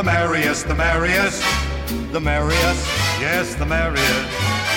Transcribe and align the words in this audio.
the 0.00 0.04
merriest, 0.04 0.66
the 0.66 0.74
merriest, 0.74 1.42
the 2.10 2.20
merriest, 2.20 2.86
yes, 3.20 3.54
the 3.56 3.66
merriest. 3.66 4.30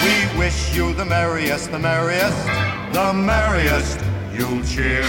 We 0.03 0.37
wish 0.37 0.75
you 0.75 0.93
the 0.95 1.05
merriest, 1.05 1.71
the 1.71 1.79
merriest, 1.79 2.45
the 2.91 3.13
merriest. 3.13 4.01
You'll 4.33 4.61
cheer. 4.65 5.07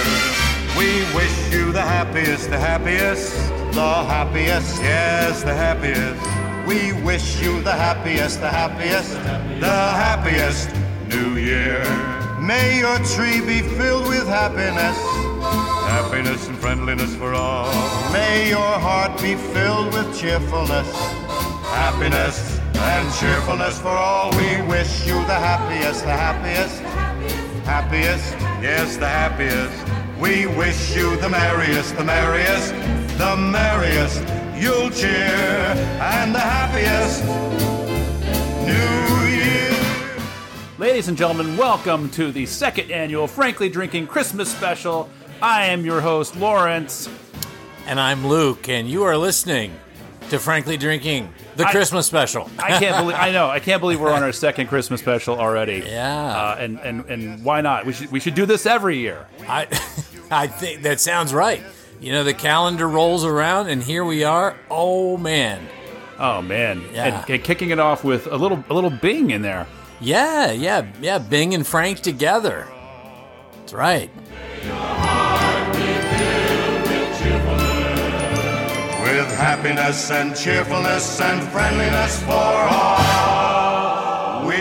We 0.79 1.02
wish 1.16 1.52
you 1.52 1.73
the 1.73 1.82
happiest, 1.82 2.48
the 2.48 2.59
happiest, 2.59 3.34
the 3.74 3.92
happiest, 4.06 4.80
yes, 4.80 5.42
the 5.42 5.52
happiest. 5.52 6.23
We 6.69 6.92
wish 7.02 7.42
you 7.42 7.60
the 7.62 7.73
happiest, 7.73 8.41
the 8.41 8.51
happiest, 8.51 9.15
the 9.59 9.80
happiest 10.05 10.70
New 11.09 11.34
Year. 11.41 11.83
May 12.41 12.78
your 12.78 12.98
tree 12.98 13.41
be 13.41 13.62
filled 13.77 14.06
with 14.06 14.28
happiness, 14.28 14.96
happiness 16.04 16.48
and 16.48 16.58
friendliness 16.58 17.16
for 17.16 17.32
all. 17.32 17.64
May 18.12 18.50
your 18.50 18.60
heart 18.60 19.18
be 19.22 19.36
filled 19.36 19.92
with 19.94 20.18
cheerfulness, 20.18 20.92
happiness 21.72 22.60
and 22.74 23.14
cheerfulness 23.14 23.80
for 23.80 23.88
all. 23.88 24.30
We 24.32 24.60
wish 24.68 25.06
you 25.06 25.14
the 25.24 25.40
happiest, 25.48 26.04
the 26.04 26.12
happiest, 26.12 26.80
happiest, 27.64 28.32
yes, 28.62 28.98
the 28.98 29.08
happiest. 29.08 29.72
We 30.20 30.46
wish 30.46 30.94
you 30.94 31.16
the 31.16 31.30
merriest, 31.30 31.96
the 31.96 32.05
merriest, 32.05 32.74
the 33.16 33.36
merriest. 33.36 34.20
You'll 34.55 34.91
cheer 34.91 35.08
and 35.08 36.34
the 36.34 36.38
happiest 36.38 37.24
New 38.68 39.27
Year. 39.27 39.74
Ladies 40.78 41.08
and 41.08 41.16
gentlemen, 41.16 41.56
welcome 41.56 42.10
to 42.10 42.30
the 42.30 42.44
second 42.44 42.91
annual 42.91 43.27
Frankly 43.27 43.70
Drinking 43.70 44.06
Christmas 44.06 44.50
special. 44.52 45.08
I 45.43 45.66
am 45.66 45.84
your 45.84 46.00
host, 46.00 46.36
Lawrence. 46.36 47.08
And 47.86 48.00
I'm 48.00 48.27
Luke, 48.27 48.69
and 48.69 48.89
you 48.89 49.03
are 49.05 49.17
listening 49.17 49.72
to 50.31 50.39
Frankly 50.39 50.78
Drinking, 50.78 51.33
the 51.56 51.67
I- 51.67 51.70
Christmas 51.70 52.06
special. 52.06 52.50
I 52.58 52.78
can't 52.78 52.97
believe 52.97 53.17
I 53.17 53.31
know 53.31 53.48
I 53.50 53.61
can't 53.61 53.81
believe 53.81 54.00
we're 54.00 54.12
on 54.12 54.23
our 54.23 54.33
second 54.47 54.69
Christmas 54.69 55.00
special 55.00 55.39
already. 55.39 55.83
Yeah. 55.86 56.27
uh, 56.27 56.56
and 56.58 56.78
and 56.81 57.05
and 57.06 57.45
why 57.45 57.61
not? 57.61 57.84
We 57.84 57.92
should 57.92 58.11
we 58.11 58.20
should 58.20 58.34
do 58.34 58.47
this 58.47 58.64
every 58.64 58.98
year. 58.98 59.27
I, 59.47 59.62
I 60.31 60.47
think 60.47 60.83
that 60.83 60.98
sounds 61.00 61.34
right. 61.34 61.62
You 62.01 62.12
know, 62.12 62.25
the 62.25 62.33
calendar 62.34 62.89
rolls 62.89 63.25
around, 63.25 63.69
and 63.69 63.83
here 63.83 64.05
we 64.05 64.25
are. 64.25 64.56
Oh 64.70 65.19
man, 65.19 65.67
Oh 66.19 66.41
man, 66.41 66.83
Yeah. 66.92 67.20
and, 67.23 67.30
and 67.30 67.45
kicking 67.45 67.69
it 67.70 67.78
off 67.78 68.03
with 68.03 68.27
a 68.28 68.36
little 68.36 68.64
a 68.70 68.75
little 68.75 68.91
Bing 68.91 69.30
in 69.30 69.42
there. 69.42 69.67
yeah, 70.01 70.53
yeah, 70.53 70.86
yeah. 71.03 71.19
Bing 71.19 71.53
and 71.53 71.67
Frank 71.67 72.01
together. 72.01 72.67
That's 73.58 73.75
right. 73.75 74.11
Happiness 79.34 80.10
and 80.10 80.34
cheerfulness 80.36 81.20
and 81.20 81.42
friendliness 81.50 82.22
for 82.22 82.32
all. 82.32 84.46
We 84.46 84.54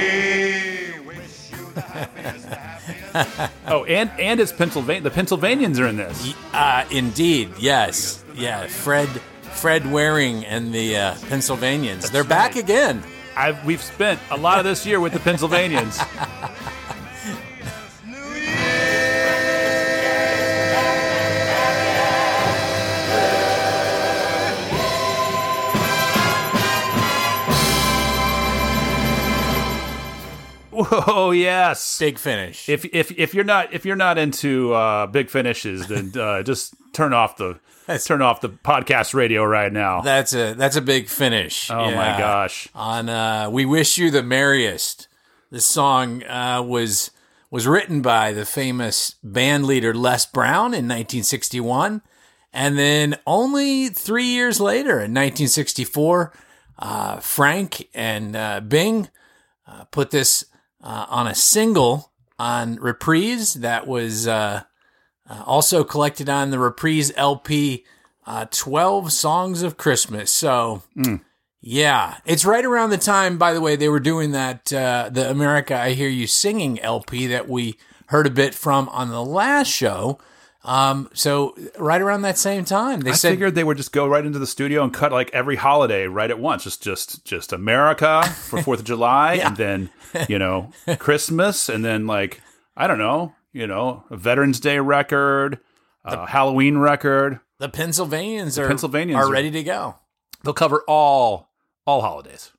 wish 1.06 1.52
you 1.52 1.72
the 1.74 1.82
happiest, 1.82 2.50
the 2.50 2.56
happiest. 2.56 3.54
Oh, 3.68 3.84
and 3.86 4.12
and 4.20 4.40
it's 4.40 4.52
Pennsylvania. 4.52 5.02
The 5.02 5.12
Pennsylvanians 5.12 5.80
are 5.80 5.88
in 5.88 5.98
this. 5.98 6.34
Uh, 6.54 6.86
indeed, 6.92 7.52
yes, 7.58 8.24
yeah. 8.36 8.68
Fred, 8.68 9.08
Fred 9.10 9.92
Waring 9.92 10.46
and 10.46 10.74
the 10.74 10.98
uh, 10.98 11.16
Pennsylvanians. 11.30 12.12
They're 12.12 12.24
back 12.24 12.56
again. 12.56 13.04
I've, 13.36 13.66
we've 13.66 13.82
spent 13.82 14.20
a 14.30 14.38
lot 14.38 14.60
of 14.60 14.66
this 14.66 14.86
year 14.86 15.00
with 15.00 15.14
the 15.14 15.20
Pennsylvanians. 15.20 16.00
Whoa, 30.74 31.32
yes. 31.32 32.00
Big 32.00 32.18
finish. 32.18 32.68
If 32.68 32.86
if 32.86 33.12
if 33.18 33.34
you're 33.34 33.44
not 33.44 33.74
if 33.74 33.86
you're 33.86 33.96
not 33.96 34.18
into 34.18 34.74
uh, 34.74 35.08
big 35.08 35.30
finishes, 35.30 35.88
then 35.88 36.12
uh, 36.20 36.44
just 36.44 36.76
turn 36.94 37.14
off 37.14 37.38
the 37.38 37.60
turn 38.06 38.22
off 38.22 38.42
the 38.42 38.50
podcast 38.50 39.14
radio 39.14 39.44
right 39.44 39.72
now. 39.72 40.02
That's 40.02 40.34
a 40.34 40.54
that's 40.54 40.76
a 40.76 40.82
big 40.82 41.08
finish. 41.08 41.70
oh 41.70 41.92
my 41.92 42.18
gosh. 42.18 42.68
On 42.74 43.10
uh, 43.10 43.50
"We 43.50 43.66
Wish 43.66 43.98
You 43.98 44.12
the 44.12 44.24
Merriest," 44.24 45.08
this 45.52 45.66
song 45.66 46.24
uh, 46.24 46.64
was 46.66 47.12
was 47.52 47.68
written 47.68 48.02
by 48.02 48.32
the 48.32 48.46
famous 48.46 49.16
band 49.24 49.66
leader 49.66 49.94
Les 49.94 50.26
Brown 50.26 50.74
in 50.74 50.88
1961, 50.88 52.02
and 52.52 52.78
then 52.80 53.16
only 53.28 53.90
three 53.90 54.26
years 54.26 54.60
later, 54.60 54.94
in 54.94 55.14
1964, 55.14 56.34
uh, 56.80 57.20
Frank 57.20 57.90
and 57.94 58.36
uh, 58.36 58.60
Bing 58.60 59.10
uh, 59.68 59.84
put 59.86 60.10
this 60.10 60.46
uh, 60.84 61.06
on 61.10 61.28
a 61.28 61.36
single 61.36 62.12
on 62.38 62.76
Reprise 62.76 63.56
that 63.56 63.88
was 63.88 64.28
uh, 64.28 64.64
uh, 65.30 65.44
also 65.46 65.84
collected 65.84 66.30
on 66.30 66.52
the 66.52 66.60
Reprise 66.60 67.12
LP, 67.16 67.86
uh, 68.26 68.46
12 68.52 69.12
Songs 69.12 69.62
of 69.64 69.78
Christmas. 69.78 70.32
So, 70.32 70.84
yeah, 71.62 72.18
it's 72.26 72.44
right 72.44 72.66
around 72.66 72.90
the 72.90 72.98
time, 72.98 73.38
by 73.38 73.54
the 73.54 73.62
way, 73.62 73.76
they 73.78 73.88
were 73.88 74.02
doing 74.02 74.32
that, 74.32 74.74
uh, 74.74 75.10
the 75.12 75.30
America 75.30 75.76
I 75.80 75.92
Hear 75.92 76.10
You 76.10 76.28
Singing 76.28 76.80
LP 76.82 77.28
that 77.28 77.48
we 77.48 77.78
heard 78.08 78.28
a 78.28 78.32
bit 78.32 78.54
from 78.54 78.90
on 78.90 79.10
the 79.10 79.24
last 79.24 79.70
show. 79.70 80.20
Um, 80.66 81.10
so, 81.14 81.56
right 81.78 82.02
around 82.02 82.22
that 82.22 82.38
same 82.38 82.64
time, 82.64 83.02
they 83.02 83.12
I 83.12 83.16
said, 83.16 83.32
figured 83.32 83.56
they 83.56 83.64
would 83.66 83.78
just 83.78 83.92
go 83.92 84.08
right 84.08 84.26
into 84.26 84.40
the 84.40 84.48
studio 84.48 84.84
and 84.84 84.94
cut 84.94 85.12
like 85.12 85.30
every 85.34 85.58
holiday 85.58 86.08
right 86.08 86.30
at 86.32 86.40
once. 86.40 86.64
Just 86.64 86.82
just 86.82 87.26
just 87.26 87.52
America 87.52 88.24
for 88.24 88.62
Fourth 88.64 88.80
of 88.80 88.86
July, 88.94 89.36
and 89.36 89.58
then 89.58 89.90
you 90.30 90.40
know 90.40 90.72
Christmas, 91.00 91.68
and 91.68 91.84
then 91.84 92.08
like 92.08 92.42
I 92.78 92.88
don't 92.88 92.98
know, 93.00 93.34
you 93.52 93.68
know, 93.68 94.06
a 94.10 94.16
Veterans 94.16 94.60
Day 94.62 94.80
record, 94.80 95.60
a 96.06 96.26
Halloween 96.28 96.78
record. 96.78 97.40
the 97.60 97.68
Pennsylvanians 97.70 98.58
are, 98.58 98.68
Pennsylvanians 98.68 99.18
are 99.20 99.26
are- 99.28 99.32
ready 99.32 99.52
to 99.52 99.64
go. 99.64 99.96
They'll 100.44 100.54
cover 100.54 100.84
all 100.88 101.50
all 101.86 102.02
holidays. 102.02 102.52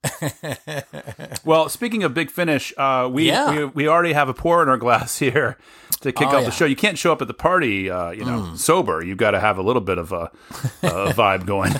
well, 1.44 1.68
speaking 1.68 2.02
of 2.02 2.14
Big 2.14 2.30
Finish, 2.30 2.72
uh, 2.76 3.08
we, 3.10 3.28
Yeah. 3.28 3.50
we 3.56 3.64
we 3.64 3.88
already 3.88 4.12
have 4.12 4.28
a 4.28 4.34
pour 4.34 4.62
in 4.62 4.68
our 4.68 4.76
glass 4.76 5.18
here 5.20 5.56
to 6.00 6.12
kick 6.12 6.26
Oh, 6.28 6.30
off 6.36 6.40
yeah. 6.40 6.44
the 6.46 6.50
show. 6.50 6.64
You 6.64 6.76
can't 6.76 6.98
show 6.98 7.12
up 7.12 7.22
at 7.22 7.28
the 7.28 7.34
party, 7.34 7.90
uh, 7.90 8.10
you 8.10 8.24
know, 8.24 8.54
sober. 8.56 9.02
You've 9.04 9.18
got 9.18 9.30
to 9.32 9.40
have 9.40 9.58
a 9.58 9.62
little 9.62 9.80
bit 9.82 9.98
of 9.98 10.12
a, 10.12 10.30
a 10.82 11.12
vibe 11.14 11.46
going. 11.46 11.72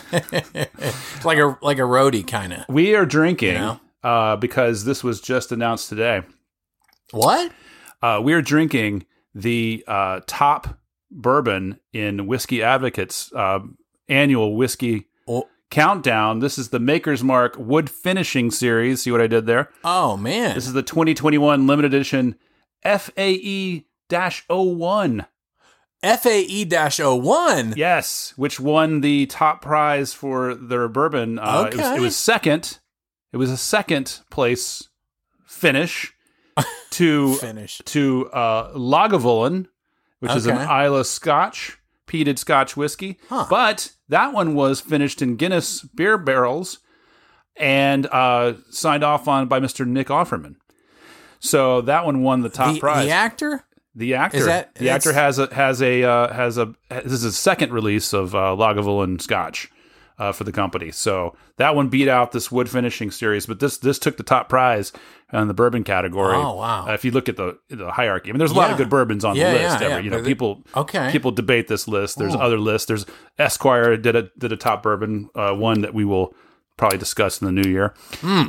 Like 1.24 1.38
a, 1.38 1.56
like 1.62 1.78
a 1.78 1.82
roadie 1.82 2.26
kind 2.26 2.52
of. 2.54 2.64
We 2.68 2.94
are 2.94 3.06
drinking 3.06 3.52
You 3.52 3.58
know? 3.58 3.80
uh, 4.02 4.36
because 4.36 4.84
this 4.84 5.04
was 5.04 5.20
just 5.20 5.52
announced 5.52 5.88
today. 5.88 6.22
What? 7.10 7.52
Uh, 8.02 8.20
we 8.22 8.32
are 8.32 8.42
drinking 8.42 9.04
the 9.34 9.84
uh, 9.86 10.20
top 10.26 10.78
bourbon 11.10 11.78
in 11.92 12.26
Whiskey 12.26 12.62
Advocates 12.62 13.32
uh, 13.34 13.60
annual 14.08 14.56
whiskey 14.56 15.08
countdown. 15.74 16.38
This 16.38 16.56
is 16.56 16.68
the 16.68 16.78
Maker's 16.78 17.24
Mark 17.24 17.56
Wood 17.58 17.90
Finishing 17.90 18.50
Series. 18.50 19.02
See 19.02 19.10
what 19.10 19.20
I 19.20 19.26
did 19.26 19.46
there? 19.46 19.70
oh 19.84 20.16
man. 20.16 20.54
This 20.54 20.66
is 20.66 20.72
the 20.72 20.82
2021 20.82 21.66
limited 21.66 21.92
edition 21.92 22.36
FAE 22.84 23.84
01. 24.48 25.26
FAE 26.02 26.64
01. 27.20 27.74
Yes, 27.76 28.34
which 28.36 28.60
won 28.60 29.00
the 29.00 29.26
top 29.26 29.62
prize 29.62 30.12
for 30.12 30.54
their 30.54 30.86
bourbon. 30.86 31.38
Uh, 31.38 31.68
it, 31.72 31.76
was, 31.76 31.84
Okay. 31.86 31.96
it 31.96 32.00
was 32.00 32.16
second. 32.16 32.78
It 33.32 33.38
was 33.38 33.50
a 33.50 33.56
second 33.56 34.20
place 34.30 34.88
finish 35.44 36.12
to 36.90 37.34
Finish. 37.36 37.78
to 37.86 38.30
uh, 38.32 38.72
Lagavulin, 38.74 39.66
which 40.20 40.32
is 40.36 40.46
an 40.46 40.56
Okay. 40.58 40.84
Islay 40.86 41.02
Scotch, 41.02 41.78
peated 42.06 42.38
Scotch 42.38 42.76
whiskey. 42.76 43.18
Huh. 43.28 43.46
But 43.50 43.93
that 44.08 44.32
one 44.32 44.54
was 44.54 44.80
finished 44.80 45.22
in 45.22 45.36
Guinness 45.36 45.82
beer 45.82 46.18
barrels 46.18 46.78
and 47.56 48.06
uh, 48.06 48.54
signed 48.70 49.04
off 49.04 49.28
on 49.28 49.46
by 49.48 49.60
Mr. 49.60 49.86
Nick 49.86 50.08
Offerman. 50.08 50.56
So 51.40 51.80
that 51.82 52.04
one 52.04 52.22
won 52.22 52.40
the 52.42 52.48
top 52.48 52.74
The, 52.74 52.80
prize. 52.80 53.04
the 53.06 53.12
actor? 53.12 53.64
The 53.94 54.14
actor, 54.14 54.38
Is 54.38 54.46
that- 54.46 54.74
the 54.74 54.90
actor 54.90 55.12
has 55.12 55.38
a 55.38 55.54
has 55.54 55.80
a 55.80 56.02
uh, 56.02 56.32
has 56.32 56.58
a 56.58 56.74
this 56.90 57.12
is 57.12 57.24
a 57.24 57.32
second 57.32 57.72
release 57.72 58.12
of 58.12 58.34
uh, 58.34 58.38
Lagavulin 58.56 59.20
Scotch 59.22 59.70
uh, 60.18 60.32
for 60.32 60.44
the 60.44 60.52
company. 60.52 60.90
So 60.90 61.36
that 61.56 61.74
one 61.74 61.88
beat 61.88 62.08
out 62.08 62.32
this 62.32 62.50
wood 62.52 62.70
finishing 62.70 63.10
series, 63.10 63.46
but 63.46 63.60
this 63.60 63.78
this 63.78 63.98
took 63.98 64.16
the 64.16 64.22
top 64.22 64.48
prize 64.48 64.92
in 65.32 65.48
the 65.48 65.54
bourbon 65.54 65.82
category. 65.84 66.36
Oh, 66.36 66.54
wow. 66.54 66.86
Uh, 66.88 66.92
if 66.92 67.04
you 67.04 67.10
look 67.10 67.28
at 67.28 67.36
the 67.36 67.58
the 67.68 67.90
hierarchy, 67.90 68.30
I 68.30 68.32
mean, 68.32 68.38
there's 68.38 68.52
a 68.52 68.54
lot 68.54 68.70
of 68.70 68.76
good 68.76 68.90
bourbons 68.90 69.24
on 69.24 69.36
Yeah, 69.36 69.52
the 69.52 69.58
list. 69.58 69.80
yeah, 69.80 69.86
every, 69.86 69.96
yeah, 69.96 69.98
you 70.04 70.10
know, 70.10 70.22
people 70.22 70.62
okay. 70.76 71.10
people 71.10 71.30
debate 71.32 71.68
this 71.68 71.88
list. 71.88 72.18
There's 72.18 72.34
Ooh. 72.34 72.38
other 72.38 72.58
lists. 72.58 72.86
There's 72.86 73.06
Esquire 73.38 73.96
did 73.96 74.14
a 74.16 74.30
did 74.38 74.52
a 74.52 74.56
top 74.56 74.82
bourbon 74.82 75.30
uh, 75.34 75.52
one 75.54 75.80
that 75.80 75.94
we 75.94 76.04
will 76.04 76.34
probably 76.76 76.98
discuss 76.98 77.40
in 77.40 77.46
the 77.46 77.62
new 77.62 77.68
year. 77.68 77.94
Hmm. 78.20 78.48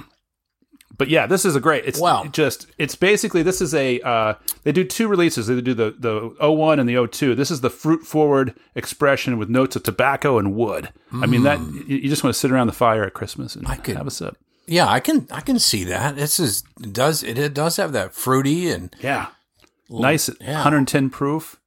But 0.97 1.09
yeah, 1.09 1.25
this 1.27 1.45
is 1.45 1.55
a 1.55 1.59
great. 1.59 1.83
It's 1.85 1.99
Wow. 1.99 2.25
just 2.31 2.67
it's 2.77 2.95
basically 2.95 3.43
this 3.43 3.61
is 3.61 3.73
a 3.73 3.99
uh, 4.01 4.33
they 4.63 4.71
do 4.71 4.83
two 4.83 5.07
releases. 5.07 5.47
They 5.47 5.59
do 5.61 5.73
the 5.73 5.95
the 5.97 6.35
01 6.39 6.79
and 6.79 6.87
the 6.89 6.95
02. 7.07 7.35
This 7.35 7.51
is 7.51 7.61
the 7.61 7.69
fruit 7.69 8.03
forward 8.05 8.53
expression 8.75 9.37
with 9.37 9.49
notes 9.49 9.75
of 9.75 9.83
tobacco 9.83 10.37
and 10.37 10.55
wood. 10.55 10.89
I 11.13 11.25
mean 11.25 11.43
that 11.43 11.59
you 11.87 11.97
you 11.97 12.09
just 12.09 12.23
want 12.23 12.33
to 12.33 12.39
sit 12.39 12.51
around 12.51 12.67
the 12.67 12.73
fire 12.73 13.03
at 13.03 13.13
Christmas 13.13 13.55
and 13.55 13.65
Mm. 13.65 13.83
could- 13.83 13.97
have 13.97 14.07
a 14.07 14.11
sip. 14.11 14.37
Yeah, 14.67 14.87
I 14.87 14.99
can 14.99 15.27
I 15.31 15.41
can 15.41 15.59
see 15.59 15.83
that. 15.85 16.15
This 16.15 16.39
is 16.39 16.63
it 16.81 16.91
does 16.93 17.23
it, 17.23 17.37
it 17.37 17.53
does 17.53 17.77
have 17.77 17.91
that 17.93 18.13
fruity 18.15 18.71
and 18.71 18.95
Yeah, 19.01 19.27
nice, 19.89 20.29
yeah. 20.41 20.55
110 20.55 21.09
proof, 21.11 21.57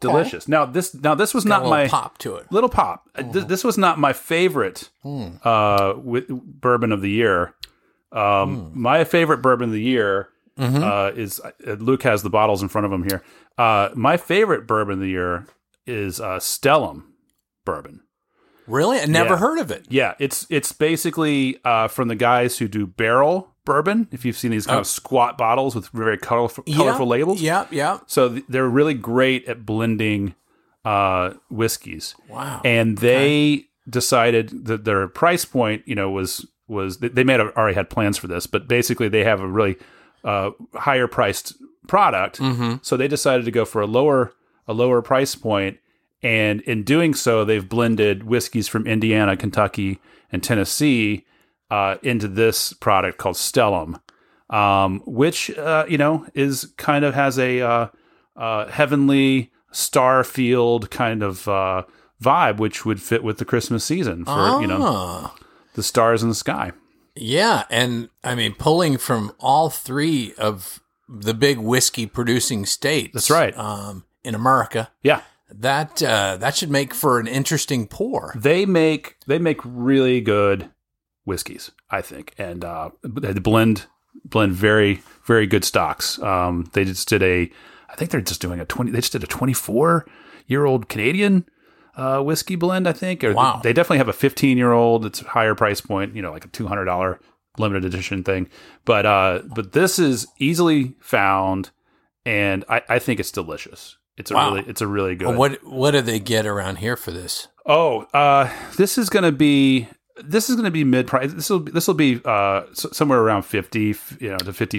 delicious. 0.00 0.48
Now 0.48 0.66
this 0.66 0.92
now 0.94 1.14
this 1.14 1.32
was 1.32 1.44
not 1.44 1.62
little 1.62 1.70
my 1.70 1.88
pop 1.88 2.18
to 2.18 2.34
it. 2.36 2.46
little 2.50 2.68
pop. 2.70 3.08
Uh, 3.14 3.20
Mm-hmm. 3.22 3.32
Th- 3.32 3.46
this 3.46 3.62
was 3.64 3.78
not 3.78 3.98
my 3.98 4.12
favorite 4.12 4.88
Hmm. 5.02 5.36
uh, 5.44 5.92
wi- 5.94 6.26
bourbon 6.28 6.90
of 6.92 7.02
the 7.02 7.10
year. 7.10 7.54
Um, 8.12 8.70
Hmm. 8.70 8.80
My 8.82 9.04
favorite 9.04 9.38
bourbon 9.42 9.68
of 9.68 9.72
the 9.72 9.82
year 9.82 10.28
Mm-hmm. 10.58 10.82
uh, 10.82 11.08
is 11.18 11.40
uh, 11.40 11.52
Luke 11.78 12.02
has 12.02 12.22
the 12.22 12.28
bottles 12.28 12.60
in 12.60 12.68
front 12.68 12.84
of 12.84 12.92
him 12.92 13.04
here. 13.08 13.22
Uh, 13.56 13.88
my 13.94 14.18
favorite 14.18 14.66
bourbon 14.66 14.94
of 14.94 15.00
the 15.00 15.08
year 15.08 15.46
is 15.86 16.20
uh, 16.20 16.38
Stellum 16.38 17.04
bourbon. 17.64 18.00
Really? 18.66 18.98
I 19.00 19.06
never 19.06 19.30
Yeah. 19.30 19.38
heard 19.38 19.58
of 19.58 19.70
it. 19.70 19.86
Yeah, 19.88 20.14
it's 20.18 20.46
it's 20.50 20.70
basically 20.72 21.58
uh, 21.64 21.88
from 21.88 22.08
the 22.08 22.14
guys 22.14 22.58
who 22.58 22.68
do 22.68 22.86
barrel 22.86 23.54
bourbon. 23.64 24.08
If 24.12 24.24
you've 24.26 24.36
seen 24.36 24.50
these 24.50 24.66
kind 24.66 24.80
of 24.80 24.86
squat 24.86 25.38
bottles 25.38 25.74
with 25.74 25.88
very 25.88 26.18
colorful, 26.18 26.64
colorful 26.64 27.06
Oh. 27.06 27.14
yeah, 27.14 27.18
labels, 27.20 27.40
Yeah, 27.40 27.66
yeah. 27.70 27.98
so 28.06 28.28
th- 28.28 28.44
they're 28.48 28.68
really 28.68 28.94
great 28.94 29.46
at 29.48 29.64
blending 29.64 30.34
uh, 30.84 31.34
whiskeys 31.50 32.14
Wow. 32.28 32.60
and 32.64 32.98
they 32.98 33.66
decided 33.88 34.66
that 34.66 34.84
their 34.84 35.08
price 35.08 35.44
point, 35.46 35.82
you 35.86 35.94
know, 35.94 36.10
was 36.10 36.46
was 36.70 36.98
they- 36.98 37.08
they 37.08 37.24
may 37.24 37.34
have 37.34 37.52
already 37.56 37.74
had 37.74 37.90
plans 37.90 38.16
for 38.16 38.26
this, 38.28 38.46
but 38.46 38.66
basically 38.68 39.08
they 39.08 39.24
have 39.24 39.40
a 39.40 39.46
really 39.48 39.76
uh, 40.24 40.50
higher 40.74 41.06
priced 41.08 41.54
product, 41.88 42.40
so 42.82 42.96
they 42.96 43.08
decided 43.08 43.44
to 43.44 43.50
go 43.50 43.64
for 43.64 43.80
a 43.82 43.86
lower 43.86 44.32
a 44.68 44.72
lower 44.72 45.02
price 45.02 45.34
point, 45.34 45.78
and 46.22 46.60
in 46.62 46.84
doing 46.84 47.12
so, 47.14 47.44
they've 47.44 47.68
blended 47.68 48.22
whiskeys 48.24 48.68
from 48.68 48.86
Indiana, 48.86 49.36
Kentucky, 49.36 49.98
and 50.30 50.42
Tennessee 50.44 51.24
uh, 51.70 51.96
into 52.02 52.28
this 52.28 52.72
product 52.74 53.16
called 53.18 53.36
Stellum, 53.36 54.00
um, 54.50 55.00
which 55.06 55.50
uh, 55.58 55.84
you 55.88 55.98
know 55.98 56.26
is 56.34 56.72
kind 56.76 57.04
of 57.04 57.14
has 57.14 57.38
a 57.38 57.60
uh, 57.62 57.86
uh, 58.36 58.66
heavenly 58.68 59.50
Starfield 59.72 60.90
kind 60.90 61.22
of 61.22 61.48
uh, 61.48 61.82
vibe, 62.22 62.58
which 62.58 62.84
would 62.84 63.00
fit 63.02 63.22
with 63.24 63.38
the 63.38 63.44
Christmas 63.44 63.84
season 63.84 64.24
for 64.24 64.60
you 64.60 64.66
know. 64.66 64.78
Ah. 64.82 65.34
The 65.74 65.82
stars 65.82 66.22
in 66.22 66.28
the 66.28 66.34
sky. 66.34 66.72
Yeah, 67.14 67.64
and 67.70 68.08
I 68.24 68.34
mean 68.34 68.54
pulling 68.54 68.98
from 68.98 69.32
all 69.38 69.70
three 69.70 70.32
of 70.38 70.80
the 71.08 71.34
big 71.34 71.58
whiskey 71.58 72.06
producing 72.06 72.66
states. 72.66 73.12
That's 73.14 73.30
right. 73.30 73.56
Um, 73.58 74.04
in 74.22 74.34
America, 74.34 74.90
Yeah, 75.02 75.22
that 75.50 76.02
uh, 76.02 76.36
that 76.38 76.54
should 76.56 76.70
make 76.70 76.94
for 76.94 77.18
an 77.18 77.26
interesting 77.26 77.86
pour. 77.88 78.32
they 78.36 78.64
make 78.66 79.16
they 79.26 79.38
make 79.38 79.60
really 79.64 80.20
good 80.20 80.70
whiskeys, 81.24 81.70
I 81.90 82.00
think, 82.02 82.34
and 82.38 82.64
uh, 82.64 82.90
they 83.02 83.32
blend 83.34 83.86
blend 84.24 84.52
very 84.52 85.02
very 85.26 85.46
good 85.46 85.64
stocks. 85.64 86.18
Um, 86.22 86.68
they 86.72 86.84
just 86.84 87.08
did 87.08 87.22
a, 87.22 87.50
I 87.88 87.94
think 87.96 88.10
they're 88.10 88.20
just 88.20 88.40
doing 88.40 88.60
a 88.60 88.64
twenty. 88.64 88.90
They 88.92 89.00
just 89.00 89.12
did 89.12 89.24
a 89.24 89.26
twenty 89.26 89.52
four 89.54 90.06
year 90.46 90.64
old 90.64 90.88
Canadian 90.88 91.46
uh, 92.00 92.22
whiskey 92.22 92.56
blend. 92.56 92.88
I 92.88 92.92
think. 92.92 93.22
Or 93.22 93.32
Wow. 93.32 93.60
They 93.62 93.72
definitely 93.72 93.98
have 93.98 94.08
a 94.08 94.12
fifteen 94.12 94.56
year 94.58 94.72
old. 94.72 95.04
It's 95.04 95.20
a 95.22 95.28
higher 95.28 95.54
price 95.54 95.80
point. 95.80 96.14
You 96.16 96.22
know, 96.22 96.32
like 96.32 96.44
a 96.44 96.48
two 96.48 96.66
hundred 96.66 96.86
dollar 96.86 97.20
limited 97.58 97.84
edition 97.84 98.22
thing. 98.24 98.48
But 98.84 99.06
uh, 99.06 99.42
but 99.54 99.72
this 99.72 99.98
is 99.98 100.26
easily 100.38 100.94
found, 101.00 101.70
and 102.24 102.64
I, 102.68 102.82
I 102.88 102.98
think 102.98 103.20
it's 103.20 103.30
delicious. 103.32 103.96
It's 104.16 104.30
a 104.30 104.34
Wow. 104.34 104.54
really 104.54 104.68
it's 104.68 104.80
a 104.80 104.86
really 104.86 105.14
good. 105.14 105.36
What 105.36 105.64
what 105.64 105.92
do 105.92 106.00
they 106.00 106.18
get 106.20 106.46
around 106.46 106.76
here 106.76 106.96
for 106.96 107.10
this? 107.10 107.48
Oh, 107.66 108.02
uh, 108.14 108.50
this 108.76 108.98
is 108.98 109.08
going 109.10 109.22
to 109.24 109.32
be 109.32 109.88
this 110.22 110.50
is 110.50 110.56
going 110.56 110.64
to 110.66 110.70
be 110.70 110.84
mid 110.84 111.06
price. 111.06 111.32
This 111.32 111.48
will 111.48 111.60
this 111.60 111.86
will 111.86 111.94
be 111.94 112.20
uh, 112.24 112.62
somewhere 112.72 113.20
around 113.20 113.42
fifty, 113.42 113.94
you 114.18 114.30
know, 114.30 114.36
to 114.38 114.52
fifty 114.52 114.78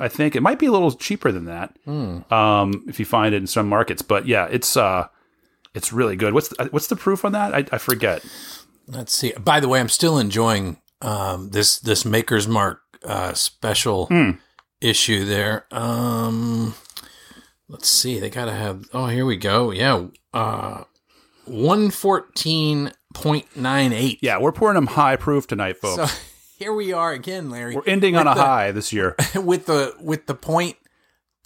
I 0.00 0.08
think 0.08 0.36
it 0.36 0.40
might 0.42 0.58
be 0.58 0.66
a 0.66 0.72
little 0.72 0.92
cheaper 0.92 1.32
than 1.32 1.44
that 1.46 1.76
um, 2.32 2.84
if 2.88 2.98
you 2.98 3.04
find 3.04 3.34
it 3.34 3.38
in 3.38 3.46
some 3.46 3.68
markets. 3.68 4.02
But 4.02 4.26
yeah, 4.26 4.46
it's 4.50 4.76
uh, 4.76 5.08
it's 5.74 5.92
really 5.92 6.16
good. 6.16 6.34
What's 6.34 6.48
the, 6.48 6.68
what's 6.70 6.86
the 6.88 6.96
proof 6.96 7.24
on 7.24 7.32
that? 7.32 7.54
I, 7.54 7.64
I 7.72 7.78
forget. 7.78 8.24
Let's 8.86 9.12
see. 9.14 9.32
By 9.38 9.60
the 9.60 9.68
way, 9.68 9.80
I'm 9.80 9.88
still 9.88 10.18
enjoying 10.18 10.78
um, 11.00 11.50
this 11.50 11.78
this 11.78 12.04
Maker's 12.04 12.46
Mark 12.48 12.80
uh, 13.04 13.32
special 13.34 14.06
Hmm. 14.06 14.30
issue 14.80 15.24
there. 15.24 15.66
Um, 15.70 16.74
let's 17.68 17.88
see. 17.88 18.18
They 18.18 18.30
gotta 18.30 18.52
have. 18.52 18.84
Oh, 18.92 19.06
here 19.06 19.24
we 19.26 19.36
go. 19.36 19.70
Yeah, 19.70 20.06
uh, 20.34 20.84
one 21.46 21.90
fourteen 21.90 22.92
point 23.14 23.56
nine 23.56 23.92
eight. 23.92 24.18
Yeah, 24.22 24.38
we're 24.38 24.52
pouring 24.52 24.74
them 24.74 24.86
high 24.88 25.16
proof 25.16 25.46
tonight, 25.46 25.76
folks. 25.78 26.10
So 26.12 26.18
here 26.58 26.72
we 26.72 26.92
are 26.92 27.12
again, 27.12 27.50
Larry. 27.50 27.74
we're 27.76 27.84
ending 27.86 28.16
on 28.16 28.26
a 28.26 28.34
the- 28.34 28.42
high 28.42 28.72
this 28.72 28.92
year. 28.92 29.16
with 29.34 29.66
the 29.66 29.94
with 30.00 30.26
the 30.26 30.34
point 30.34 30.76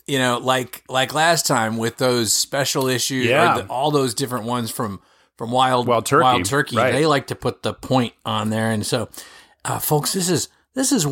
you 0.06 0.18
know 0.18 0.38
like 0.38 0.82
like 0.88 1.12
last 1.14 1.46
time 1.46 1.76
with 1.76 1.96
those 1.98 2.32
special 2.32 2.86
issues 2.88 3.26
Yeah. 3.26 3.58
the, 3.62 3.66
all 3.66 3.90
those 3.90 4.14
different 4.14 4.44
ones 4.46 4.70
from 4.70 5.00
from 5.36 5.50
wild 5.50 5.86
Wild 5.86 6.06
Turkey, 6.06 6.22
wild 6.22 6.44
turkey 6.46 6.76
right. 6.76 6.92
they 6.92 7.04
like 7.06 7.26
to 7.28 7.34
put 7.34 7.62
the 7.62 7.74
point 7.74 8.14
on 8.24 8.50
there 8.50 8.70
and 8.70 8.84
so 8.86 9.08
uh, 9.64 9.78
folks 9.78 10.12
this 10.14 10.28
is 10.30 10.48
this 10.74 10.92
is 10.92 11.04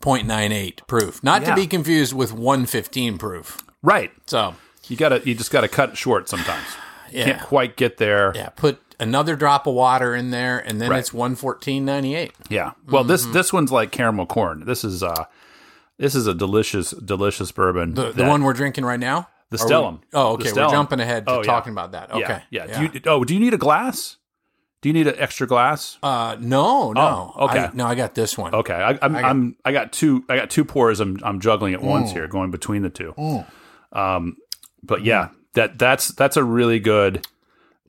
114.98 0.00 0.86
proof 0.86 1.22
not 1.22 1.42
Yeah. 1.42 1.50
to 1.50 1.54
be 1.54 1.66
confused 1.66 2.12
with 2.14 2.32
115 2.32 3.18
proof 3.18 3.58
right. 3.82 4.10
so 4.26 4.54
You 4.88 4.96
gotta 4.96 5.20
you 5.24 5.34
just 5.34 5.50
gotta 5.50 5.68
cut 5.68 5.90
it 5.90 5.96
short 5.98 6.28
sometimes. 6.28 6.66
yeah 7.10 7.24
Can't 7.24 7.42
quite 7.42 7.76
get 7.76 7.98
there. 7.98 8.32
yeah 8.34 8.48
put 8.50 8.80
another 9.00 9.34
drop 9.36 9.66
of 9.66 9.74
water 9.74 10.14
in 10.14 10.30
there 10.30 10.58
and 10.58 10.80
then 10.80 10.90
Right. 10.90 11.00
it's 11.00 11.10
114.98 11.10 12.30
Yeah. 12.48 12.72
Well, 12.88 13.04
this 13.04 13.22
Mm-hmm. 13.24 13.32
this 13.32 13.52
one's 13.52 13.72
like 13.72 13.90
caramel 13.90 14.26
corn. 14.26 14.64
This 14.64 14.84
is 14.84 15.02
uh 15.02 15.24
this 16.02 16.14
is 16.14 16.26
a 16.26 16.34
delicious 16.34 16.90
delicious 16.90 17.50
bourbon. 17.52 17.94
the, 17.94 18.12
the 18.12 18.24
one 18.26 18.42
we're 18.42 18.52
drinking 18.62 18.84
right 18.84 19.00
now 19.00 19.28
the 19.50 19.58
Are 19.58 19.64
we- 19.66 19.70
Stellum. 19.70 20.00
oh 20.12 20.26
okay 20.34 20.48
Stellum. 20.50 20.66
we're 20.66 20.70
jumping 20.78 21.00
ahead 21.00 21.26
to 21.26 21.32
Oh, 21.32 21.36
yeah. 21.38 21.42
talking 21.52 21.72
about 21.72 21.92
that 21.92 22.10
okay 22.12 22.42
Yeah. 22.50 22.66
Yeah. 22.66 22.78
Do 22.78 22.82
you, 22.94 23.00
oh, 23.06 23.24
do 23.24 23.34
you 23.34 23.40
need 23.40 23.54
a 23.54 23.58
glass? 23.68 24.16
Do 24.80 24.88
you 24.88 24.92
need 24.94 25.06
an 25.06 25.14
extra 25.16 25.46
glass? 25.46 25.96
Uh, 26.02 26.34
no, 26.40 26.90
no. 26.92 27.32
Oh, 27.36 27.44
okay. 27.44 27.66
I, 27.66 27.70
no, 27.72 27.86
I 27.86 27.94
got 27.94 28.16
this 28.16 28.36
one. 28.36 28.52
Okay, 28.52 28.74
I, 28.74 28.98
I'm, 29.00 29.14
I 29.14 29.20
got- 29.22 29.30
am 29.30 29.56
I 29.64 29.70
got 29.72 29.92
two. 29.92 30.24
I 30.28 30.34
got 30.34 30.50
two 30.50 30.64
pours. 30.64 30.98
I'm 30.98 31.20
I'm 31.22 31.38
juggling 31.38 31.72
at 31.72 31.82
once 31.82 32.10
Mm. 32.10 32.14
here, 32.14 32.26
going 32.26 32.50
between 32.50 32.82
the 32.82 32.90
two. 32.90 33.14
Um, 33.92 34.36
but 34.82 35.04
yeah, 35.04 35.28
that 35.54 35.78
that's 35.78 36.08
that's 36.08 36.36
a 36.36 36.42
really 36.42 36.80
good. 36.80 37.24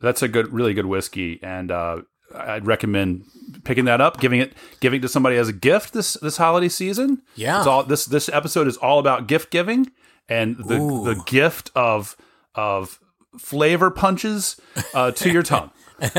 That's 0.01 0.21
a 0.21 0.27
good, 0.27 0.53
really 0.53 0.75
good 0.75 0.85
whiskey, 0.85 1.39
and 1.41 1.71
uh, 1.71 2.01
I'd 2.35 2.65
recommend 2.67 3.25
picking 3.63 3.85
that 3.85 4.01
up, 4.01 4.19
giving 4.19 4.39
it, 4.39 4.53
giving 4.79 4.99
it 4.99 5.01
to 5.01 5.09
somebody 5.09 5.37
as 5.37 5.47
a 5.47 5.53
gift 5.53 5.93
this 5.93 6.13
this 6.15 6.37
holiday 6.37 6.69
season. 6.69 7.21
Yeah. 7.35 7.59
it's 7.59 7.67
all 7.67 7.83
this 7.83 8.05
this 8.05 8.29
episode 8.29 8.67
is 8.67 8.77
all 8.77 8.99
about 8.99 9.27
gift 9.27 9.51
giving 9.51 9.91
and 10.29 10.57
the 10.57 10.75
Ooh. 10.75 11.03
the 11.03 11.15
gift 11.25 11.71
of 11.75 12.15
of 12.55 12.99
flavor 13.37 13.89
punches 13.89 14.59
uh, 14.93 15.11
to 15.11 15.31
your 15.31 15.43
tongue. 15.43 15.71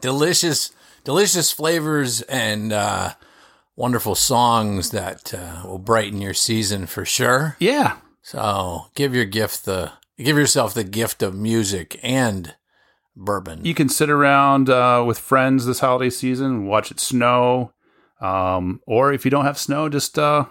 delicious, 0.00 0.72
delicious 1.04 1.50
flavors 1.52 2.22
and 2.22 2.72
uh, 2.72 3.14
wonderful 3.76 4.14
songs 4.14 4.90
that 4.90 5.34
uh, 5.34 5.62
will 5.66 5.78
brighten 5.78 6.20
your 6.20 6.34
season 6.34 6.86
for 6.86 7.04
sure. 7.04 7.56
Yeah, 7.58 7.96
So 8.22 8.86
give 8.94 9.14
your 9.14 9.24
gift 9.24 9.64
the 9.64 9.92
give 10.18 10.36
yourself 10.36 10.74
the 10.74 10.84
gift 10.84 11.22
of 11.22 11.34
music 11.34 11.98
and 12.02 12.54
bourbon. 13.20 13.64
you 13.64 13.74
can 13.74 13.88
sit 13.88 14.10
around 14.10 14.68
uh, 14.68 15.02
with 15.06 15.18
friends 15.18 15.66
this 15.66 15.80
holiday 15.80 16.10
season 16.10 16.46
and 16.46 16.68
watch 16.68 16.90
it 16.90 16.98
snow 16.98 17.72
um, 18.20 18.80
or 18.86 19.12
if 19.12 19.24
you 19.24 19.30
don't 19.30 19.44
have 19.44 19.58
snow 19.58 19.88
just 19.88 20.18
uh, 20.18 20.46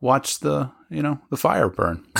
watch 0.00 0.38
the 0.40 0.70
you 0.90 1.02
know 1.02 1.18
the 1.30 1.36
fire 1.36 1.68
burn 1.68 2.04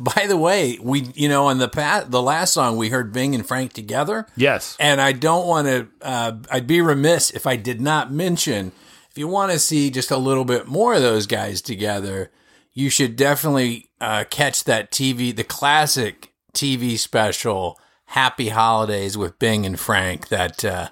By 0.00 0.26
the 0.26 0.36
way, 0.36 0.78
we 0.82 1.02
you 1.14 1.28
know 1.28 1.46
on 1.46 1.58
the 1.58 1.68
pat 1.68 2.10
the 2.10 2.22
last 2.22 2.52
song 2.52 2.76
we 2.76 2.88
heard 2.88 3.12
Bing 3.12 3.34
and 3.34 3.46
Frank 3.46 3.72
together. 3.72 4.26
yes 4.36 4.76
And 4.80 5.00
I 5.00 5.12
don't 5.12 5.46
want 5.46 5.66
to, 5.68 5.88
uh, 6.02 6.32
I'd 6.50 6.66
be 6.66 6.80
remiss 6.80 7.30
if 7.30 7.46
I 7.46 7.56
did 7.56 7.80
not 7.80 8.12
mention 8.12 8.72
if 9.10 9.18
you 9.18 9.28
want 9.28 9.52
to 9.52 9.58
see 9.58 9.90
just 9.90 10.10
a 10.10 10.16
little 10.16 10.44
bit 10.44 10.66
more 10.66 10.94
of 10.94 11.02
those 11.02 11.26
guys 11.26 11.62
together, 11.62 12.32
you 12.72 12.90
should 12.90 13.14
definitely 13.14 13.90
uh, 14.00 14.24
catch 14.28 14.64
that 14.64 14.90
TV, 14.90 15.34
the 15.34 15.44
classic 15.44 16.32
TV 16.52 16.98
special, 16.98 17.78
Happy 18.06 18.50
Holidays 18.50 19.16
with 19.16 19.38
Bing 19.38 19.66
and 19.66 19.78
Frank 19.78 20.28
that, 20.28 20.64
uh, 20.64 20.90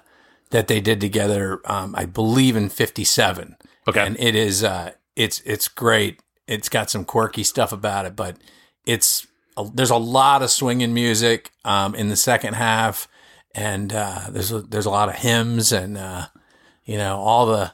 that 0.49 0.67
they 0.67 0.81
did 0.81 0.99
together, 1.01 1.61
um, 1.65 1.95
I 1.97 2.05
believe 2.05 2.55
in 2.55 2.69
57. 2.69 3.55
Okay. 3.87 4.05
And 4.05 4.17
it 4.19 4.35
is, 4.35 4.63
uh, 4.63 4.91
it's, 5.15 5.41
it's 5.45 5.67
great. 5.67 6.21
It's 6.47 6.69
got 6.69 6.89
some 6.89 7.05
quirky 7.05 7.43
stuff 7.43 7.71
about 7.71 8.05
it, 8.05 8.15
but 8.15 8.37
it's, 8.85 9.27
there's 9.73 9.89
a 9.89 9.97
lot 9.97 10.41
of 10.41 10.49
swinging 10.51 10.93
music, 10.93 11.51
um, 11.63 11.95
in 11.95 12.09
the 12.09 12.15
second 12.15 12.55
half 12.55 13.07
and, 13.55 13.93
uh, 13.93 14.21
there's 14.29 14.51
a, 14.51 14.61
there's 14.61 14.85
a 14.85 14.91
lot 14.91 15.09
of 15.09 15.15
hymns 15.15 15.71
and, 15.71 15.97
uh, 15.97 16.27
you 16.85 16.97
know, 16.97 17.17
all 17.17 17.45
the, 17.45 17.73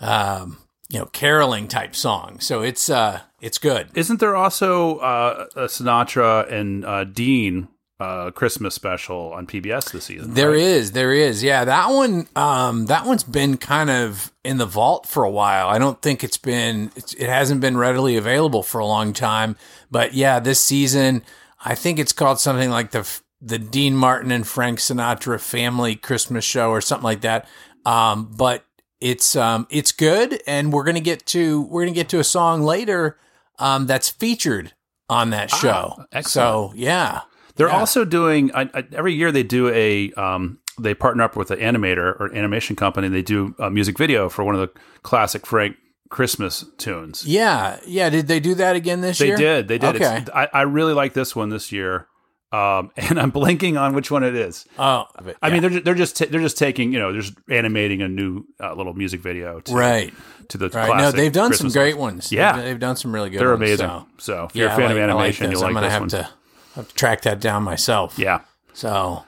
um, 0.00 0.58
you 0.90 0.98
know, 0.98 1.06
caroling 1.06 1.68
type 1.68 1.94
songs. 1.94 2.44
So 2.44 2.62
it's 2.62 2.90
uh, 2.90 3.20
it's 3.40 3.58
good. 3.58 3.88
Isn't 3.94 4.18
there 4.18 4.34
also 4.34 4.98
uh, 4.98 5.46
a 5.54 5.64
Sinatra 5.64 6.50
and 6.52 6.84
uh, 6.84 7.04
Dean 7.04 7.68
uh, 8.00 8.30
Christmas 8.30 8.74
special 8.74 9.32
on 9.32 9.46
PBS 9.46 9.92
this 9.92 10.06
season? 10.06 10.34
There 10.34 10.50
right? 10.50 10.60
is, 10.60 10.92
there 10.92 11.12
is, 11.12 11.42
yeah. 11.42 11.64
That 11.64 11.90
one, 11.90 12.26
um, 12.34 12.86
that 12.86 13.06
one's 13.06 13.22
been 13.24 13.56
kind 13.56 13.90
of 13.90 14.32
in 14.42 14.56
the 14.58 14.66
vault 14.66 15.06
for 15.06 15.22
a 15.22 15.30
while. 15.30 15.68
I 15.68 15.78
don't 15.78 16.00
think 16.00 16.24
it's 16.24 16.38
been, 16.38 16.90
it's, 16.96 17.14
it 17.14 17.28
hasn't 17.28 17.60
been 17.60 17.76
readily 17.76 18.16
available 18.16 18.62
for 18.62 18.78
a 18.78 18.86
long 18.86 19.12
time. 19.12 19.56
But 19.90 20.14
yeah, 20.14 20.40
this 20.40 20.60
season, 20.60 21.22
I 21.62 21.74
think 21.74 21.98
it's 21.98 22.12
called 22.12 22.40
something 22.40 22.70
like 22.70 22.90
the 22.90 23.06
the 23.42 23.58
Dean 23.58 23.96
Martin 23.96 24.30
and 24.30 24.46
Frank 24.46 24.78
Sinatra 24.78 25.40
Family 25.40 25.96
Christmas 25.96 26.44
Show 26.44 26.70
or 26.70 26.80
something 26.80 27.04
like 27.04 27.22
that. 27.22 27.48
Um, 27.86 28.30
but 28.36 28.64
it's 29.00 29.34
um, 29.34 29.66
it's 29.70 29.92
good, 29.92 30.42
and 30.46 30.72
we're 30.72 30.84
gonna 30.84 31.00
get 31.00 31.24
to 31.26 31.62
we're 31.62 31.84
gonna 31.84 31.94
get 31.94 32.08
to 32.10 32.18
a 32.18 32.24
song 32.24 32.62
later 32.62 33.18
um, 33.58 33.86
that's 33.86 34.08
featured 34.08 34.74
on 35.08 35.30
that 35.30 35.50
show. 35.50 36.04
Ah, 36.12 36.20
so 36.20 36.72
yeah, 36.76 37.22
They're 37.56 37.68
Yeah. 37.68 37.78
also 37.78 38.04
doing 38.04 38.50
I, 38.54 38.62
I, 38.74 38.84
every 38.92 39.14
year 39.14 39.32
they 39.32 39.42
do 39.42 39.68
a 39.68 40.12
um, 40.12 40.58
they 40.80 40.94
partner 40.94 41.22
up 41.24 41.36
with 41.36 41.50
an 41.50 41.58
animator 41.58 42.18
or 42.20 42.34
animation 42.34 42.76
company. 42.76 43.06
And 43.08 43.14
they 43.14 43.22
do 43.22 43.54
a 43.58 43.70
music 43.70 43.98
video 43.98 44.28
for 44.28 44.44
one 44.44 44.54
of 44.54 44.60
the 44.60 44.70
classic 45.02 45.46
Frank 45.46 45.76
Christmas 46.08 46.64
tunes. 46.78 47.24
yeah, 47.26 47.78
yeah. 47.86 48.10
Did 48.10 48.26
they 48.28 48.40
do 48.40 48.54
that 48.56 48.74
again 48.76 49.00
this 49.00 49.18
They 49.18 49.28
year? 49.28 49.36
They 49.36 49.42
did. 49.42 49.68
They 49.68 49.78
did. 49.78 49.96
Okay. 49.96 50.24
I, 50.34 50.48
I 50.52 50.62
really 50.62 50.92
like 50.94 51.12
this 51.12 51.36
one 51.36 51.50
this 51.50 51.70
year, 51.70 52.08
um, 52.50 52.90
and 52.96 53.20
I'm 53.20 53.30
blanking 53.30 53.80
on 53.80 53.94
which 53.94 54.10
one 54.10 54.24
it 54.24 54.34
is. 54.34 54.66
Oh, 54.78 55.04
but, 55.22 55.36
I 55.40 55.50
mean, 55.50 55.60
they're 55.62 55.80
they're 55.80 55.94
just 55.94 56.16
ta- 56.16 56.26
they're 56.28 56.40
just 56.40 56.58
taking 56.58 56.92
you 56.92 56.98
know 56.98 57.12
they're 57.12 57.20
just 57.20 57.34
animating 57.48 58.02
a 58.02 58.08
new 58.08 58.44
uh, 58.58 58.74
little 58.74 58.92
music 58.94 59.20
video 59.20 59.60
to, 59.60 59.72
right. 59.72 60.12
to 60.48 60.58
the 60.58 60.68
Right. 60.70 60.96
No, 60.96 61.12
they've 61.12 61.32
done 61.32 61.50
Christmas 61.50 61.74
some 61.74 61.80
great 61.80 61.96
ones. 61.96 62.32
Yeah. 62.32 62.56
They've, 62.56 62.64
they've 62.64 62.78
done 62.80 62.96
some 62.96 63.14
really 63.14 63.30
good 63.30 63.36
ones. 63.36 63.58
They're 63.60 63.76
ones. 63.78 63.80
amazing. 63.80 63.86
So, 63.86 64.06
So, 64.18 64.44
if 64.46 64.56
you're 64.56 64.66
a 64.66 64.70
fan 64.70 64.80
like, 64.80 64.90
of 64.90 64.96
I 64.96 65.00
like 65.00 65.10
animation, 65.10 65.46
those. 65.50 65.60
you'll 65.60 65.68
I'm 65.68 65.74
like 65.74 65.82
gonna 65.82 65.86
this 66.08 66.16
have 66.16 66.24
one. 66.24 66.39
To 66.70 66.80
have 66.80 66.88
to 66.88 66.94
track 66.94 67.22
that 67.22 67.40
down 67.40 67.62
myself. 67.62 68.18
Yeah. 68.18 68.40
So, 68.72 69.24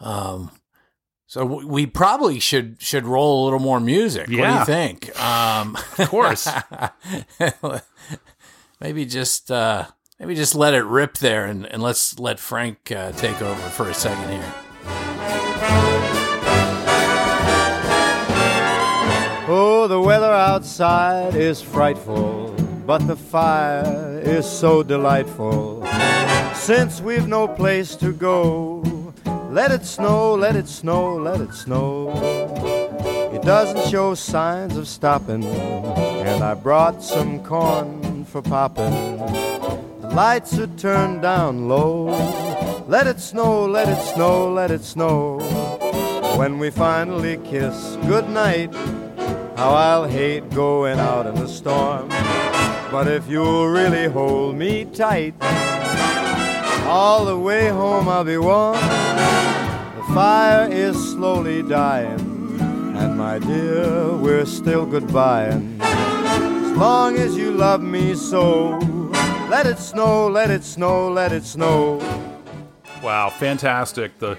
um, 0.00 0.50
so 1.26 1.44
we 1.44 1.86
probably 1.86 2.38
should 2.38 2.76
should 2.80 3.06
roll 3.06 3.42
a 3.42 3.44
little 3.44 3.58
more 3.58 3.80
music. 3.80 4.28
What 4.28 4.36
do 4.36 4.42
you 4.42 4.64
think? 4.64 5.20
Um, 5.20 5.76
Of 5.98 6.08
course. 6.08 6.48
maybe 8.80 9.04
just 9.06 9.50
uh, 9.50 9.86
maybe 10.20 10.34
just 10.34 10.54
let 10.54 10.74
it 10.74 10.84
rip 10.84 11.18
there, 11.18 11.44
and, 11.46 11.66
and 11.66 11.82
let's 11.82 12.18
let 12.18 12.38
Frank 12.38 12.92
uh, 12.92 13.12
take 13.12 13.40
over 13.42 13.68
for 13.70 13.88
a 13.88 13.94
second 13.94 14.30
here. 14.30 14.54
Oh, 19.46 19.86
the 19.88 20.00
weather 20.00 20.32
outside 20.32 21.34
is 21.34 21.60
frightful, 21.60 22.54
but 22.86 23.06
the 23.06 23.16
fire 23.16 24.20
is 24.24 24.48
so 24.48 24.82
delightful. 24.82 25.82
Since 26.64 27.02
we've 27.02 27.28
no 27.28 27.46
place 27.46 27.94
to 27.96 28.10
go, 28.10 28.82
let 29.50 29.70
it 29.70 29.84
snow, 29.84 30.34
let 30.34 30.56
it 30.56 30.66
snow, 30.66 31.14
let 31.14 31.42
it 31.42 31.52
snow. 31.52 32.10
It 33.34 33.42
doesn't 33.42 33.86
show 33.90 34.14
signs 34.14 34.74
of 34.78 34.88
stopping, 34.88 35.44
and 35.44 36.42
I 36.42 36.54
brought 36.54 37.02
some 37.02 37.44
corn 37.44 38.24
for 38.24 38.40
popping. 38.40 39.18
The 40.00 40.08
lights 40.14 40.58
are 40.58 40.66
turned 40.78 41.20
down 41.20 41.68
low. 41.68 42.06
Let 42.88 43.08
it 43.08 43.20
snow, 43.20 43.66
let 43.66 43.90
it 43.90 44.02
snow, 44.14 44.50
let 44.50 44.70
it 44.70 44.84
snow. 44.84 45.40
When 46.38 46.58
we 46.58 46.70
finally 46.70 47.36
kiss 47.44 47.96
goodnight, 48.06 48.74
how 49.54 49.74
I'll 49.74 50.08
hate 50.08 50.48
going 50.48 50.98
out 50.98 51.26
in 51.26 51.34
the 51.34 51.46
storm. 51.46 52.08
But 52.90 53.06
if 53.06 53.28
you'll 53.28 53.68
really 53.68 54.06
hold 54.06 54.56
me 54.56 54.86
tight, 54.86 55.34
all 56.84 57.24
the 57.24 57.38
way 57.38 57.68
home 57.68 58.08
I'll 58.08 58.24
be 58.24 58.38
warm. 58.38 58.74
The 58.74 60.04
fire 60.14 60.68
is 60.70 60.96
slowly 61.12 61.62
dying, 61.62 62.20
and 62.96 63.16
my 63.16 63.38
dear, 63.38 64.14
we're 64.16 64.44
still 64.46 64.86
goodbying. 64.86 65.80
As 65.80 66.76
long 66.76 67.16
as 67.16 67.36
you 67.36 67.52
love 67.52 67.80
me 67.82 68.14
so, 68.14 68.78
let 69.48 69.66
it 69.66 69.78
snow, 69.78 70.28
let 70.28 70.50
it 70.50 70.64
snow, 70.64 71.10
let 71.10 71.32
it 71.32 71.44
snow. 71.44 71.98
Wow, 73.02 73.30
fantastic. 73.30 74.18
The 74.18 74.36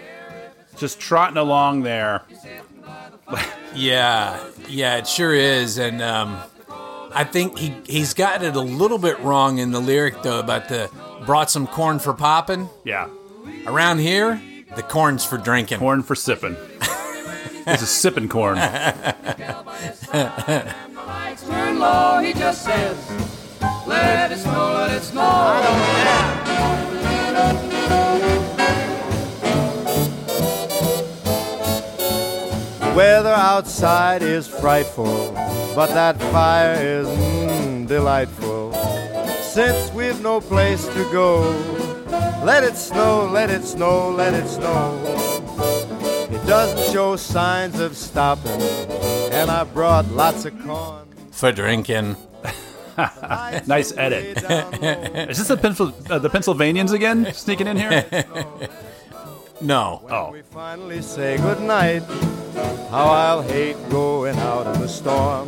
just 0.78 1.00
trotting 1.00 1.38
along 1.38 1.84
there. 1.84 2.24
Yeah, 3.78 4.40
yeah, 4.70 4.96
it 4.96 5.06
sure 5.06 5.34
is, 5.34 5.78
and 5.78 6.02
um, 6.02 6.40
I 7.12 7.26
think 7.26 7.58
he 7.58 7.76
he's 7.86 8.14
got 8.14 8.42
it 8.42 8.56
a 8.56 8.62
little 8.62 8.98
bit 8.98 9.20
wrong 9.20 9.58
in 9.58 9.72
the 9.72 9.82
lyric 9.82 10.22
though 10.24 10.40
about 10.40 10.70
the 10.70 10.90
brought 11.26 11.50
some 11.50 11.68
corn 11.68 12.00
for 12.00 12.14
popping. 12.14 12.70
Yeah. 12.84 13.10
Around 13.66 14.00
here, 14.00 14.42
the 14.76 14.84
corn's 14.84 15.26
for 15.26 15.38
drinking. 15.38 15.80
Corn 15.80 16.04
for 16.04 16.16
sipping. 16.16 16.56
this 17.66 17.82
is 17.82 17.90
sipping 17.90 18.30
corn. 18.30 18.58
lights 18.58 20.04
turn 21.48 21.80
low, 21.80 22.20
he 22.20 22.34
just 22.34 22.64
says, 22.64 22.98
let 23.88 24.32
it 24.32 24.38
snow, 24.38 24.74
let 24.74 24.92
it 24.92 25.02
snow. 25.02 25.62
Weather 32.96 33.34
outside 33.34 34.22
is 34.24 34.48
frightful, 34.48 35.34
but 35.76 35.88
that 35.88 36.18
fire 36.32 36.76
is 36.76 37.08
mm, 37.08 37.86
delightful. 37.88 38.85
Since 39.56 39.94
we've 39.94 40.22
no 40.22 40.42
place 40.42 40.86
to 40.86 41.04
go, 41.14 41.40
let 42.44 42.66
it 42.66 42.76
snow, 42.76 43.26
let 43.32 43.50
it 43.50 43.64
snow, 43.64 44.10
let 44.10 44.34
it 44.34 44.50
snow. 44.50 45.00
It 46.30 46.46
doesn't 46.46 46.92
show 46.94 47.16
signs 47.16 47.80
of 47.80 47.96
stopping, 47.96 48.62
and 49.32 49.50
I 49.50 49.64
brought 49.64 50.10
lots 50.12 50.44
of 50.44 50.60
corn. 50.62 51.08
for 51.32 51.54
drinking. 51.54 52.18
Nice 53.66 53.96
edit. 53.96 54.44
Is 55.30 55.38
this 55.38 55.48
the 55.48 55.56
Pencil, 55.56 55.94
uh, 56.10 56.20
the 56.20 56.30
Pennsylvanians 56.30 56.92
again 56.92 57.32
sneaking 57.32 57.68
in 57.68 57.78
here? 57.78 58.06
No. 59.62 60.06
Oh, 60.10 60.32
We 60.34 60.42
finally 60.42 61.02
say 61.02 61.38
goodnight. 61.38 62.04
How 62.92 63.06
I'll 63.08 63.42
hate 63.42 63.78
going 63.90 64.38
out 64.38 64.68
in 64.76 64.82
the 64.82 64.90
storm. 64.90 65.48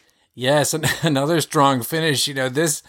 Yes, 0.33 0.73
another 1.03 1.41
strong 1.41 1.81
finish. 1.81 2.27
You 2.27 2.33
know 2.33 2.49
this. 2.49 2.83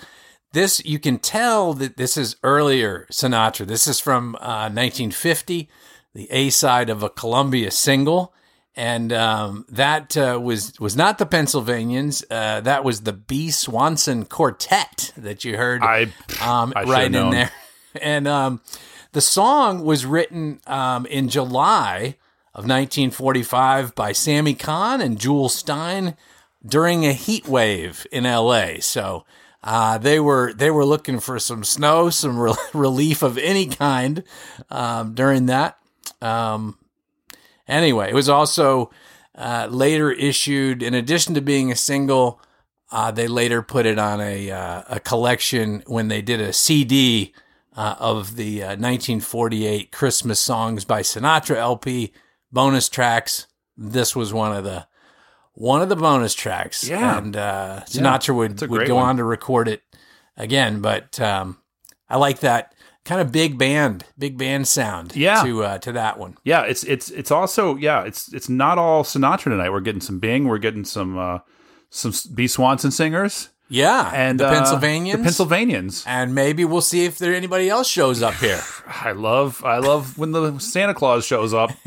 This 0.53 0.85
you 0.85 0.99
can 0.99 1.19
tell 1.19 1.73
that 1.75 1.97
this 1.97 2.17
is 2.17 2.37
earlier 2.43 3.07
Sinatra. 3.11 3.67
This 3.67 3.87
is 3.87 4.01
from 4.01 4.35
uh, 4.37 4.69
1950, 4.69 5.69
the 6.15 6.31
A 6.31 6.51
side 6.51 6.91
of 6.91 7.03
a 7.03 7.09
Columbia 7.09 7.71
single, 7.71 8.35
and 8.77 9.13
um, 9.15 9.65
that 9.71 10.15
uh, 10.17 10.39
was 10.43 10.79
was 10.79 10.95
not 10.95 11.19
the 11.19 11.25
Pennsylvanians. 11.27 12.23
Uh, 12.31 12.61
that 12.61 12.85
was 12.85 13.03
the 13.03 13.15
B 13.15 13.51
Swanson 13.51 14.27
Quartet 14.27 15.13
that 15.17 15.45
you 15.45 15.57
heard 15.57 15.83
I, 15.83 16.13
um, 16.43 16.73
I 16.77 16.85
right 16.85 17.07
in 17.07 17.13
known. 17.13 17.31
there. 17.31 17.51
And 18.01 18.27
um, 18.27 18.63
the 19.13 19.21
song 19.21 19.85
was 19.85 20.07
written 20.07 20.61
um, 20.67 21.05
in 21.05 21.29
July 21.29 22.17
of 22.55 22.65
1945 22.65 23.95
by 23.95 24.13
Sammy 24.13 24.55
Cahn 24.55 25.03
and 25.03 25.21
Jules 25.21 25.63
Styne 25.63 26.17
during 26.65 27.05
a 27.05 27.13
heat 27.13 27.47
wave 27.47 28.07
in 28.13 28.25
LA. 28.25 28.75
So 28.81 29.25
uh, 29.63 29.99
they 29.99 30.19
were 30.19 30.53
they 30.53 30.71
were 30.71 30.85
looking 30.85 31.21
for 31.21 31.39
some 31.39 31.65
snow, 31.65 32.11
some 32.11 32.39
re- 32.39 32.55
relief 32.75 33.23
of 33.23 33.39
any 33.39 33.67
kind 33.67 34.25
um, 34.71 35.15
during 35.15 35.47
that. 35.47 35.79
Um, 36.21 36.79
anyway, 37.69 38.11
it 38.11 38.15
was 38.15 38.29
also 38.29 38.91
uh, 39.35 39.69
later 39.71 40.11
issued, 40.11 40.83
in 40.83 40.95
addition 40.95 41.35
to 41.35 41.41
being 41.41 41.73
a 41.73 41.77
single, 41.77 42.41
uh, 42.91 43.11
they 43.11 43.27
later 43.27 43.63
put 43.63 43.87
it 43.87 43.99
on 43.99 44.21
a 44.21 44.51
uh, 44.51 44.83
a 44.89 45.01
collection 45.01 45.83
when 45.87 46.09
they 46.09 46.23
did 46.23 46.41
a 46.41 46.53
CD 46.53 47.33
uh, 47.77 47.95
of 47.99 48.37
the 48.37 48.63
uh, 48.63 48.67
1948 48.77 49.93
Christmas 49.93 50.41
songs 50.41 50.85
by 50.85 51.01
Sinatra 51.01 51.57
LP 51.57 52.13
bonus 52.51 52.89
tracks. 52.89 53.47
This 53.77 54.15
was 54.15 54.35
one 54.35 54.55
of 54.55 54.65
the 54.65 54.87
one 55.55 55.83
of 55.83 55.89
the 55.89 55.97
bonus 55.97 56.35
tracks. 56.35 56.89
Yeah. 56.89 57.19
and 57.19 57.37
uh, 57.37 57.81
Sinatra 57.87 58.35
would 58.35 58.63
a 58.63 58.67
would 58.67 58.87
go 58.87 58.97
one. 58.97 59.07
on 59.07 59.17
to 59.19 59.25
record 59.25 59.69
it 59.69 59.83
again. 60.37 60.81
But 60.81 61.21
um, 61.21 61.59
I 62.09 62.17
like 62.17 62.41
that 62.41 62.75
kind 63.05 63.21
of 63.21 63.33
big 63.33 63.59
band, 63.59 64.05
big 64.19 64.39
band 64.39 64.69
sound. 64.69 65.17
Yeah. 65.17 65.43
to 65.43 65.65
uh, 65.65 65.79
to 65.79 65.93
that 65.93 66.19
one. 66.19 66.37
Yeah, 66.45 66.63
it's 66.63 66.85
it's 66.85 67.11
it's 67.11 67.31
also 67.31 67.77
yeah, 67.77 68.03
it's 68.05 68.33
it's 68.33 68.49
not 68.49 68.79
all 68.79 69.05
Sinatra 69.05 69.45
tonight. 69.45 69.71
We're 69.71 69.81
getting 69.81 70.01
some 70.01 70.19
Bing, 70.19 70.49
we're 70.49 70.59
getting 70.59 70.85
some 70.85 71.19
uh 71.19 71.39
some 71.91 72.13
B 72.35 72.47
Swanson 72.47 72.91
singers 72.91 73.51
Yeah, 73.73 74.11
and 74.15 74.39
the 74.39 74.47
uh, 74.47 74.53
Pennsylvanians. 74.53 75.19
The 75.19 75.25
Pennsylvanians. 75.25 76.05
and 76.07 76.35
maybe 76.35 76.65
we'll 76.67 76.83
see 76.83 77.07
if 77.07 77.17
there 77.17 77.35
anybody 77.35 77.71
else 77.71 77.89
shows 77.89 78.23
up 78.23 78.35
here. 78.35 78.61
I 78.87 79.13
love 79.13 79.65
I 79.65 79.79
love 79.79 80.19
when 80.19 80.33
the 80.33 80.59
Santa 80.59 80.93
Claus 80.93 81.25
shows 81.25 81.55
up. 81.55 81.71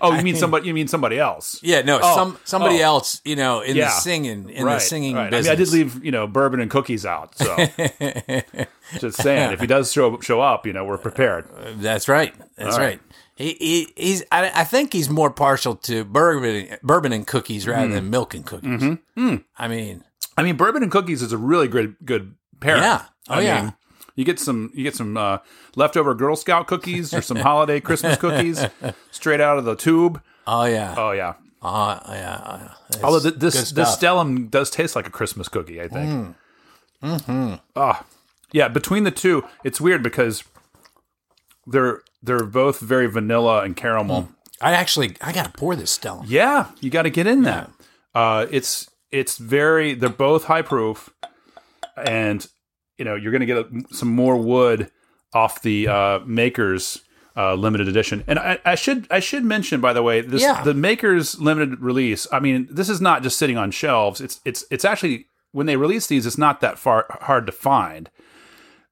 oh, 0.00 0.14
you 0.16 0.22
mean 0.22 0.34
somebody 0.34 0.66
you 0.66 0.74
mean 0.74 0.88
somebody 0.88 1.18
else. 1.18 1.60
Yeah, 1.62 1.82
no, 1.82 2.00
Oh, 2.02 2.16
some 2.16 2.38
somebody 2.44 2.80
oh. 2.82 2.86
else, 2.86 3.20
you 3.24 3.36
know, 3.36 3.60
in 3.60 3.76
Yeah. 3.76 3.84
the 3.84 3.90
singing 3.92 4.50
in 4.50 4.64
right, 4.64 4.74
the 4.74 4.80
singing 4.80 5.14
right. 5.14 5.30
business. 5.30 5.48
I 5.48 5.52
mean, 5.52 5.60
I 5.60 5.64
did 5.64 5.72
leave, 5.72 6.04
you 6.04 6.10
know, 6.10 6.26
bourbon 6.26 6.58
and 6.60 6.70
cookies 6.70 7.06
out. 7.06 7.38
So 7.38 7.56
just 8.98 9.18
saying, 9.18 9.52
if 9.52 9.60
he 9.60 9.68
does 9.68 9.92
show 9.92 10.18
show 10.20 10.40
up, 10.40 10.66
you 10.66 10.72
know, 10.72 10.84
we're 10.84 10.98
prepared. 10.98 11.46
That's 11.76 12.08
right. 12.08 12.34
That's 12.56 12.76
right. 12.76 12.84
right. 12.84 13.00
He, 13.36 13.52
he 13.60 13.92
he's 13.96 14.24
I, 14.32 14.50
I 14.54 14.64
think 14.64 14.92
he's 14.92 15.10
more 15.10 15.30
partial 15.30 15.76
to 15.76 16.04
bourbon 16.04 16.78
bourbon 16.82 17.12
and 17.12 17.26
cookies 17.26 17.68
rather 17.68 17.88
than 17.88 18.08
milk 18.10 18.34
and 18.34 18.44
cookies. 18.46 18.80
Mm-hmm. 18.80 19.36
I 19.58 19.68
mean, 19.68 20.04
I 20.36 20.42
mean, 20.42 20.56
bourbon 20.56 20.82
and 20.82 20.92
cookies 20.92 21.22
is 21.22 21.32
a 21.32 21.38
really 21.38 21.68
good 21.68 21.96
good 22.04 22.34
pairing. 22.60 22.82
Yeah. 22.82 23.04
Oh, 23.28 23.34
I 23.34 23.40
yeah. 23.40 23.62
Mean, 23.62 23.74
you 24.14 24.24
get 24.24 24.38
some 24.38 24.70
you 24.74 24.82
get 24.84 24.94
some 24.94 25.16
uh, 25.16 25.38
leftover 25.76 26.14
Girl 26.14 26.36
Scout 26.36 26.66
cookies 26.66 27.12
or 27.14 27.22
some 27.22 27.38
holiday 27.38 27.80
Christmas 27.80 28.16
cookies 28.18 28.64
straight 29.10 29.40
out 29.40 29.58
of 29.58 29.64
the 29.64 29.76
tube. 29.76 30.20
oh 30.46 30.64
yeah, 30.64 30.94
Oh 30.96 31.10
yeah. 31.12 31.34
uh, 31.62 32.00
yeah. 32.08 32.68
it's 32.88 33.02
Although 33.02 33.20
th- 33.20 33.34
this 33.40 33.70
this. 33.72 33.96
Stellum 33.96 34.50
does 34.50 34.70
taste 34.70 34.94
like 34.96 35.06
a 35.06 35.10
Christmas 35.10 35.48
cookie, 35.48 35.80
I 35.82 35.88
think. 35.88 36.36
Mm-hmm. 37.02 37.54
Ah, 37.74 38.04
yeah. 38.52 38.68
Between 38.68 39.04
the 39.04 39.10
two, 39.10 39.44
it's 39.64 39.80
weird 39.80 40.02
because 40.02 40.44
they're 41.66 42.00
they're 42.22 42.44
both 42.44 42.80
very 42.80 43.06
vanilla 43.06 43.62
and 43.64 43.76
caramel. 43.76 44.28
I 44.60 44.72
actually 44.72 45.16
I 45.20 45.32
gotta 45.32 45.50
pour 45.50 45.76
this 45.76 45.90
Stella. 45.90 46.24
Yeah, 46.26 46.70
you 46.80 46.90
got 46.90 47.02
to 47.02 47.10
get 47.10 47.26
in 47.26 47.42
that. 47.42 47.70
Uh, 48.14 48.46
it's 48.50 48.88
it's 49.10 49.38
very. 49.38 49.94
They're 49.94 50.08
both 50.08 50.44
high 50.44 50.62
proof, 50.62 51.10
and 51.96 52.46
you 52.98 53.04
know 53.04 53.14
you're 53.14 53.32
going 53.32 53.40
to 53.40 53.46
get 53.46 53.56
a, 53.58 53.94
some 53.94 54.08
more 54.08 54.36
wood 54.36 54.90
off 55.34 55.62
the 55.62 55.88
uh, 55.88 56.18
Makers 56.26 57.02
uh, 57.36 57.54
limited 57.54 57.88
edition. 57.88 58.24
And 58.26 58.38
I, 58.38 58.58
I 58.64 58.74
should 58.74 59.06
I 59.10 59.20
should 59.20 59.44
mention 59.44 59.80
by 59.80 59.92
the 59.92 60.02
way 60.02 60.20
this 60.20 60.42
Yeah. 60.42 60.62
the 60.62 60.74
Makers 60.74 61.38
limited 61.40 61.80
release. 61.80 62.26
I 62.32 62.40
mean, 62.40 62.68
this 62.70 62.88
is 62.88 63.00
not 63.00 63.22
just 63.22 63.38
sitting 63.38 63.56
on 63.58 63.70
shelves. 63.70 64.20
It's 64.20 64.40
it's 64.44 64.64
it's 64.70 64.84
actually 64.84 65.26
when 65.52 65.66
they 65.66 65.76
release 65.76 66.06
these, 66.06 66.26
it's 66.26 66.38
not 66.38 66.60
that 66.60 66.78
far 66.78 67.06
hard 67.22 67.46
to 67.46 67.52
find. 67.52 68.10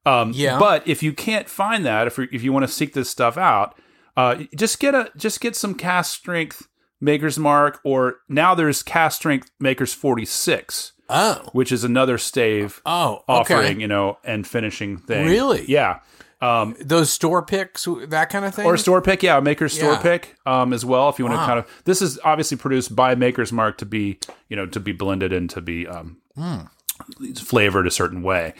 Um, 0.05 0.31
Yeah. 0.35 0.59
But 0.59 0.87
if 0.87 1.01
you 1.03 1.13
can't 1.13 1.49
find 1.49 1.85
that, 1.85 2.07
if 2.07 2.17
you, 2.17 2.27
if 2.31 2.43
you 2.43 2.53
want 2.53 2.63
to 2.65 2.71
seek 2.71 2.93
this 2.93 3.09
stuff 3.09 3.37
out, 3.37 3.75
uh, 4.15 4.43
just 4.55 4.79
get 4.79 4.93
a 4.93 5.11
just 5.17 5.41
get 5.41 5.55
some 5.55 5.73
cask 5.73 6.15
strength 6.17 6.67
Maker's 7.01 7.37
Mark, 7.37 7.79
or 7.83 8.17
now 8.29 8.55
there's 8.55 8.81
cask 8.83 9.17
strength 9.17 9.51
Maker's 9.59 9.93
46, 9.93 10.93
Oh, 11.09 11.49
which 11.53 11.71
is 11.71 11.83
another 11.83 12.17
stave 12.17 12.81
oh, 12.85 13.23
offering, 13.27 13.79
you 13.79 13.87
know, 13.87 14.17
and 14.23 14.45
finishing 14.47 14.97
thing. 14.97 15.27
Really? 15.27 15.63
Yeah. 15.67 15.99
Um, 16.41 16.75
Those 16.79 17.09
store 17.11 17.43
picks, 17.43 17.87
that 18.07 18.29
kind 18.29 18.43
of 18.45 18.53
thing. 18.55 18.65
Or 18.65 18.75
store 18.77 19.01
pick, 19.01 19.21
yeah, 19.23 19.39
Maker's 19.39 19.73
store 19.73 19.93
Yeah. 19.93 20.01
pick 20.01 20.35
um, 20.45 20.73
as 20.73 20.83
well. 20.83 21.09
If 21.09 21.19
you 21.19 21.25
want 21.25 21.37
Wow. 21.37 21.41
to 21.41 21.47
kind 21.47 21.59
of, 21.59 21.81
this 21.85 22.01
is 22.01 22.19
obviously 22.23 22.57
produced 22.57 22.95
by 22.95 23.13
Maker's 23.15 23.51
Mark 23.51 23.77
to 23.79 23.85
be, 23.85 24.19
you 24.49 24.55
know, 24.55 24.65
to 24.67 24.79
be 24.79 24.91
blended 24.91 25.31
and 25.31 25.49
to 25.51 25.61
be 25.61 25.87
um, 25.87 26.17
Hmm. 26.35 26.61
flavored 27.35 27.87
a 27.87 27.91
certain 27.91 28.21
way. 28.21 28.53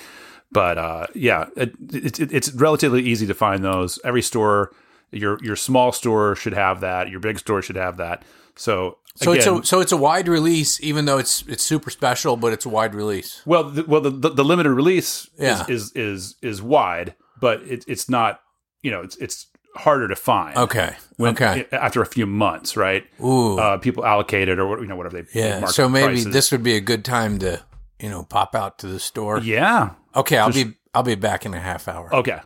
But 0.52 0.78
uh, 0.78 1.08
yeah, 1.16 1.48
it, 1.58 1.74
it, 1.92 2.32
it's 2.34 2.52
relatively 2.54 3.04
easy 3.04 3.28
to 3.28 3.34
find 3.34 3.64
those. 3.64 4.00
Every 4.06 4.22
store, 4.22 4.72
your 5.16 5.40
your 5.42 5.56
small 5.56 5.92
store 5.92 6.36
should 6.36 6.54
have 6.54 6.82
that. 6.82 7.10
Your 7.10 7.20
big 7.20 7.40
store 7.40 7.62
should 7.62 7.76
have 7.76 7.98
that. 7.98 8.24
So, 8.56 8.98
so 9.16 9.32
again, 9.32 9.58
it's 9.58 9.68
a 9.68 9.68
so 9.68 9.82
it's 9.82 9.92
a 9.92 9.98
wide 9.98 10.28
release, 10.28 10.82
even 10.82 11.06
though 11.06 11.18
it's 11.18 11.44
it's 11.48 11.64
super 11.64 11.90
special, 11.90 12.38
but 12.38 12.54
it's 12.54 12.66
a 12.66 12.70
wide 12.70 12.94
release. 12.96 13.42
well, 13.46 13.64
the, 13.64 13.84
well, 13.84 14.02
the, 14.02 14.10
the, 14.10 14.30
the 14.30 14.44
limited 14.44 14.72
release 14.72 15.30
Yeah. 15.38 15.64
is, 15.64 15.70
is 15.70 15.92
is 15.96 16.36
is 16.42 16.62
wide, 16.62 17.16
but 17.40 17.62
it, 17.64 17.86
it's 17.88 18.10
not. 18.10 18.42
You 18.82 18.92
know, 18.92 19.02
it's 19.02 19.16
it's 19.18 19.48
harder 19.76 20.08
to 20.08 20.16
find. 20.16 20.56
Okay. 20.58 20.96
when, 21.18 21.34
okay. 21.34 21.66
after 21.72 22.02
a 22.02 22.06
few 22.06 22.26
months, 22.26 22.78
right? 22.78 23.04
Ooh. 23.22 23.58
Uh, 23.58 23.78
people 23.78 24.06
allocate 24.06 24.48
it 24.48 24.60
or 24.60 24.80
you 24.80 24.88
know 24.88 24.96
whatever 24.96 25.22
they 25.22 25.40
yeah. 25.40 25.66
So 25.66 25.90
maybe 25.90 26.08
prices. 26.08 26.34
this 26.34 26.52
would 26.52 26.64
be 26.64 26.76
a 26.76 26.82
good 26.82 27.04
time 27.04 27.40
to 27.40 27.64
you 28.00 28.10
know 28.10 28.24
pop 28.24 28.56
out 28.56 28.80
to 28.80 28.88
the 28.88 29.00
store. 29.00 29.40
Yeah. 29.40 29.92
Okay, 30.16 30.38
I'll 30.38 30.54
be 30.54 30.74
I'll 30.96 31.04
be 31.04 31.16
back 31.16 31.46
in 31.46 31.54
a 31.54 31.60
half 31.60 31.88
hour. 31.88 32.14
Okay. 32.14 32.40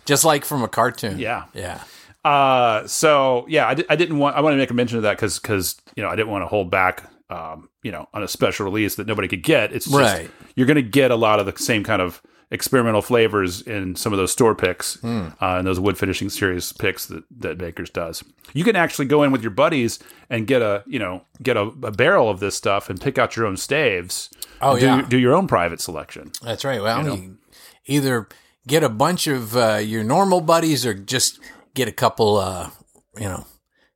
Just 0.05 0.25
like 0.25 0.45
from 0.45 0.63
a 0.63 0.67
cartoon. 0.67 1.19
Yeah. 1.19 1.45
Yeah. 1.53 1.83
Uh, 2.25 2.85
so 2.87 3.45
yeah, 3.47 3.67
I, 3.67 3.73
di- 3.75 3.85
I 3.89 3.95
didn't 3.95 4.17
want 4.17 4.35
I 4.35 4.41
want 4.41 4.53
to 4.53 4.57
make 4.57 4.71
a 4.71 4.73
mention 4.73 4.97
of 4.97 5.03
that 5.03 5.15
because 5.15 5.39
because 5.39 5.77
you 5.95 6.03
know 6.03 6.09
I 6.09 6.15
didn't 6.15 6.29
want 6.29 6.41
to 6.43 6.47
hold 6.47 6.69
back 6.69 7.09
um 7.29 7.69
you 7.83 7.91
know 7.91 8.09
on 8.13 8.23
a 8.23 8.27
special 8.27 8.65
release 8.65 8.95
that 8.95 9.07
nobody 9.07 9.27
could 9.27 9.43
get. 9.43 9.71
It's 9.71 9.85
just, 9.85 9.97
Right. 9.97 10.29
You're 10.55 10.67
going 10.67 10.75
to 10.75 10.81
get 10.81 11.11
a 11.11 11.15
lot 11.15 11.39
of 11.39 11.45
the 11.45 11.55
same 11.61 11.83
kind 11.83 12.01
of 12.01 12.21
experimental 12.51 13.01
flavors 13.01 13.61
in 13.61 13.95
some 13.95 14.11
of 14.11 14.17
those 14.17 14.31
store 14.31 14.55
picks 14.55 14.95
Hmm. 15.01 15.27
uh, 15.41 15.57
and 15.57 15.67
those 15.67 15.79
wood 15.79 15.97
finishing 15.97 16.29
series 16.29 16.73
picks 16.73 17.05
that 17.07 17.23
that 17.37 17.59
Maker's 17.59 17.89
does. 17.89 18.23
You 18.53 18.63
can 18.63 18.75
actually 18.75 19.05
go 19.05 19.21
in 19.23 19.31
with 19.31 19.41
your 19.43 19.51
buddies 19.51 19.99
and 20.29 20.47
get 20.47 20.61
a 20.61 20.83
you 20.87 20.99
know 20.99 21.23
get 21.43 21.57
a, 21.57 21.63
a 21.83 21.91
barrel 21.91 22.29
of 22.29 22.39
this 22.39 22.55
stuff 22.55 22.89
and 22.89 22.99
pick 22.99 23.17
out 23.17 23.35
your 23.35 23.45
own 23.45 23.57
staves. 23.57 24.29
Oh, 24.61 24.77
do, 24.79 24.85
yeah. 24.85 25.01
do 25.07 25.17
your 25.17 25.33
own 25.35 25.47
private 25.47 25.79
selection. 25.79 26.31
That's 26.41 26.65
right. 26.65 26.81
Well, 26.81 27.15
you 27.17 27.37
either 27.85 28.27
get 28.67 28.83
a 28.83 28.89
bunch 28.89 29.27
of 29.27 29.55
uh, 29.55 29.75
your 29.77 30.03
normal 30.03 30.41
buddies 30.41 30.85
or 30.85 30.93
just 30.93 31.39
get 31.75 31.87
a 31.87 31.91
couple, 31.93 32.37
uh, 32.37 32.69
you 33.17 33.25
know, 33.25 33.45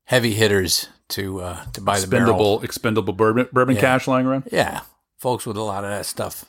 heavy 0.05 0.33
hitters 0.33 0.87
to 1.09 1.41
uh, 1.41 1.65
to 1.73 1.81
buy 1.81 1.99
the 1.99 2.07
barrel. 2.07 2.23
Expendable 2.61 2.63
expendable 2.63 3.13
bourbon 3.13 3.47
bourbon 3.51 3.75
cash 3.75 4.07
lying 4.07 4.25
around. 4.27 4.47
Yeah, 4.51 4.81
folks 5.17 5.45
with 5.45 5.57
a 5.57 5.61
lot 5.63 5.83
of 5.83 5.89
that 5.89 6.05
stuff. 6.05 6.45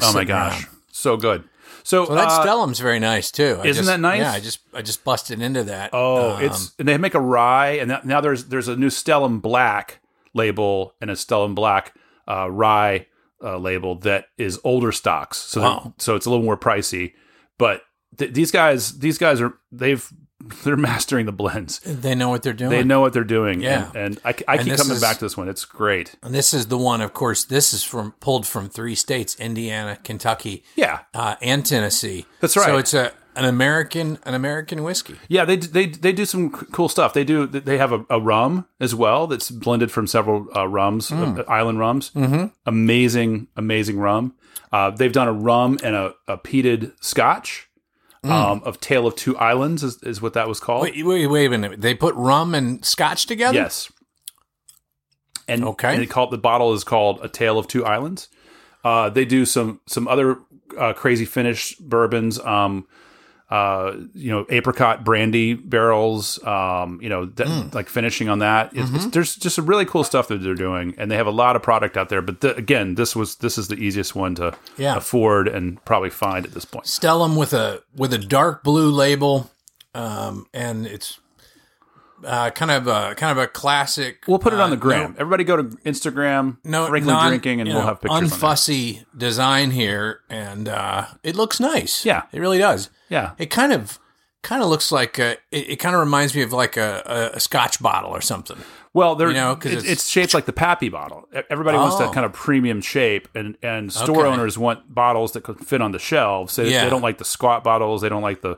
Oh 0.00 0.12
my 0.12 0.24
gosh, 0.24 0.64
around. 0.64 0.76
So 0.92 1.16
good. 1.16 1.44
So, 1.82 2.06
Well, 2.06 2.16
that 2.16 2.28
uh, 2.28 2.44
Stellum's 2.44 2.80
very 2.80 2.98
nice 2.98 3.30
too. 3.30 3.58
I 3.62 3.66
isn't 3.66 3.84
just- 3.84 3.86
that 3.86 4.00
nice? 4.00 4.20
Yeah, 4.20 4.32
I 4.32 4.40
just 4.40 4.60
I 4.74 4.82
just 4.82 5.04
busted 5.04 5.40
into 5.40 5.64
that. 5.64 5.90
Oh, 5.92 6.32
Um, 6.36 6.42
it's 6.44 6.74
and 6.78 6.86
they 6.88 6.98
make 6.98 7.14
a 7.14 7.20
rye, 7.20 7.70
and 7.80 7.90
that, 7.90 8.04
now 8.04 8.20
there's 8.20 8.46
there's 8.46 8.68
a 8.68 8.76
new 8.76 8.88
Stellum 8.90 9.40
Black 9.40 10.00
label 10.34 10.94
and 11.00 11.10
a 11.10 11.14
Stellum 11.14 11.54
Black 11.54 11.94
uh, 12.28 12.50
rye 12.50 13.06
uh, 13.42 13.56
label 13.56 13.94
that 14.00 14.26
is 14.36 14.60
older 14.64 14.92
stocks. 14.92 15.38
So 15.38 15.60
Wow. 15.62 15.94
so 15.98 16.16
it's 16.16 16.26
a 16.26 16.30
little 16.30 16.44
more 16.44 16.56
pricey, 16.58 17.14
but 17.56 17.82
th- 18.18 18.32
these 18.34 18.50
guys 18.50 18.98
these 18.98 19.16
guys 19.18 19.40
are 19.40 19.54
they've 19.72 20.06
they're 20.64 20.76
mastering 20.76 21.26
the 21.26 21.32
blends. 21.32 21.80
they 21.80 22.14
know 22.14 22.28
what 22.28 22.42
they're 22.42 22.52
doing. 22.52 22.70
They 22.70 22.82
know 22.84 23.00
what 23.00 23.12
they're 23.12 23.24
doing. 23.24 23.60
Yeah. 23.60 23.90
and, 23.94 23.96
and 23.96 24.20
I, 24.24 24.34
I 24.48 24.56
And 24.56 24.66
keep 24.66 24.76
coming 24.76 24.94
is- 24.96 25.00
back 25.00 25.18
to 25.18 25.24
this 25.24 25.36
one. 25.36 25.48
It's 25.48 25.64
great. 25.64 26.14
And 26.22 26.34
this 26.34 26.52
is 26.54 26.66
the 26.68 26.78
one, 26.78 27.00
of 27.00 27.12
course. 27.12 27.44
This 27.44 27.72
is 27.72 27.82
from 27.82 28.12
pulled 28.20 28.46
from 28.46 28.68
three 28.68 28.94
states: 28.94 29.34
Indiana, 29.38 29.98
Kentucky, 30.02 30.64
Yeah, 30.76 31.00
uh, 31.14 31.36
and 31.42 31.64
Tennessee. 31.64 32.26
That's 32.40 32.56
right. 32.56 32.66
So 32.66 32.78
it's 32.78 32.94
a 32.94 33.12
an 33.36 33.44
American 33.44 34.18
an 34.24 34.34
American 34.34 34.82
whiskey. 34.82 35.14
Yeah, 35.28 35.44
they 35.44 35.56
they 35.56 35.86
they 35.86 36.12
do 36.12 36.24
some 36.24 36.50
cool 36.50 36.88
stuff. 36.88 37.14
They 37.14 37.24
do 37.24 37.46
they 37.46 37.78
have 37.78 37.92
a, 37.92 38.04
a 38.10 38.20
rum 38.20 38.66
as 38.80 38.94
well 38.94 39.26
that's 39.28 39.50
blended 39.50 39.90
from 39.92 40.06
several 40.08 40.48
uh, 40.56 40.66
rums, 40.66 41.12
uh, 41.12 41.44
island 41.48 41.78
rums. 41.78 42.10
Mm-hmm. 42.10 42.46
Amazing, 42.66 43.46
amazing 43.56 43.98
rum. 43.98 44.34
Uh, 44.72 44.90
they've 44.90 45.12
done 45.12 45.28
a 45.28 45.32
rum 45.32 45.78
and 45.82 45.94
a, 45.96 46.14
a 46.28 46.38
peated 46.38 46.92
Scotch 47.02 47.68
um, 48.24 48.62
of 48.64 48.80
Tale 48.80 49.06
of 49.06 49.16
Two 49.16 49.36
Islands 49.38 49.82
is, 49.82 50.02
is 50.02 50.20
what 50.20 50.34
that 50.34 50.46
was 50.48 50.60
called. 50.60 50.82
Wait, 50.82 51.04
wait, 51.04 51.26
wait 51.26 51.46
a 51.46 51.58
minute. 51.58 51.80
They 51.80 51.94
put 51.94 52.14
rum 52.14 52.54
and 52.54 52.84
scotch 52.84 53.26
together. 53.26 53.56
Yes. 53.58 53.90
And 55.48 55.64
Okay. 55.64 55.94
and 55.94 56.02
they 56.02 56.06
call 56.06 56.28
the 56.28 56.38
bottle 56.38 56.72
is 56.74 56.84
called 56.84 57.20
A 57.22 57.28
Tale 57.28 57.58
of 57.58 57.66
Two 57.66 57.84
Islands. 57.84 58.28
Uh, 58.84 59.10
they 59.10 59.24
do 59.24 59.44
some 59.44 59.80
some 59.86 60.06
other 60.06 60.38
uh, 60.78 60.92
crazy 60.92 61.24
finish 61.24 61.74
bourbons. 61.76 62.38
Um, 62.40 62.86
uh, 63.50 63.96
you 64.14 64.30
know, 64.30 64.46
apricot 64.48 65.04
brandy 65.04 65.54
barrels. 65.54 66.42
Um, 66.44 67.00
you 67.02 67.08
know, 67.08 67.24
that, 67.26 67.74
like 67.74 67.88
finishing 67.88 68.28
on 68.28 68.38
that. 68.38 68.70
It's, 68.74 68.90
it's, 68.92 69.06
there's 69.06 69.34
just 69.36 69.56
some 69.56 69.66
really 69.66 69.84
cool 69.84 70.04
stuff 70.04 70.28
that 70.28 70.38
they're 70.42 70.54
doing, 70.54 70.94
and 70.96 71.10
they 71.10 71.16
have 71.16 71.26
a 71.26 71.32
lot 71.32 71.56
of 71.56 71.62
product 71.62 71.96
out 71.96 72.08
there. 72.10 72.22
But 72.22 72.40
th- 72.40 72.56
again, 72.56 72.94
this 72.94 73.16
was 73.16 73.36
this 73.36 73.58
is 73.58 73.66
the 73.68 73.74
easiest 73.76 74.14
one 74.14 74.34
to 74.36 74.56
Yeah. 74.76 74.96
afford 74.96 75.48
and 75.48 75.84
probably 75.84 76.10
find 76.10 76.46
at 76.46 76.52
this 76.52 76.64
point. 76.64 76.86
Stellum 76.86 77.36
with 77.36 77.52
a 77.52 77.82
with 77.96 78.12
a 78.14 78.18
dark 78.18 78.62
blue 78.62 78.90
label, 78.90 79.50
um, 79.94 80.46
and 80.54 80.86
it's 80.86 81.18
uh, 82.24 82.50
kind 82.50 82.70
of 82.70 82.86
a 82.86 83.14
kind 83.16 83.36
of 83.36 83.42
a 83.42 83.46
classic. 83.46 84.24
We'll 84.26 84.38
put 84.38 84.52
it 84.52 84.60
on 84.60 84.68
uh, 84.68 84.74
the 84.74 84.76
gram. 84.76 85.14
Everybody 85.18 85.44
go 85.44 85.56
to 85.56 85.64
Instagram, 85.64 86.58
No, 86.64 86.86
Franklin 86.86 87.14
non- 87.14 87.28
drinking, 87.28 87.60
and 87.60 87.68
we'll 87.70 87.80
know, 87.80 87.86
have 87.86 88.00
pictures. 88.00 88.32
on 88.32 88.38
unfussy 88.38 89.04
design 89.16 89.70
here, 89.70 90.20
and 90.28 90.68
uh, 90.68 91.06
it 91.22 91.36
looks 91.36 91.60
nice. 91.60 92.04
Yeah. 92.04 92.22
it 92.32 92.40
really 92.40 92.58
does. 92.58 92.90
Yeah, 93.08 93.32
It 93.38 93.46
kind 93.46 93.72
of 93.72 93.98
kind 94.42 94.62
of 94.62 94.68
looks 94.70 94.90
like 94.90 95.18
a, 95.18 95.32
it, 95.50 95.70
it 95.70 95.76
kind 95.76 95.94
of 95.94 96.00
reminds 96.00 96.34
me 96.34 96.40
of 96.42 96.52
like 96.52 96.76
a, 96.76 97.30
a, 97.34 97.40
Scotch 97.40 97.82
bottle 97.82 98.10
or 98.10 98.20
something. 98.22 98.56
Well, 98.94 99.14
they're 99.14 99.28
You 99.28 99.34
know, 99.34 99.54
'cause 99.56 99.72
it's, 99.72 99.82
it's- 99.82 99.92
it's 99.92 100.08
shaped 100.08 100.32
like 100.34 100.46
the 100.46 100.52
Pappy 100.52 100.88
bottle. 100.88 101.28
Everybody 101.50 101.76
wants 101.76 101.96
Oh. 101.96 101.98
that 102.00 102.12
kind 102.14 102.24
of 102.24 102.32
premium 102.32 102.80
shape, 102.80 103.28
and 103.34 103.56
and 103.62 103.92
store 103.92 104.26
Okay. 104.26 104.28
owners 104.28 104.56
want 104.58 104.92
bottles 104.94 105.32
that 105.32 105.42
could 105.42 105.60
fit 105.60 105.80
on 105.82 105.92
the 105.92 105.98
shelves. 105.98 106.56
They, 106.56 106.70
Yeah. 106.70 106.84
they 106.84 106.90
don't 106.90 107.02
like 107.02 107.18
the 107.18 107.24
squat 107.24 107.62
bottles. 107.64 108.00
They 108.02 108.08
don't 108.08 108.22
like 108.22 108.40
the 108.40 108.56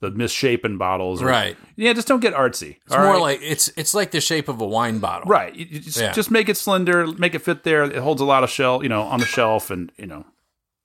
the 0.00 0.10
misshapen 0.10 0.78
bottles. 0.78 1.22
or- 1.22 1.26
Right. 1.26 1.56
Yeah, 1.76 1.92
just 1.92 2.08
don't 2.08 2.20
get 2.20 2.34
artsy. 2.34 2.76
It's 2.86 2.96
more 2.96 3.18
like 3.20 3.40
it's 3.42 3.68
it's 3.76 3.94
like 3.94 4.10
the 4.12 4.20
shape 4.20 4.48
of 4.48 4.60
a 4.60 4.66
wine 4.66 4.98
bottle. 4.98 5.28
right. 5.30 5.54
You- 5.54 5.66
you 5.70 5.80
just, 5.80 6.00
Yeah. 6.00 6.12
just 6.12 6.30
make 6.30 6.48
it 6.48 6.56
slender, 6.56 7.06
make 7.06 7.34
it 7.34 7.40
fit 7.40 7.64
there. 7.64 7.84
It 7.84 7.96
holds 7.96 8.20
a 8.20 8.24
lot 8.24 8.42
of 8.44 8.50
shell, 8.50 8.82
you 8.82 8.88
know, 8.88 9.02
on 9.02 9.20
the 9.20 9.26
shelf, 9.26 9.70
and 9.70 9.92
you 9.98 10.06
know, 10.06 10.24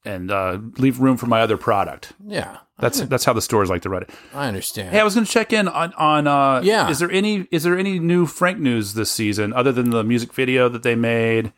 and 0.04 0.30
uh, 0.30 0.58
leave 0.78 1.00
room 1.00 1.16
for 1.16 1.26
my 1.26 1.40
other 1.40 1.56
product. 1.56 2.12
Yeah, 2.26 2.58
That's 2.78 3.00
that's 3.00 3.24
how 3.24 3.32
the 3.32 3.40
stores 3.42 3.68
like 3.70 3.82
to 3.82 3.88
run 3.88 4.02
it. 4.02 4.10
I 4.34 4.46
understand. 4.48 4.90
Hey, 4.90 5.00
I 5.00 5.04
was 5.04 5.14
going 5.14 5.24
to 5.26 5.32
check 5.32 5.52
in 5.52 5.66
on 5.66 5.92
on. 5.94 6.26
Uh, 6.26 6.60
Yeah. 6.62 6.88
Is 6.90 6.98
there 6.98 7.10
any 7.10 7.48
is 7.50 7.62
there 7.64 7.76
any 7.78 7.98
new 7.98 8.26
Frank 8.26 8.58
news 8.58 8.94
this 8.94 9.10
season 9.10 9.52
other 9.54 9.72
than 9.72 9.90
the 9.90 10.04
music 10.04 10.32
video 10.34 10.68
that 10.68 10.82
they 10.82 10.94
made? 10.94 11.52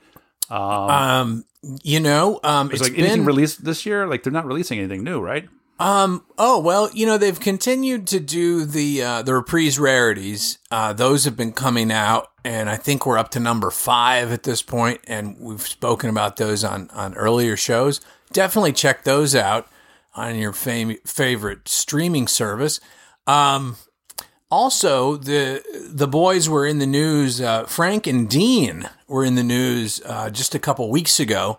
um, 0.50 0.60
um 0.62 1.44
you 1.82 1.98
know, 2.00 2.38
um, 2.44 2.70
it's 2.70 2.80
like 2.80 2.96
anything 2.96 3.24
released 3.24 3.64
this 3.64 3.84
year? 3.84 4.06
Like 4.06 4.22
they're 4.22 4.32
not 4.32 4.46
releasing 4.46 4.78
anything 4.78 5.02
new, 5.02 5.20
right? 5.20 5.48
Um. 5.78 6.24
Oh 6.36 6.58
well, 6.58 6.90
you 6.92 7.06
know 7.06 7.18
they've 7.18 7.38
continued 7.38 8.06
to 8.08 8.18
do 8.18 8.64
the 8.64 9.02
uh, 9.02 9.22
the 9.22 9.34
reprise 9.34 9.78
rarities. 9.78 10.58
Uh, 10.70 10.92
those 10.92 11.24
have 11.24 11.36
been 11.36 11.52
coming 11.52 11.92
out, 11.92 12.28
and 12.44 12.68
I 12.68 12.76
think 12.76 13.06
we're 13.06 13.18
up 13.18 13.30
to 13.32 13.40
number 13.40 13.70
five 13.70 14.32
at 14.32 14.42
this 14.42 14.60
point, 14.60 15.00
and 15.06 15.38
we've 15.38 15.62
spoken 15.62 16.10
about 16.10 16.36
those 16.36 16.64
on 16.64 16.90
on 16.90 17.14
earlier 17.14 17.56
shows. 17.56 18.00
Definitely 18.32 18.72
check 18.72 19.04
those 19.04 19.36
out 19.36 19.68
on 20.14 20.36
your 20.36 20.52
fam- 20.52 20.98
favorite 21.06 21.68
streaming 21.68 22.26
service. 22.26 22.80
Um. 23.26 23.76
Also, 24.50 25.16
the 25.16 25.62
the 25.92 26.08
boys 26.08 26.48
were 26.48 26.66
in 26.66 26.78
the 26.78 26.86
news. 26.86 27.38
Uh, 27.38 27.64
Frank 27.64 28.06
and 28.06 28.28
Dean 28.30 28.88
were 29.06 29.22
in 29.22 29.34
the 29.34 29.44
news 29.44 30.00
uh, 30.06 30.30
just 30.30 30.54
a 30.54 30.58
couple 30.58 30.90
weeks 30.90 31.20
ago 31.20 31.58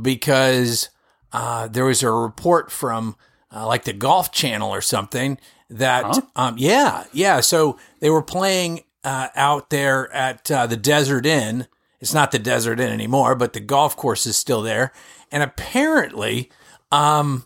because 0.00 0.88
uh, 1.32 1.66
there 1.66 1.84
was 1.84 2.04
a 2.04 2.10
report 2.12 2.70
from 2.70 3.16
uh, 3.54 3.66
like 3.66 3.84
the 3.84 3.92
Golf 3.92 4.32
Channel 4.32 4.70
or 4.70 4.80
something 4.80 5.38
that, 5.70 6.18
um, 6.36 6.56
yeah, 6.58 7.04
yeah. 7.12 7.40
So 7.40 7.78
they 8.00 8.10
were 8.10 8.22
playing 8.22 8.84
uh, 9.04 9.28
out 9.34 9.70
there 9.70 10.12
at 10.12 10.50
uh, 10.50 10.66
the 10.66 10.76
Desert 10.76 11.26
Inn. 11.26 11.66
It's 12.00 12.14
not 12.14 12.30
the 12.30 12.38
Desert 12.38 12.80
Inn 12.80 12.90
anymore, 12.90 13.34
but 13.34 13.52
the 13.52 13.60
golf 13.60 13.96
course 13.96 14.26
is 14.26 14.36
still 14.36 14.62
there. 14.62 14.92
And 15.30 15.42
apparently, 15.42 16.50
um, 16.92 17.44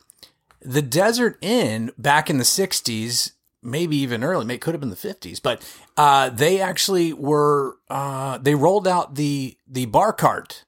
the 0.60 0.82
Desert 0.82 1.38
Inn 1.40 1.90
back 1.98 2.30
in 2.30 2.38
the 2.38 2.44
60s, 2.44 3.32
maybe 3.62 3.96
even 3.96 4.22
early, 4.22 4.44
maybe 4.44 4.56
it 4.56 4.60
could 4.60 4.74
have 4.74 4.80
been 4.80 4.90
the 4.90 4.96
50s, 4.96 5.40
but 5.42 5.62
uh, 5.96 6.28
they 6.30 6.60
actually 6.60 7.12
were, 7.12 7.76
uh, 7.88 8.38
they 8.38 8.54
rolled 8.54 8.86
out 8.86 9.14
the, 9.14 9.56
the 9.66 9.86
bar 9.86 10.12
cart 10.12 10.64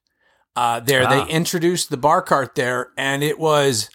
uh, 0.57 0.81
there. 0.81 1.05
Ah. 1.07 1.11
They 1.25 1.31
introduced 1.31 1.91
the 1.91 1.97
bar 1.97 2.23
cart 2.23 2.55
there, 2.55 2.91
and 2.97 3.23
it 3.23 3.39
was 3.39 3.91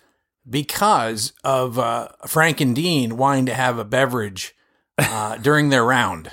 because 0.48 1.34
of 1.44 1.80
uh, 1.80 2.10
Frank 2.28 2.62
and 2.62 2.76
Dean 2.76 3.18
wanting 3.18 3.46
to 3.48 3.54
have 3.54 3.78
a 3.78 3.86
beverage 3.86 4.56
uh, 4.98 5.38
during 5.42 5.70
their 5.70 5.84
round. 5.84 6.32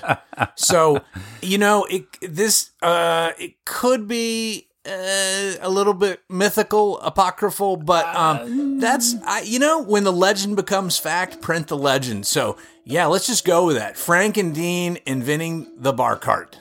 So, 0.55 1.01
you 1.41 1.57
know, 1.57 1.85
it 1.85 2.05
this 2.21 2.71
uh, 2.81 3.31
it 3.39 3.63
could 3.65 4.07
be 4.07 4.67
uh, 4.87 5.55
a 5.61 5.69
little 5.69 5.93
bit 5.93 6.21
mythical, 6.29 6.99
apocryphal, 7.01 7.77
but 7.77 8.05
um, 8.15 8.79
that's 8.79 9.15
I, 9.25 9.41
you 9.41 9.59
know 9.59 9.81
when 9.81 10.03
the 10.03 10.13
legend 10.13 10.55
becomes 10.55 10.97
fact, 10.97 11.41
print 11.41 11.67
the 11.67 11.77
legend. 11.77 12.25
So 12.25 12.57
yeah, 12.85 13.05
let's 13.07 13.27
just 13.27 13.45
go 13.45 13.65
with 13.65 13.75
that. 13.75 13.97
Frank 13.97 14.37
and 14.37 14.53
Dean 14.55 14.99
inventing 15.05 15.67
the 15.77 15.91
bar 15.91 16.15
cart. 16.15 16.57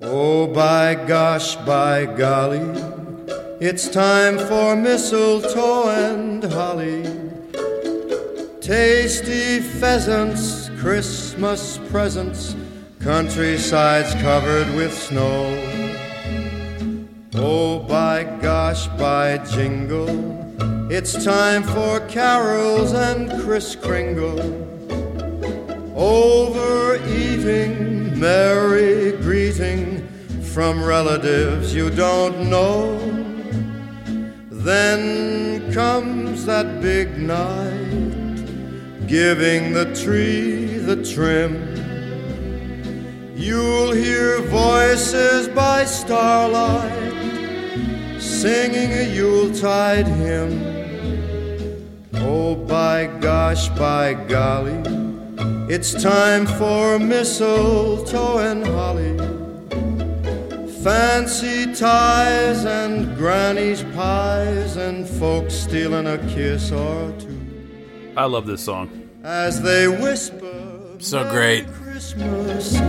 Oh, 0.00 0.46
by 0.46 0.94
gosh, 0.94 1.56
by 1.56 2.06
golly, 2.06 2.60
it's 3.60 3.88
time 3.88 4.38
for 4.38 4.76
mistletoe 4.76 5.88
and 5.88 6.44
holly. 6.44 7.02
Tasty 8.60 9.58
pheasants, 9.58 10.70
Christmas 10.78 11.80
presents, 11.90 12.54
countrysides 13.00 14.14
covered 14.22 14.72
with 14.76 14.94
snow. 14.94 15.56
Oh, 17.34 17.80
by 17.80 18.22
gosh, 18.40 18.86
by 18.98 19.38
jingle, 19.38 20.08
it's 20.88 21.24
time 21.24 21.64
for 21.64 21.98
carols 22.06 22.92
and 22.92 23.28
Kris 23.42 23.74
Kringle. 23.74 24.38
Overeating, 25.96 27.76
merry 28.20 29.12
greeting 29.16 30.06
from 30.42 30.84
relatives 30.84 31.74
you 31.74 31.90
don't 31.90 32.48
know. 32.48 33.18
Then 34.58 35.72
comes 35.72 36.44
that 36.46 36.82
big 36.82 37.16
night, 37.16 39.06
giving 39.06 39.72
the 39.72 39.94
tree 39.94 40.78
the 40.78 40.96
trim. 41.04 41.54
You'll 43.36 43.92
hear 43.92 44.40
voices 44.42 45.46
by 45.46 45.84
starlight 45.84 47.12
singing 48.20 48.92
a 48.92 49.14
Yuletide 49.14 50.08
hymn. 50.08 52.10
Oh, 52.14 52.56
by 52.56 53.06
gosh, 53.20 53.68
by 53.70 54.14
golly, 54.14 54.82
it's 55.72 56.02
time 56.02 56.46
for 56.46 56.98
mistletoe 56.98 58.38
and 58.38 58.66
holly. 58.66 59.37
Fancy 60.88 61.74
ties 61.74 62.64
and 62.64 63.14
granny's 63.14 63.82
pies 63.94 64.76
and 64.76 65.06
folks 65.06 65.52
stealing 65.52 66.06
a 66.06 66.16
kiss 66.28 66.72
or 66.72 67.12
two 67.18 67.38
I 68.16 68.24
love 68.24 68.46
this 68.46 68.64
song. 68.64 69.10
as 69.22 69.60
they 69.60 69.86
whisper. 69.86 70.96
So 70.98 71.30
great. 71.30 71.66
Christmas 71.66 72.80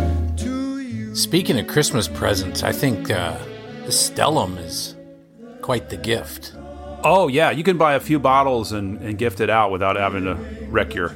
to 0.44 0.80
you. 0.80 1.14
Speaking 1.14 1.60
of 1.60 1.68
Christmas 1.68 2.08
presents, 2.08 2.64
I 2.64 2.72
think 2.72 3.12
uh, 3.12 3.38
the 3.84 3.92
Stellum 3.92 4.58
is 4.60 4.96
quite 5.62 5.90
the 5.90 5.98
gift. 5.98 6.54
Oh 7.04 7.28
yeah, 7.28 7.52
you 7.52 7.66
can 7.66 7.78
buy 7.78 7.96
a 7.96 8.00
few 8.00 8.18
bottles 8.18 8.72
and, 8.72 9.02
and 9.02 9.18
gift 9.18 9.42
it 9.42 9.50
out 9.50 9.72
without 9.72 9.98
having 9.98 10.24
to 10.24 10.36
wreck 10.70 10.96
your 10.96 11.12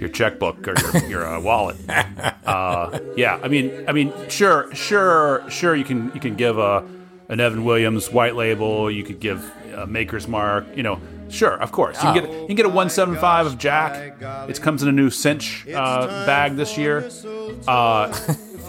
your 0.00 0.08
checkbook 0.08 0.66
or 0.66 0.74
your, 0.80 1.08
your 1.08 1.26
uh, 1.28 1.40
wallet. 1.40 1.76
Uh, 2.48 2.98
yeah, 3.16 3.38
I 3.42 3.48
mean, 3.48 3.84
I 3.88 3.92
mean, 3.92 4.12
sure, 4.28 4.72
sure, 4.74 5.44
sure. 5.50 5.74
You 5.76 5.84
can 5.84 6.10
you 6.14 6.20
can 6.20 6.34
give 6.36 6.58
a 6.58 6.84
an 7.28 7.40
Evan 7.40 7.64
Williams 7.64 8.10
white 8.10 8.34
label. 8.36 8.90
You 8.90 9.04
could 9.04 9.20
give 9.20 9.50
a 9.74 9.86
Maker's 9.86 10.26
Mark. 10.26 10.64
You 10.76 10.82
know, 10.82 11.00
sure, 11.28 11.54
of 11.60 11.72
course. 11.72 11.96
You 12.02 12.12
can 12.12 12.14
get 12.24 12.32
you 12.32 12.46
can 12.46 12.56
get 12.56 12.66
a 12.66 12.70
one 12.70 12.90
seven 12.90 13.16
five 13.16 13.46
of 13.46 13.58
Jack. 13.58 14.20
It 14.48 14.60
comes 14.60 14.82
in 14.82 14.88
a 14.88 14.92
new 14.92 15.10
cinch 15.10 15.66
uh, 15.68 16.26
bag 16.26 16.56
this 16.56 16.76
year. 16.78 17.08
Uh, 17.66 18.16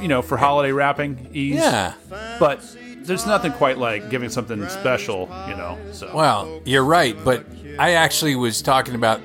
you 0.01 0.07
know, 0.07 0.21
for 0.21 0.37
holiday 0.37 0.71
wrapping 0.71 1.29
ease. 1.33 1.55
Yeah. 1.55 1.93
but 2.39 2.59
there's 3.01 3.25
nothing 3.25 3.51
quite 3.53 3.77
like 3.77 4.09
giving 4.09 4.29
something 4.29 4.67
special. 4.69 5.21
You 5.47 5.55
know, 5.55 5.77
so. 5.93 6.11
Well, 6.13 6.61
you're 6.65 6.83
right, 6.85 7.15
but 7.23 7.45
I 7.79 7.93
actually 7.93 8.35
was 8.35 8.61
talking 8.61 8.93
about 8.95 9.21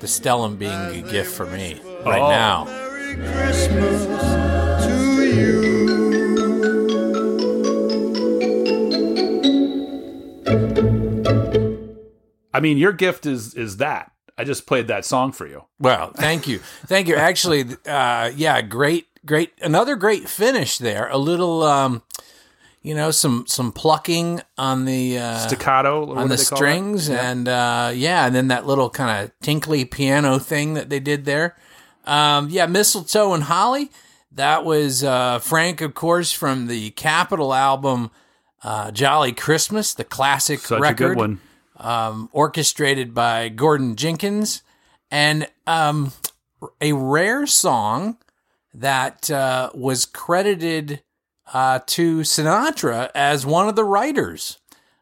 the 0.00 0.06
Stellum 0.06 0.58
being 0.58 0.72
a 0.72 1.10
gift 1.10 1.34
for 1.34 1.46
me 1.46 1.80
right 2.04 2.20
Oh. 2.20 2.28
now. 2.30 2.85
Merry 3.06 3.32
Christmas 3.32 4.02
to 4.84 5.24
you. 5.24 5.76
I 12.52 12.60
mean, 12.60 12.78
your 12.78 12.92
gift 12.92 13.26
is 13.26 13.54
is 13.54 13.76
that. 13.76 14.10
I 14.36 14.44
just 14.44 14.66
played 14.66 14.88
that 14.88 15.04
song 15.04 15.32
for 15.32 15.46
you. 15.46 15.64
Well, 15.78 16.10
thank 16.16 16.48
you, 16.48 16.58
thank 16.86 17.06
you. 17.06 17.14
Actually, 17.16 17.64
uh, 17.86 18.32
yeah, 18.34 18.60
great, 18.60 19.06
great, 19.24 19.52
another 19.62 19.94
great 19.94 20.28
finish 20.28 20.76
there. 20.76 21.08
A 21.08 21.16
little, 21.16 21.62
um, 21.62 22.02
you 22.82 22.94
know, 22.94 23.12
some 23.12 23.44
some 23.46 23.70
plucking 23.70 24.42
on 24.58 24.84
the 24.84 25.18
uh, 25.18 25.38
Staccato 25.38 26.04
or 26.06 26.18
on 26.18 26.28
the 26.28 26.36
strings, 26.38 27.06
that? 27.06 27.24
and 27.24 27.48
uh, 27.48 27.92
yeah, 27.94 28.26
and 28.26 28.34
then 28.34 28.48
that 28.48 28.66
little 28.66 28.90
kind 28.90 29.24
of 29.24 29.32
tinkly 29.40 29.84
piano 29.84 30.40
thing 30.40 30.74
that 30.74 30.90
they 30.90 30.98
did 31.00 31.24
there. 31.24 31.56
Um, 32.06 32.48
yeah, 32.50 32.66
mistletoe 32.66 33.32
and 33.32 33.44
holly. 33.44 33.90
That 34.32 34.64
was 34.64 35.02
uh, 35.02 35.38
Frank, 35.38 35.80
of 35.80 35.94
course, 35.94 36.32
from 36.32 36.66
the 36.66 36.90
Capitol 36.90 37.54
album 37.54 38.10
uh, 38.62 38.90
"Jolly 38.90 39.32
Christmas," 39.32 39.94
the 39.94 40.04
classic 40.04 40.60
Such 40.60 40.80
record 40.80 41.04
a 41.04 41.08
good 41.08 41.16
one. 41.16 41.40
um, 41.78 42.28
orchestrated 42.32 43.14
by 43.14 43.48
Gordon 43.48 43.96
Jenkins, 43.96 44.62
and 45.10 45.48
um, 45.66 46.12
a 46.80 46.92
rare 46.92 47.46
song 47.46 48.18
that 48.74 49.30
uh, 49.30 49.70
was 49.74 50.04
credited 50.04 51.02
uh, 51.54 51.80
to 51.86 52.20
Sinatra 52.20 53.10
as 53.14 53.46
one 53.46 53.68
of 53.68 53.76
the 53.76 53.84
writers, 53.84 54.58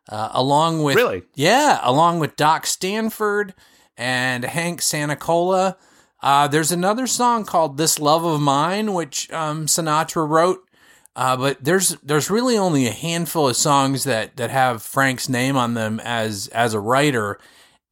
uh, 0.08 0.28
along 0.32 0.82
with 0.82 0.94
Really? 0.94 1.22
yeah, 1.34 1.80
along 1.82 2.20
with 2.20 2.36
Dok 2.36 2.66
Stanford 2.66 3.52
and 3.96 4.44
Hank 4.44 4.80
Sanicola. 4.80 5.76
Uh, 6.24 6.48
there's 6.48 6.72
another 6.72 7.06
song 7.06 7.44
called 7.44 7.76
"This 7.76 7.98
Love 7.98 8.24
of 8.24 8.40
Mine," 8.40 8.94
which 8.94 9.30
um, 9.30 9.66
Sinatra 9.66 10.26
wrote. 10.26 10.66
Uh, 11.14 11.37
but 11.37 11.62
there's 11.62 11.90
there's 12.02 12.30
really 12.30 12.56
only 12.56 12.87
a 12.87 12.92
handful 12.92 13.46
of 13.46 13.56
songs 13.56 14.04
that, 14.04 14.38
that 14.38 14.50
have 14.50 14.82
Frank's 14.82 15.28
name 15.28 15.54
on 15.54 15.74
them 15.74 16.00
as 16.02 16.48
as 16.48 16.72
a 16.72 16.80
writer, 16.80 17.38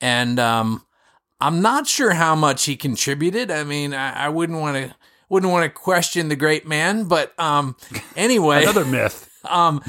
and 0.00 0.40
um, 0.40 0.82
I'm 1.42 1.60
not 1.60 1.86
sure 1.86 2.14
how 2.14 2.34
much 2.34 2.64
he 2.64 2.74
contributed. 2.74 3.50
I 3.50 3.64
mean, 3.64 3.92
I, 3.92 4.24
I 4.24 4.28
wouldn't 4.30 4.58
want 4.58 4.78
to 4.78 4.94
wouldn't 5.28 5.52
want 5.52 5.64
to 5.64 5.68
question 5.68 6.30
the 6.30 6.36
great 6.36 6.66
man, 6.66 7.04
but 7.04 7.38
um, 7.38 7.76
anyway, 8.16 8.62
Another 8.62 8.86
myth. 8.86 9.30
um, 9.44 9.82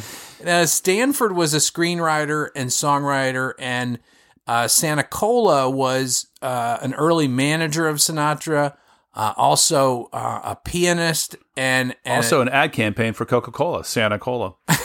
uh, 0.46 0.66
Stanford 0.66 1.32
was 1.32 1.54
a 1.54 1.60
screenwriter 1.60 2.50
and 2.58 2.72
songwriter, 2.72 3.54
and 3.58 4.00
uh, 4.48 4.68
Santa 4.68 5.04
Cola 5.04 5.70
was 5.70 6.28
uh, 6.42 6.78
an 6.82 6.94
early 6.96 7.28
manager 7.28 7.88
of 7.88 7.98
Sinatra, 7.98 8.76
uh, 9.16 9.34
also 9.38 10.10
uh, 10.14 10.42
a 10.44 10.56
pianist, 10.56 11.36
and, 11.56 11.96
and 12.04 12.18
Also, 12.18 12.42
an 12.42 12.50
ad 12.50 12.72
campaign 12.74 13.14
for 13.14 13.26
Coca 13.26 13.52
Cola, 13.52 13.84
Santa 13.84 14.20
Cola. 14.20 14.56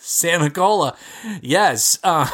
Santa 0.00 0.50
Cola, 0.50 0.96
yes, 1.42 1.98
um, 2.02 2.28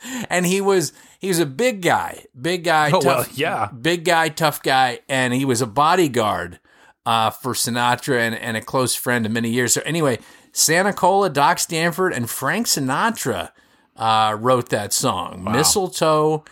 and 0.30 0.44
he 0.44 0.60
was 0.60 0.92
he 1.18 1.28
was 1.28 1.38
a 1.38 1.46
big 1.46 1.80
guy, 1.80 2.24
big 2.38 2.64
guy, 2.64 2.88
Oh, 2.88 3.00
tough, 3.00 3.04
well, 3.04 3.26
yeah. 3.34 3.68
big 3.68 4.04
guy, 4.04 4.28
tough 4.28 4.62
guy, 4.62 5.00
and 5.08 5.32
he 5.32 5.44
was 5.46 5.62
a 5.62 5.66
bodyguard 5.66 6.60
uh, 7.06 7.30
for 7.30 7.54
Sinatra 7.54 8.18
and, 8.18 8.34
and 8.34 8.56
a 8.56 8.60
close 8.60 8.94
friend 8.94 9.24
of 9.24 9.32
many 9.32 9.48
years. 9.48 9.72
So 9.72 9.80
anyway, 9.86 10.18
Santa 10.52 10.92
Cola, 10.92 11.30
Dok 11.30 11.58
Stanford, 11.58 12.12
and 12.12 12.28
Frank 12.28 12.66
Sinatra 12.66 13.50
uh, 13.96 14.36
wrote 14.38 14.68
that 14.70 14.92
song, 14.92 15.44
Mistletoe 15.44 16.44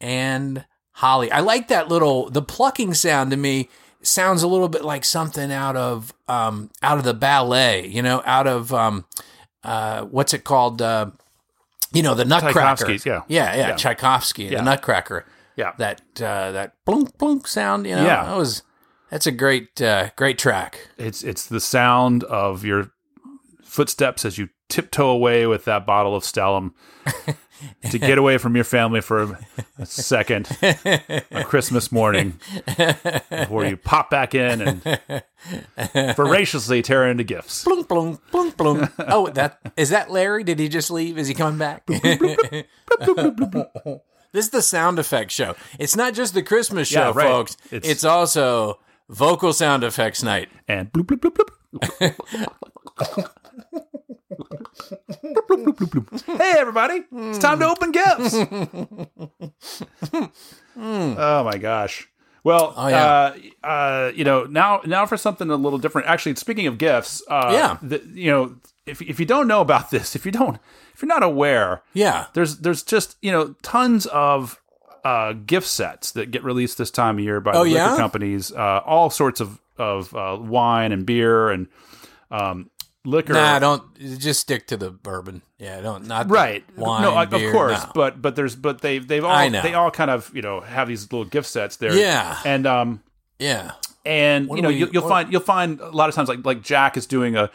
and 0.00 0.64
Holly. 0.92 1.30
I 1.30 1.40
like 1.40 1.68
that 1.68 1.88
little 1.88 2.28
the 2.30 2.42
plucking 2.42 2.94
sound 2.94 3.30
to 3.30 3.36
me 3.36 3.68
sounds 4.02 4.42
a 4.42 4.48
little 4.48 4.68
bit 4.68 4.84
like 4.84 5.04
something 5.04 5.52
out 5.52 5.76
of 5.76 6.12
um, 6.28 6.70
out 6.82 6.98
of 6.98 7.04
the 7.04 7.14
ballet, 7.14 7.86
you 7.86 8.02
know, 8.02 8.22
out 8.24 8.46
of 8.46 8.72
um, 8.72 9.04
uh, 9.64 10.02
what's 10.02 10.34
it 10.34 10.44
called? 10.44 10.80
Uh, 10.82 11.10
you 11.92 12.02
know, 12.02 12.14
the 12.14 12.24
Nutcracker. 12.24 12.90
Yeah. 12.92 12.98
yeah, 13.06 13.22
yeah, 13.28 13.56
Yeah. 13.56 13.76
Tchaikovsky, 13.76 14.44
Yeah. 14.44 14.58
the 14.58 14.64
Nutcracker. 14.64 15.24
Yeah. 15.56 15.72
that 15.78 16.00
uh, 16.20 16.52
that 16.52 16.74
blunk 16.84 17.16
blunk 17.18 17.46
sound. 17.48 17.86
You 17.86 17.96
know, 17.96 18.04
Yeah. 18.04 18.24
that 18.24 18.36
was 18.36 18.62
that's 19.10 19.26
a 19.26 19.32
great 19.32 19.80
uh, 19.80 20.10
great 20.16 20.38
track. 20.38 20.88
It's 20.98 21.22
it's 21.24 21.46
the 21.46 21.60
sound 21.60 22.24
of 22.24 22.64
your 22.64 22.90
footsteps 23.64 24.24
as 24.24 24.38
you 24.38 24.48
tiptoe 24.68 25.08
away 25.08 25.46
with 25.46 25.64
that 25.64 25.86
bottle 25.86 26.14
of 26.14 26.22
Stellum 26.24 26.72
to 27.90 27.98
get 27.98 28.18
away 28.18 28.38
from 28.38 28.54
your 28.54 28.64
family 28.64 29.00
for 29.00 29.22
a, 29.22 29.38
a 29.78 29.86
second 29.86 30.48
on 31.32 31.44
Christmas 31.44 31.90
morning 31.90 32.38
before 33.30 33.64
you 33.64 33.76
pop 33.76 34.10
back 34.10 34.34
in 34.34 34.60
and 34.60 34.82
voraciously 36.16 36.82
tear 36.82 37.08
into 37.08 37.24
gifts. 37.24 37.64
Blunk 37.64 37.88
blunk 37.88 38.20
blunk 38.30 38.56
blunk. 38.56 38.92
oh, 38.98 39.28
that 39.30 39.58
is 39.76 39.90
that 39.90 40.10
Larry? 40.10 40.44
Did 40.44 40.58
he 40.58 40.68
just 40.68 40.90
leave? 40.90 41.18
Is 41.18 41.28
he 41.28 41.34
coming 41.34 41.58
back? 41.58 41.84
this 41.86 42.64
is 44.34 44.50
the 44.50 44.62
sound 44.62 44.98
effect 44.98 45.30
show. 45.32 45.54
It's 45.78 45.96
not 45.96 46.14
just 46.14 46.34
the 46.34 46.42
Christmas 46.42 46.88
show, 46.88 47.00
Yeah, 47.08 47.12
right. 47.14 47.26
folks. 47.28 47.56
It's- 47.72 47.90
It's, 47.90 48.04
also 48.04 48.78
vocal 49.08 49.52
sound 49.52 49.82
effects 49.84 50.22
night. 50.22 50.48
And 50.68 50.92
bloop, 50.92 51.06
bloop, 51.06 51.20
bloop, 51.20 51.48
bloop. 51.74 53.30
Hey, 56.26 56.52
everybody. 56.56 57.04
It's 57.12 57.38
time 57.38 57.58
to 57.60 57.68
open 57.68 57.92
gifts. 57.92 58.34
oh, 60.76 61.44
my 61.44 61.58
gosh. 61.58 62.08
Well, 62.44 62.72
Oh, 62.76 62.88
yeah. 62.88 63.34
uh, 63.64 63.66
uh, 63.66 64.12
you 64.14 64.24
know, 64.24 64.44
now 64.44 64.80
now 64.86 65.06
for 65.06 65.16
something 65.16 65.50
a 65.50 65.56
little 65.56 65.78
different. 65.78 66.08
Actually, 66.08 66.36
speaking 66.36 66.66
of 66.66 66.78
gifts, 66.78 67.22
uh, 67.28 67.50
Yeah. 67.52 67.76
the, 67.82 68.02
you 68.14 68.30
know, 68.30 68.56
if 68.86 69.02
if 69.02 69.18
you 69.20 69.26
don't 69.26 69.48
know 69.48 69.60
about 69.60 69.90
this, 69.90 70.14
if 70.16 70.24
you 70.24 70.32
don't, 70.32 70.58
if 70.94 71.02
you're 71.02 71.08
not 71.08 71.22
aware, 71.22 71.82
Yeah. 71.94 72.26
there's 72.34 72.58
there's 72.58 72.82
just 72.82 73.16
you 73.20 73.32
know 73.32 73.54
tons 73.62 74.06
of 74.06 74.60
uh, 75.04 75.32
gift 75.32 75.66
sets 75.66 76.12
that 76.12 76.30
get 76.30 76.44
released 76.44 76.78
this 76.78 76.90
time 76.90 77.18
of 77.18 77.24
year 77.24 77.40
by 77.40 77.52
Oh, 77.52 77.64
the 77.64 77.70
liquor 77.70 77.84
yeah? 77.84 77.96
companies. 77.96 78.52
Uh, 78.52 78.80
all 78.86 79.10
sorts 79.10 79.40
of 79.40 79.60
of 79.76 80.14
uh, 80.14 80.38
wine 80.40 80.92
and 80.92 81.04
beer 81.04 81.50
and 81.50 81.66
um, 82.30 82.70
liquor. 83.08 83.32
Nah, 83.32 83.58
don't 83.58 83.98
just 83.98 84.40
stick 84.40 84.66
to 84.68 84.76
the 84.76 84.90
bourbon. 84.90 85.42
Yeah, 85.58 85.80
don't 85.80 86.06
not 86.06 86.30
right. 86.30 86.64
wine. 86.76 87.02
no, 87.02 87.18
of 87.18 87.30
beer, 87.30 87.52
course, 87.52 87.82
no. 87.84 87.90
but 87.94 88.20
but 88.22 88.36
there's 88.36 88.54
but 88.54 88.80
they 88.80 88.98
they've 88.98 89.24
all 89.24 89.50
they 89.50 89.74
all 89.74 89.90
kind 89.90 90.10
of 90.10 90.30
you 90.34 90.42
know 90.42 90.60
have 90.60 90.88
these 90.88 91.10
little 91.10 91.24
gift 91.24 91.48
sets 91.48 91.76
there. 91.76 91.94
Yeah. 91.96 92.38
and 92.44 92.66
um 92.66 93.02
yeah, 93.38 93.72
and 94.04 94.48
What 94.48 94.56
you 94.56 94.62
know 94.62 94.68
we- 94.68 94.76
you, 94.76 94.88
you'll 94.92 95.02
what- 95.04 95.08
find 95.10 95.32
you'll 95.32 95.40
find 95.40 95.80
a 95.80 95.90
lot 95.90 96.08
of 96.08 96.14
times 96.14 96.28
like 96.28 96.44
like 96.44 96.62
Jack 96.62 96.96
is 96.96 97.06
doing 97.06 97.36
a. 97.36 97.50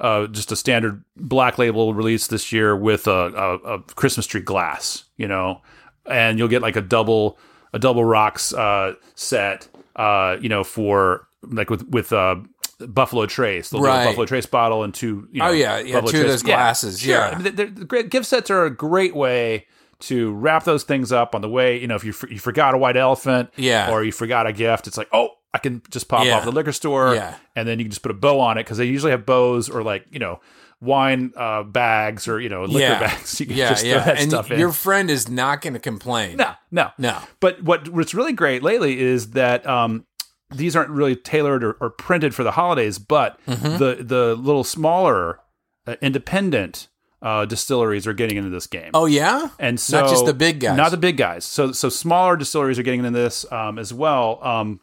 Uh, 0.00 0.28
just 0.28 0.52
a 0.52 0.54
standard 0.54 1.02
black 1.16 1.58
label 1.58 1.92
release 1.92 2.28
this 2.28 2.52
year 2.52 2.76
with 2.76 3.08
a, 3.08 3.10
a, 3.10 3.54
a 3.74 3.82
Christmas 3.96 4.28
tree 4.28 4.40
glass, 4.40 5.02
you 5.16 5.26
know, 5.26 5.60
and 6.06 6.38
you'll 6.38 6.46
get 6.46 6.62
like 6.62 6.76
a 6.76 6.80
double 6.80 7.36
a 7.72 7.80
double 7.80 8.04
rocks 8.04 8.54
uh, 8.54 8.94
set, 9.16 9.66
uh, 9.96 10.36
you 10.40 10.48
know, 10.48 10.62
for 10.62 11.26
like 11.42 11.68
with 11.68 11.82
with 11.88 12.12
uh, 12.12 12.36
Buffalo 12.80 13.26
Trace, 13.26 13.70
they'll 13.70 13.80
do 13.80 13.86
Right. 13.86 14.02
a 14.02 14.06
Buffalo 14.06 14.26
Trace 14.26 14.46
bottle 14.46 14.84
and 14.84 14.94
two. 14.94 15.28
You 15.32 15.40
know, 15.40 15.48
Oh, 15.48 15.52
yeah, 15.52 15.78
yeah, 15.78 15.94
Buffalo 16.00 16.10
two 16.12 16.16
of 16.18 16.22
Trace- 16.24 16.32
those 16.32 16.42
glasses, 16.42 17.00
sure. 17.00 17.10
yeah. 17.16 17.28
I 17.30 17.38
mean, 17.42 17.54
they're, 17.54 17.66
they're 17.66 17.84
great. 17.84 18.10
Gift 18.10 18.26
sets 18.26 18.50
are 18.50 18.64
a 18.64 18.70
great 18.70 19.14
way 19.16 19.66
to 20.00 20.32
wrap 20.34 20.62
those 20.64 20.84
things 20.84 21.10
up 21.10 21.34
on 21.34 21.40
the 21.40 21.48
way. 21.48 21.76
You 21.80 21.86
know, 21.88 21.96
if 21.96 22.04
you 22.04 22.14
you 22.30 22.38
forgot 22.38 22.74
a 22.74 22.78
white 22.78 22.96
elephant, 22.96 23.50
Yeah. 23.56 23.90
or 23.90 24.04
you 24.04 24.12
forgot 24.12 24.46
a 24.46 24.52
gift, 24.52 24.86
it's 24.86 24.96
like 24.98 25.08
oh. 25.12 25.30
I 25.54 25.56
can 25.56 25.80
just 25.90 26.08
pop 26.08 26.26
Yeah. 26.26 26.36
off 26.36 26.44
the 26.44 26.52
liquor 26.52 26.72
store, 26.72 27.14
Yeah. 27.14 27.34
and 27.56 27.66
then 27.66 27.78
you 27.78 27.86
can 27.86 27.90
just 27.90 28.02
put 28.02 28.10
a 28.10 28.14
bow 28.14 28.38
on 28.38 28.58
it 28.58 28.64
because 28.64 28.76
they 28.76 28.84
usually 28.84 29.12
have 29.12 29.24
bows 29.24 29.70
or 29.70 29.82
like 29.82 30.04
you 30.10 30.18
know 30.18 30.40
wine 30.82 31.32
uh, 31.36 31.62
bags 31.62 32.28
or 32.28 32.38
you 32.38 32.50
know 32.50 32.64
liquor 32.66 32.80
yeah, 32.80 33.00
bags. 33.00 33.40
You 33.40 33.46
can 33.46 33.56
yeah, 33.56 33.68
just 33.70 33.80
throw 33.82 33.92
yeah. 33.92 34.04
that 34.04 34.18
and 34.20 34.30
stuff 34.30 34.50
in. 34.50 34.58
your 34.58 34.72
friend 34.72 35.10
is 35.10 35.26
not 35.30 35.62
going 35.62 35.72
to 35.72 35.80
complain. 35.80 36.36
No, 36.36 36.52
no, 36.70 36.90
No. 36.98 37.18
But 37.40 37.62
what 37.62 37.88
what's 37.88 38.12
really 38.12 38.34
great 38.34 38.62
lately 38.62 39.00
is 39.00 39.30
that 39.30 39.66
um, 39.66 40.04
these 40.50 40.74
aren't 40.76 40.90
really 40.90 41.14
tailored 41.16 41.62
or, 41.62 41.72
or 41.80 41.90
printed 41.90 42.34
for 42.34 42.42
the 42.42 42.52
holidays, 42.52 42.98
but 42.98 43.38
Mm-hmm. 43.46 43.76
the 43.78 44.02
the 44.02 44.34
little 44.34 44.64
smaller 44.64 45.40
uh, 45.86 45.96
independent 46.00 46.88
uh, 47.20 47.44
distilleries 47.44 48.06
are 48.06 48.12
getting 48.12 48.36
into 48.36 48.50
this 48.50 48.66
game. 48.66 48.90
Oh 48.94 49.06
yeah, 49.06 49.48
and 49.58 49.78
so 49.80 50.00
not 50.00 50.10
just 50.10 50.24
the 50.26 50.34
big 50.34 50.60
guys. 50.60 50.76
not 50.76 50.90
the 50.90 50.96
big 50.96 51.16
guys. 51.16 51.44
So 51.44 51.72
so 51.72 51.88
smaller 51.88 52.36
distilleries 52.36 52.78
are 52.78 52.82
getting 52.82 53.00
into 53.04 53.10
this 53.18 53.50
um, 53.52 53.78
as 53.78 53.92
well. 53.92 54.38
Um, 54.42 54.80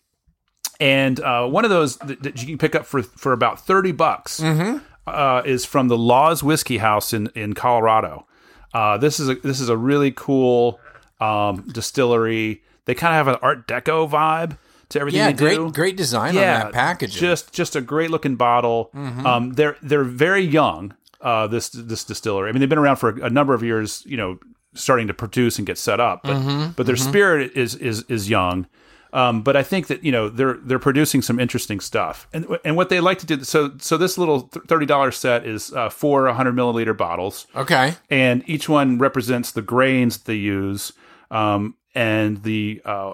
and 0.80 1.19
uh, 1.21 1.47
one 1.47 1.63
of 1.63 1.69
those 1.71 1.97
that, 1.97 2.21
that 2.23 2.41
you 2.41 2.47
can 2.47 2.58
pick 2.58 2.75
up 2.75 2.86
for 2.86 3.01
for 3.04 3.32
about 3.34 3.60
thirty 3.65 3.91
bucks 3.91 4.39
Mm-hmm. 4.41 4.80
uh, 5.08 5.41
is 5.45 5.65
from 5.65 5.88
the 5.88 5.97
Laws 5.97 6.43
Whiskey 6.43 6.78
House 6.80 7.13
in 7.13 7.28
in 7.36 7.54
Colorado. 7.54 8.28
Uh, 8.73 8.97
this 8.97 9.19
is 9.19 9.30
a 9.30 9.36
this 9.36 9.60
is 9.62 9.69
a 9.69 9.78
really 9.78 10.12
cool 10.12 10.80
um, 11.21 11.62
distillery. 11.71 12.62
They 12.86 12.93
kind 12.93 13.13
of 13.17 13.25
have 13.25 13.34
an 13.36 13.39
Art 13.41 13.67
Deco 13.67 14.10
vibe 14.10 14.58
to 14.89 15.00
everything 15.00 15.19
yeah, 15.19 15.32
they 15.32 15.38
great, 15.38 15.56
do. 15.56 15.71
great 15.71 15.98
design 15.98 16.30
on 16.30 16.41
that 16.41 16.74
packaging. 16.74 17.19
Just 17.19 17.54
just 17.54 17.76
a 17.76 17.82
great 17.82 18.12
looking 18.12 18.36
bottle. 18.36 18.91
Mm-hmm. 18.95 19.26
Um, 19.26 19.54
they're 19.54 19.78
they're 19.82 20.04
very 20.04 20.43
young. 20.43 20.93
Uh, 21.21 21.48
this 21.48 21.69
this 21.69 22.04
distillery. 22.04 22.50
I 22.50 22.52
mean, 22.52 22.60
they've 22.60 22.69
been 22.69 22.78
around 22.78 22.98
for 22.98 23.10
a, 23.10 23.26
a 23.26 23.30
number 23.30 23.54
of 23.54 23.63
years. 23.63 24.04
You 24.06 24.17
know, 24.17 24.39
starting 24.74 25.08
to 25.08 25.13
produce 25.13 25.58
and 25.58 25.65
get 25.65 25.78
set 25.78 26.00
up. 26.00 26.21
But 26.24 26.36
Mm-hmm. 26.36 26.71
but 26.76 26.86
their 26.86 26.95
spirit 26.98 27.54
is 27.56 27.76
is 27.76 28.04
is 28.04 28.30
young. 28.30 28.67
Um, 29.13 29.43
but 29.43 29.56
I 29.56 29.63
think 29.63 29.88
that 29.88 30.04
you 30.04 30.12
know 30.12 30.28
they're 30.28 30.56
they're 30.56 30.78
producing 30.78 31.21
some 31.21 31.39
interesting 31.39 31.80
stuff, 31.80 32.28
and 32.34 32.45
and 32.65 32.76
what 32.76 32.89
they 32.89 33.00
like 33.00 33.17
to 33.19 33.26
do. 33.26 33.43
So 33.45 33.71
so 33.80 33.98
this 33.98 34.17
little 34.17 34.41
thirty 34.67 34.86
dollars 34.86 35.15
set 35.15 35.45
is 35.48 35.71
uh, 35.74 35.89
four 35.89 36.28
hundred 36.34 36.54
milliliter 36.56 36.95
bottles 36.95 37.48
okay. 37.56 37.93
and 38.10 38.43
each 38.45 38.67
one 38.67 38.98
represents 38.98 39.54
the 39.54 39.62
grains 39.62 40.17
that 40.17 40.26
they 40.26 40.36
use 40.36 40.91
um, 41.32 41.76
and 41.93 42.43
the 42.43 42.82
uh, 42.84 43.13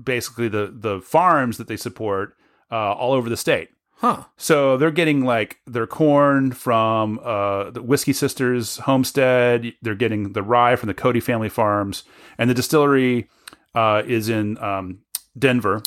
basically 0.00 0.48
the 0.48 0.72
the 0.72 1.00
farms 1.00 1.58
that 1.58 1.68
they 1.68 1.76
support 1.76 2.36
uh, 2.70 2.92
all 2.92 3.12
over 3.12 3.28
the 3.28 3.36
state. 3.36 3.70
Huh. 3.96 4.24
So 4.36 4.76
they're 4.76 4.90
getting 4.90 5.24
like 5.24 5.60
their 5.64 5.86
corn 5.86 6.50
from 6.50 7.20
uh, 7.22 7.70
the 7.70 7.82
Whiskey 7.82 8.12
Sisters 8.12 8.78
homestead. 8.78 9.74
They're 9.80 9.94
getting 9.94 10.32
the 10.32 10.42
rye 10.42 10.74
from 10.74 10.88
the 10.88 10.94
Cody 10.94 11.20
family 11.20 11.48
farms, 11.48 12.02
and 12.36 12.50
the 12.50 12.54
distillery 12.54 13.28
uh, 13.76 14.02
is 14.04 14.28
in 14.28 14.58
um, 14.58 15.02
Denver. 15.38 15.82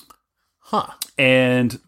Huh. 0.59 0.87
And 1.17 1.79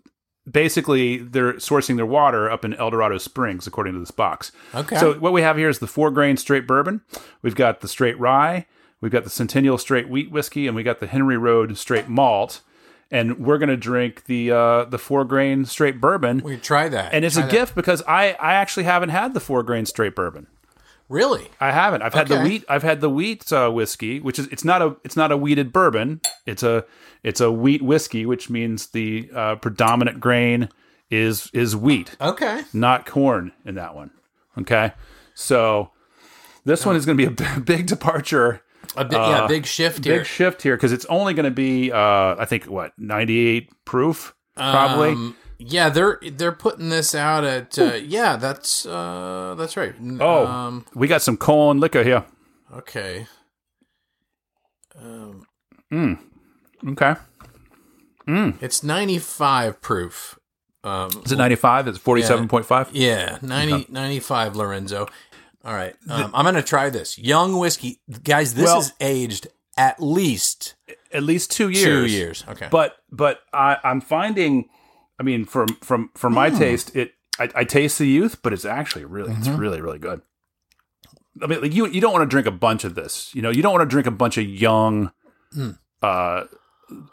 basically, 0.50 1.18
they're 1.18 1.54
sourcing 1.54 1.96
their 1.96 2.06
water 2.06 2.52
up 2.52 2.66
in 2.66 2.74
El 2.74 2.90
Dorado 2.90 3.18
Springs, 3.18 3.66
according 3.66 3.94
to 3.94 4.00
this 4.00 4.12
box. 4.12 4.52
Okay. 4.76 4.98
So 4.98 5.14
what 5.14 5.32
we 5.32 5.42
have 5.42 5.58
here 5.58 5.70
is 5.70 5.80
the 5.80 5.88
four 5.88 6.12
grain 6.12 6.36
straight 6.36 6.68
bourbon. 6.68 7.02
We've 7.42 7.56
got 7.56 7.80
the 7.80 7.88
straight 7.88 8.20
rye. 8.20 8.66
We've 9.02 9.12
got 9.12 9.24
the 9.24 9.30
Centennial 9.30 9.78
straight 9.78 10.10
wheat 10.10 10.32
whiskey, 10.32 10.68
and 10.68 10.76
we 10.76 10.84
got 10.84 11.00
the 11.00 11.08
Henry 11.08 11.38
Road 11.38 11.78
straight 11.78 12.08
malt. 12.08 12.62
and 13.10 13.40
we're 13.40 13.58
gonna 13.58 13.78
drink 13.78 14.26
the 14.26 14.52
uh, 14.52 14.84
the 14.86 14.98
four 14.98 15.24
grain 15.24 15.64
straight 15.66 16.02
bourbon. 16.02 16.42
We 16.44 16.58
try 16.58 16.90
that. 16.90 17.14
and 17.14 17.24
it's 17.24 17.36
Try 17.36 17.44
a 17.44 17.46
that. 17.48 17.52
gift 17.52 17.76
because 17.76 18.02
I 18.08 18.34
I 18.34 18.54
actually 18.54 18.84
haven't 18.84 19.10
had 19.10 19.34
the 19.34 19.40
four 19.40 19.64
grain 19.64 19.86
straight 19.86 20.16
bourbon. 20.16 20.48
Really? 21.10 21.48
I 21.62 21.72
haven't. 21.72 22.02
I've 22.02 22.14
had 22.14 22.28
the 22.28 22.42
wheat. 22.42 22.66
I've 22.68 22.84
had 22.84 23.00
the 23.00 23.10
wheat 23.10 23.50
uh, 23.54 23.70
whiskey, 23.70 24.20
which 24.20 24.38
is 24.40 24.48
it's 24.48 24.66
not 24.66 24.82
a 24.82 24.98
it's 25.06 25.16
not 25.16 25.32
a 25.32 25.38
wheated 25.38 25.72
bourbon. 25.72 26.20
It's 26.46 26.64
a 26.64 26.84
it's 27.24 27.40
a 27.40 27.50
wheat 27.50 27.82
whiskey, 27.82 28.26
which 28.26 28.50
means 28.50 28.88
the 28.88 29.30
uh, 29.34 29.56
predominant 29.56 30.20
grain 30.20 30.68
is 31.10 31.50
is 31.54 31.78
wheat, 31.78 32.18
Okay. 32.20 32.64
not 32.74 33.06
corn 33.06 33.54
in 33.64 33.76
that 33.76 33.96
one. 33.96 34.12
Okay, 34.58 34.92
so 35.34 35.92
this 36.66 36.86
one 36.86 36.98
is 36.98 37.06
going 37.06 37.18
to 37.18 37.26
be 37.30 37.32
a 37.32 37.56
b- 37.56 37.62
big 37.66 37.86
departure, 37.88 38.62
A 38.98 39.06
big, 39.06 39.18
yeah, 39.20 39.48
big 39.48 39.66
shift 39.66 40.04
here. 40.06 40.16
Uh, 40.16 40.18
big 40.20 40.26
shift 40.26 40.62
here 40.62 40.76
because 40.76 40.92
it's 40.92 41.06
only 41.06 41.34
going 41.34 41.46
to 41.46 41.52
be 41.52 41.92
uh, 41.92 42.36
I 42.38 42.46
think 42.46 42.66
what 42.66 42.94
ninety 42.98 43.48
eight 43.48 43.70
proof 43.86 44.34
probably. 44.56 45.10
Um, 45.12 45.36
yeah, 45.60 45.90
they're 45.90 46.20
they're 46.34 46.52
putting 46.52 46.90
this 46.90 47.16
out 47.16 47.44
at 47.44 47.78
uh, 47.80 47.94
yeah, 47.96 48.36
that's 48.36 48.86
uh, 48.86 49.56
that's 49.58 49.76
right. 49.78 49.94
Oh, 50.20 50.46
um, 50.46 50.86
we 50.94 51.08
got 51.08 51.22
some 51.22 51.38
corn 51.38 51.80
liquor 51.80 52.04
here. 52.04 52.26
okay. 52.76 53.28
Okay, 56.88 57.16
It's 58.28 58.84
95 58.84 59.82
proof. 59.82 60.38
Um, 60.84 61.10
is 61.26 61.32
it 61.32 61.38
ninety 61.38 61.56
five? 61.56 61.88
It's 61.88 61.98
forty 61.98 62.22
seven 62.22 62.48
point 62.48 62.66
five. 62.66 62.90
yeah, 62.94 63.40
90, 63.42 63.88
95 63.90 64.56
Lorenzo. 64.56 65.08
All 65.68 65.74
right, 65.76 65.94
um, 66.10 66.32
I'm 66.34 66.46
gonna 66.46 66.64
try 66.64 66.90
this 66.90 67.18
young 67.18 67.58
whiskey, 67.60 68.00
guys. 68.24 68.54
This 68.54 68.66
Well- 68.66 68.80
is 68.80 68.94
aged 69.02 69.48
at 69.78 70.02
least 70.02 70.76
At 71.12 71.24
least 71.24 71.52
two 71.52 71.68
years. 71.70 71.84
two 71.84 72.06
years. 72.08 72.44
Okay, 72.48 72.68
but 72.72 72.96
but 73.12 73.42
I, 73.54 73.78
I'm 73.84 74.00
finding, 74.02 74.70
I 75.20 75.24
mean, 75.24 75.44
from 75.46 75.68
from 75.84 76.10
from 76.16 76.34
my 76.34 76.50
Hmm. 76.50 76.58
taste, 76.58 76.96
it 76.96 77.12
I, 77.38 77.50
I 77.54 77.64
taste 77.66 78.00
the 78.00 78.08
youth, 78.08 78.42
but 78.42 78.54
it's 78.54 78.64
actually 78.66 79.04
really 79.06 79.34
it's 79.34 79.48
Mm-hmm. 79.50 79.58
really 79.60 79.82
really 79.82 80.00
good. 80.00 80.22
I 81.44 81.48
mean, 81.48 81.62
like 81.62 81.74
you 81.76 81.86
you 81.88 82.00
don't 82.02 82.14
want 82.14 82.24
to 82.24 82.34
drink 82.34 82.48
a 82.48 82.52
bunch 82.52 82.86
of 82.86 82.96
this, 82.96 83.30
you 83.36 83.42
know, 83.42 83.50
you 83.52 83.62
don't 83.62 83.74
want 83.74 83.88
to 83.88 83.94
drink 83.94 84.08
a 84.08 84.12
bunch 84.12 84.38
of 84.38 84.46
young, 84.46 85.12
Hmm. 85.54 85.72
uh, 86.02 86.46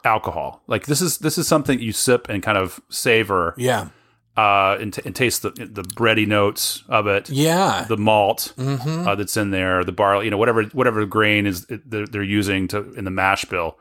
alcohol. 0.05 0.63
Like 0.69 0.87
this 0.87 1.01
is 1.03 1.19
this 1.19 1.37
is 1.39 1.49
something 1.49 1.81
you 1.81 1.93
sip 1.93 2.29
and 2.29 2.41
kind 2.43 2.57
of 2.57 2.81
savor, 2.89 3.55
yeah, 3.59 3.89
uh, 4.37 4.77
and, 4.81 4.93
t- 4.93 5.03
and 5.05 5.15
taste 5.15 5.43
the 5.43 5.51
the 5.51 5.83
bready 5.83 6.27
notes 6.27 6.83
of 6.89 7.07
it. 7.07 7.31
yeah, 7.31 7.85
The 7.89 7.97
malt 7.97 8.53
Mm-hmm. 8.57 9.07
uh, 9.09 9.15
that's 9.15 9.37
in 9.37 9.51
there, 9.51 9.85
the 9.85 9.93
barley, 9.93 10.25
you 10.25 10.31
know, 10.31 10.39
whatever 10.39 10.65
whatever 10.73 11.07
grain 11.07 11.47
is 11.47 11.67
they're, 11.67 12.07
they're 12.07 12.23
using 12.23 12.67
to 12.69 12.93
in 12.95 13.05
the 13.05 13.11
mash 13.11 13.45
bill. 13.45 13.79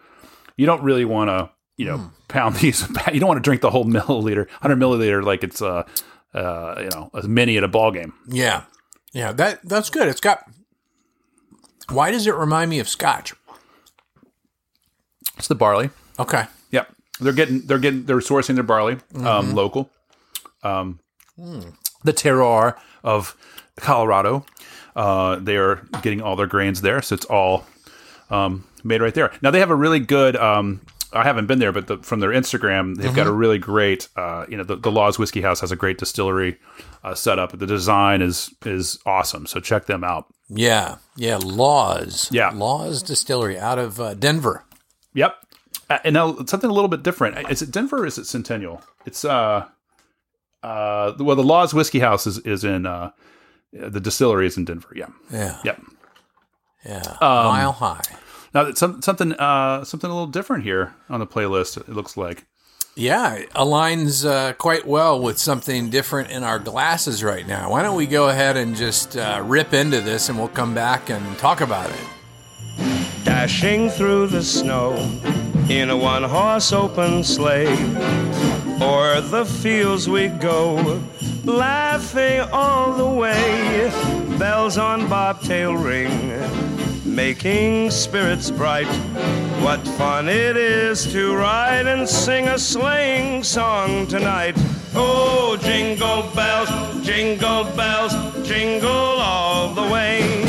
You 0.58 0.66
don't 0.68 0.84
really 0.84 1.06
want 1.06 1.30
to, 1.30 1.50
you 1.78 1.86
know, 1.86 1.98
Hmm. 1.98 2.08
pound 2.28 2.56
these. 2.62 2.88
You 3.12 3.20
don't 3.20 3.28
want 3.28 3.38
to 3.44 3.48
drink 3.48 3.62
the 3.62 3.72
whole 3.72 3.86
milliliter, 3.86 4.48
hundred 4.62 4.78
milliliter, 4.80 5.24
like 5.24 5.44
it's 5.44 5.62
uh, 5.62 5.84
uh, 6.34 6.76
you 6.80 6.90
know, 6.92 7.10
a 7.14 7.28
mini 7.28 7.58
at 7.58 7.64
a 7.64 7.68
ball 7.68 7.92
game. 7.92 8.14
yeah, 8.28 8.64
yeah. 9.12 9.32
That 9.32 9.60
that's 9.64 9.90
good. 9.90 10.08
It's 10.08 10.22
got. 10.22 10.44
Why 11.90 12.12
does 12.12 12.28
it 12.28 12.36
remind 12.36 12.70
me 12.70 12.80
of 12.80 12.88
Scotch? 12.88 13.34
It's 15.38 15.48
the 15.48 15.56
barley. 15.56 15.90
Okay, 16.20 16.46
Yep, 16.72 16.94
they're 17.20 17.34
getting 17.34 17.62
they're 17.66 17.80
getting 17.80 18.06
they're 18.06 18.18
sourcing 18.20 18.54
their 18.56 18.64
barley 18.64 18.96
Mm-hmm. 19.14 19.26
um, 19.28 19.56
local. 19.56 19.90
Um, 20.64 21.00
Hmm. 21.36 21.62
The 22.04 22.14
terroir 22.14 22.78
of 23.04 23.36
Colorado. 23.78 24.46
Uh, 24.96 25.38
they 25.38 25.58
are 25.58 25.82
getting 26.04 26.22
all 26.22 26.36
their 26.36 26.46
grains 26.48 26.82
there, 26.82 27.02
so 27.02 27.16
it's 27.16 27.26
all 27.26 27.66
um, 28.30 28.66
made 28.84 29.02
right 29.02 29.14
there. 29.16 29.32
Now 29.42 29.50
they 29.50 29.60
have 29.60 29.72
a 29.72 29.76
really 29.76 30.00
good. 30.00 30.36
Um, 30.36 30.82
I 31.12 31.24
haven't 31.24 31.48
been 31.48 31.58
there, 31.60 31.72
but 31.72 31.88
the, 31.88 31.98
from 32.00 32.20
their 32.20 32.30
Instagram, 32.32 32.96
they've 32.98 33.08
Mm-hmm. 33.08 33.16
got 33.16 33.26
a 33.28 33.32
really 33.32 33.58
great. 33.58 34.10
Uh, 34.16 34.46
you 34.48 34.58
know, 34.58 34.64
the, 34.64 34.76
the 34.76 34.92
Laws 34.92 35.18
Whiskey 35.18 35.42
House 35.42 35.62
has 35.62 35.72
a 35.72 35.76
great 35.76 35.98
distillery 35.98 36.58
uh, 37.04 37.16
setup. 37.16 37.58
The 37.58 37.66
design 37.66 38.22
is 38.22 38.54
is 38.66 39.00
awesome, 39.06 39.48
so 39.48 39.60
check 39.60 39.86
them 39.88 40.04
out. 40.04 40.26
yeah, 40.50 40.98
yeah. 41.16 41.38
Laws, 41.42 42.30
Yeah. 42.32 42.52
Laws 42.54 43.02
Distillery 43.02 43.58
out 43.58 43.80
of 43.80 44.00
uh, 44.00 44.14
Denver. 44.14 44.66
Yep. 45.16 45.36
Uh, 45.90 45.98
and 46.04 46.14
now 46.14 46.36
something 46.46 46.70
a 46.70 46.74
little 46.74 46.88
bit 46.90 47.02
different. 47.02 47.50
Is 47.50 47.62
it 47.64 47.72
Denver 47.72 48.04
or 48.04 48.06
is 48.06 48.18
it 48.20 48.26
Centennial? 48.28 48.82
It's 49.06 49.26
uh 49.26 49.66
uh 50.64 51.14
well 51.20 51.36
the 51.36 51.44
Laws 51.44 51.74
Whiskey 51.74 52.00
House 52.00 52.26
is 52.26 52.40
is 52.40 52.64
in 52.64 52.86
uh 52.86 53.12
the 53.72 54.00
distillery 54.00 54.48
is 54.48 54.58
in 54.58 54.66
Denver. 54.66 54.90
Yeah. 54.96 55.08
Yeah, 55.32 55.58
Yep. 55.64 55.82
yeah. 56.86 57.02
Um, 57.22 57.46
Mile 57.48 57.72
high. 57.72 58.02
Now 58.54 58.64
that's 58.66 58.80
some, 58.80 59.02
something 59.02 59.34
uh 59.34 59.84
something 59.84 60.10
a 60.10 60.14
little 60.14 60.28
different 60.28 60.64
here 60.64 60.94
on 61.10 61.20
the 61.20 61.28
playlist. 61.28 61.78
It 61.78 61.90
looks 61.90 62.16
like. 62.18 62.46
Yeah, 62.96 63.34
it 63.38 63.50
aligns 63.56 64.24
uh, 64.24 64.54
quite 64.54 64.86
well 64.86 65.20
with 65.20 65.40
something 65.40 65.90
different 65.90 66.30
in 66.30 66.44
our 66.44 66.60
glasses 66.60 67.24
right 67.24 67.48
now. 67.48 67.72
Why 67.72 67.82
don't 67.82 67.96
we 67.98 68.06
go 68.06 68.30
ahead 68.30 68.56
and 68.56 68.76
just 68.76 69.18
uh, 69.18 69.42
rip 69.44 69.74
into 69.74 70.00
this 70.02 70.30
and 70.30 70.38
we'll 70.38 70.48
come 70.50 70.76
back 70.76 71.10
and 71.10 71.36
talk 71.40 71.62
about 71.62 71.90
it? 71.90 72.06
Dashing 73.24 73.90
through 73.90 74.28
the 74.28 74.44
snow 74.44 74.94
in 75.70 75.90
a 75.90 75.98
one 75.98 76.22
horse 76.22 76.72
open 76.72 77.24
sleigh. 77.24 77.66
O'er 78.84 79.22
the 79.22 79.46
fields 79.46 80.10
we 80.10 80.28
go, 80.28 81.02
laughing 81.46 82.42
all 82.52 82.92
the 82.92 83.08
way. 83.08 83.90
Bells 84.38 84.78
on 84.78 85.08
bobtail 85.08 85.74
ring, 85.74 86.34
making 87.06 87.92
spirits 87.92 88.52
bright. 88.52 88.92
What 89.64 89.88
fun 89.88 90.28
it 90.28 90.58
is 90.58 91.10
to 91.14 91.34
ride 91.34 91.88
and 91.88 92.08
sing 92.08 92.50
a 92.50 92.60
sleighing 92.60 93.42
song 93.42 94.06
tonight. 94.08 94.56
Oh, 94.94 95.58
jingle 95.62 96.24
bells, 96.36 96.70
jingle 97.06 97.64
bells, 97.78 98.12
jingle 98.46 98.92
all 98.92 99.74
the 99.74 99.84
way. 99.84 100.44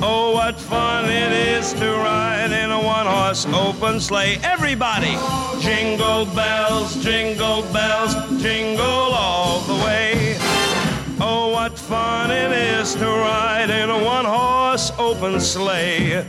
Oh, 0.00 0.30
what 0.32 0.57
fun 0.68 1.06
it 1.06 1.32
is 1.32 1.72
to 1.72 1.86
ride 1.86 2.52
in 2.52 2.70
a 2.70 2.82
one 2.82 3.06
horse 3.06 3.46
open 3.46 3.98
sleigh. 4.00 4.36
Everybody! 4.42 5.16
Jingle 5.60 6.26
bells, 6.34 7.02
jingle 7.02 7.62
bells, 7.72 8.12
jingle 8.42 8.84
all 8.84 9.60
the 9.60 9.74
way. 9.84 10.36
Oh, 11.20 11.50
what 11.54 11.78
fun 11.78 12.30
it 12.30 12.52
is 12.52 12.94
to 12.96 13.06
ride 13.06 13.70
in 13.70 13.88
a 13.88 14.04
one 14.04 14.26
horse 14.26 14.92
open 14.98 15.40
sleigh. 15.40 16.26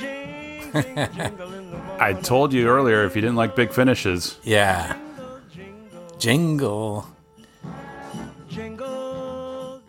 Jing, 0.00 0.72
jing, 0.72 1.08
jingle. 1.14 1.53
I 1.98 2.12
told 2.12 2.52
you 2.52 2.68
earlier 2.68 3.04
if 3.04 3.14
you 3.14 3.22
didn't 3.22 3.36
like 3.36 3.54
big 3.56 3.72
finishes. 3.72 4.38
Yeah. 4.42 4.96
Jingle. 6.18 7.06
Jingle, 8.48 9.82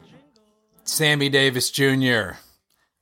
Sammy 0.83 1.29
Davis 1.29 1.69
Jr. 1.69 2.37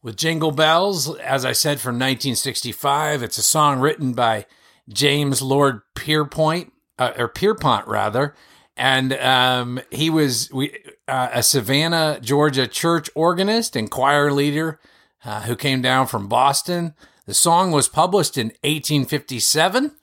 with 0.02 0.18
Jingle 0.18 0.52
Bells, 0.52 1.16
as 1.18 1.46
I 1.46 1.54
said, 1.54 1.80
from 1.80 1.96
1965. 1.96 3.24
It's 3.24 3.38
a 3.38 3.44
song 3.44 3.80
written 3.80 4.14
by 4.14 4.46
James 4.90 5.42
Lord 5.42 5.82
Pierpont, 5.96 6.74
uh, 7.00 7.14
or 7.18 7.28
Pierpont 7.28 7.88
rather, 7.88 8.36
and 8.76 9.14
um, 9.14 9.80
he 9.90 10.10
was 10.10 10.52
we 10.52 10.76
uh, 11.08 11.30
a 11.34 11.44
Savannah, 11.44 12.20
Georgia 12.22 12.68
church 12.68 13.10
organist 13.16 13.76
and 13.76 13.90
choir 13.90 14.32
leader 14.32 14.80
uh, 15.24 15.42
who 15.42 15.56
came 15.56 15.82
down 15.82 16.08
from 16.08 16.28
Boston. 16.28 16.94
The 17.26 17.34
song 17.34 17.72
was 17.72 17.88
published 17.88 18.38
in 18.38 18.48
1857 18.64 19.96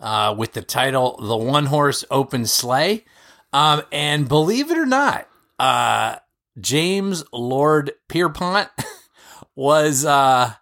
uh, 0.00 0.34
with 0.38 0.52
the 0.52 0.62
title 0.62 1.16
"The 1.20 1.36
One 1.36 1.66
Horse 1.66 2.04
Open 2.10 2.46
Sleigh," 2.46 3.04
um, 3.52 3.82
and 3.90 4.28
believe 4.28 4.70
it 4.70 4.78
or 4.78 4.86
not, 4.86 5.28
uh, 5.58 6.16
James 6.60 7.24
Lord 7.32 7.92
Pierpont 8.08 8.68
was 9.56 10.04
uh, 10.04 10.52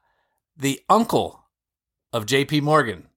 the 0.56 0.80
uncle 0.88 1.44
of 2.12 2.24
J.P. 2.26 2.62
Morgan. 2.62 3.08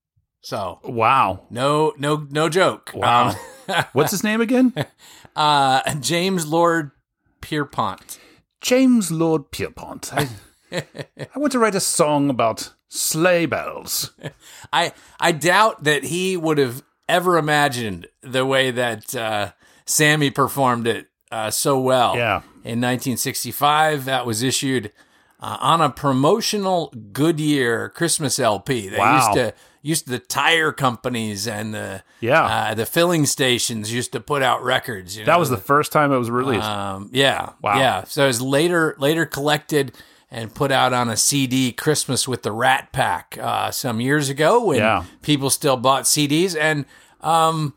So 0.41 0.79
Wow. 0.83 1.45
no, 1.49 1.93
no, 1.97 2.27
no 2.29 2.49
joke. 2.49 2.91
Wow. 2.93 3.35
Um, 3.67 3.85
What's 3.93 4.11
his 4.11 4.23
name 4.23 4.41
again? 4.41 4.73
uh, 5.35 5.93
James 5.95 6.47
Lord 6.47 6.91
Pierpont. 7.39 8.19
James 8.61 9.09
Lord 9.11 9.51
Pierpont. 9.51 10.11
I, 10.13 10.27
I 10.71 11.39
want 11.39 11.51
to 11.53 11.59
write 11.59 11.75
a 11.75 11.79
song 11.79 12.29
about 12.29 12.73
sleigh 12.89 13.45
bells. 13.45 14.11
I 14.73 14.91
I 15.19 15.31
doubt 15.31 15.83
that 15.85 16.03
he 16.05 16.35
would 16.35 16.57
have 16.57 16.83
ever 17.07 17.37
imagined 17.37 18.07
the 18.21 18.45
way 18.45 18.71
that 18.71 19.15
uh, 19.15 19.51
Sammy 19.85 20.29
performed 20.29 20.85
it 20.87 21.07
uh, 21.31 21.49
so 21.51 21.79
well. 21.79 22.15
Yeah. 22.15 22.41
In 22.65 22.81
1965, 22.81 24.05
that 24.05 24.25
was 24.25 24.43
issued 24.43 24.91
uh, 25.39 25.57
on 25.59 25.81
a 25.81 25.89
promotional 25.89 26.93
Goodyear 27.13 27.89
Christmas 27.89 28.37
LP. 28.39 28.89
They 28.89 28.97
Wow. 28.97 29.15
used 29.17 29.33
to 29.33 29.53
used 29.81 30.07
the 30.09 30.19
tire 30.19 30.73
companies 30.73 31.47
and 31.47 31.73
the 31.73 32.03
Yeah. 32.19 32.43
uh, 32.43 32.73
the 32.73 32.85
filling 32.85 33.25
stations 33.25 33.93
used 33.93 34.11
to 34.11 34.19
put 34.19 34.41
out 34.43 34.61
records. 34.61 35.15
You 35.15 35.23
know, 35.23 35.31
That 35.31 35.39
was 35.39 35.49
the 35.49 35.55
first 35.57 35.93
time 35.93 36.11
it 36.11 36.17
was 36.17 36.29
released. 36.29 36.65
Um, 36.65 37.09
yeah. 37.13 37.51
Wow. 37.61 37.79
Yeah. 37.79 38.03
So 38.03 38.25
it 38.25 38.27
was 38.27 38.41
later 38.41 38.95
later 38.99 39.25
collected 39.25 39.93
and 40.31 40.53
put 40.53 40.71
out 40.71 40.93
on 40.93 41.09
a 41.09 41.17
CD, 41.17 41.71
Christmas 41.71 42.27
with 42.27 42.43
the 42.43 42.51
Rat 42.51 42.91
Pack, 42.91 43.37
uh, 43.41 43.71
some 43.71 43.99
years 43.99 44.29
ago 44.29 44.63
when 44.65 44.77
Yeah. 44.79 45.03
people 45.21 45.49
still 45.49 45.75
bought 45.77 46.03
CDs. 46.03 46.55
And 46.55 46.85
um, 47.21 47.73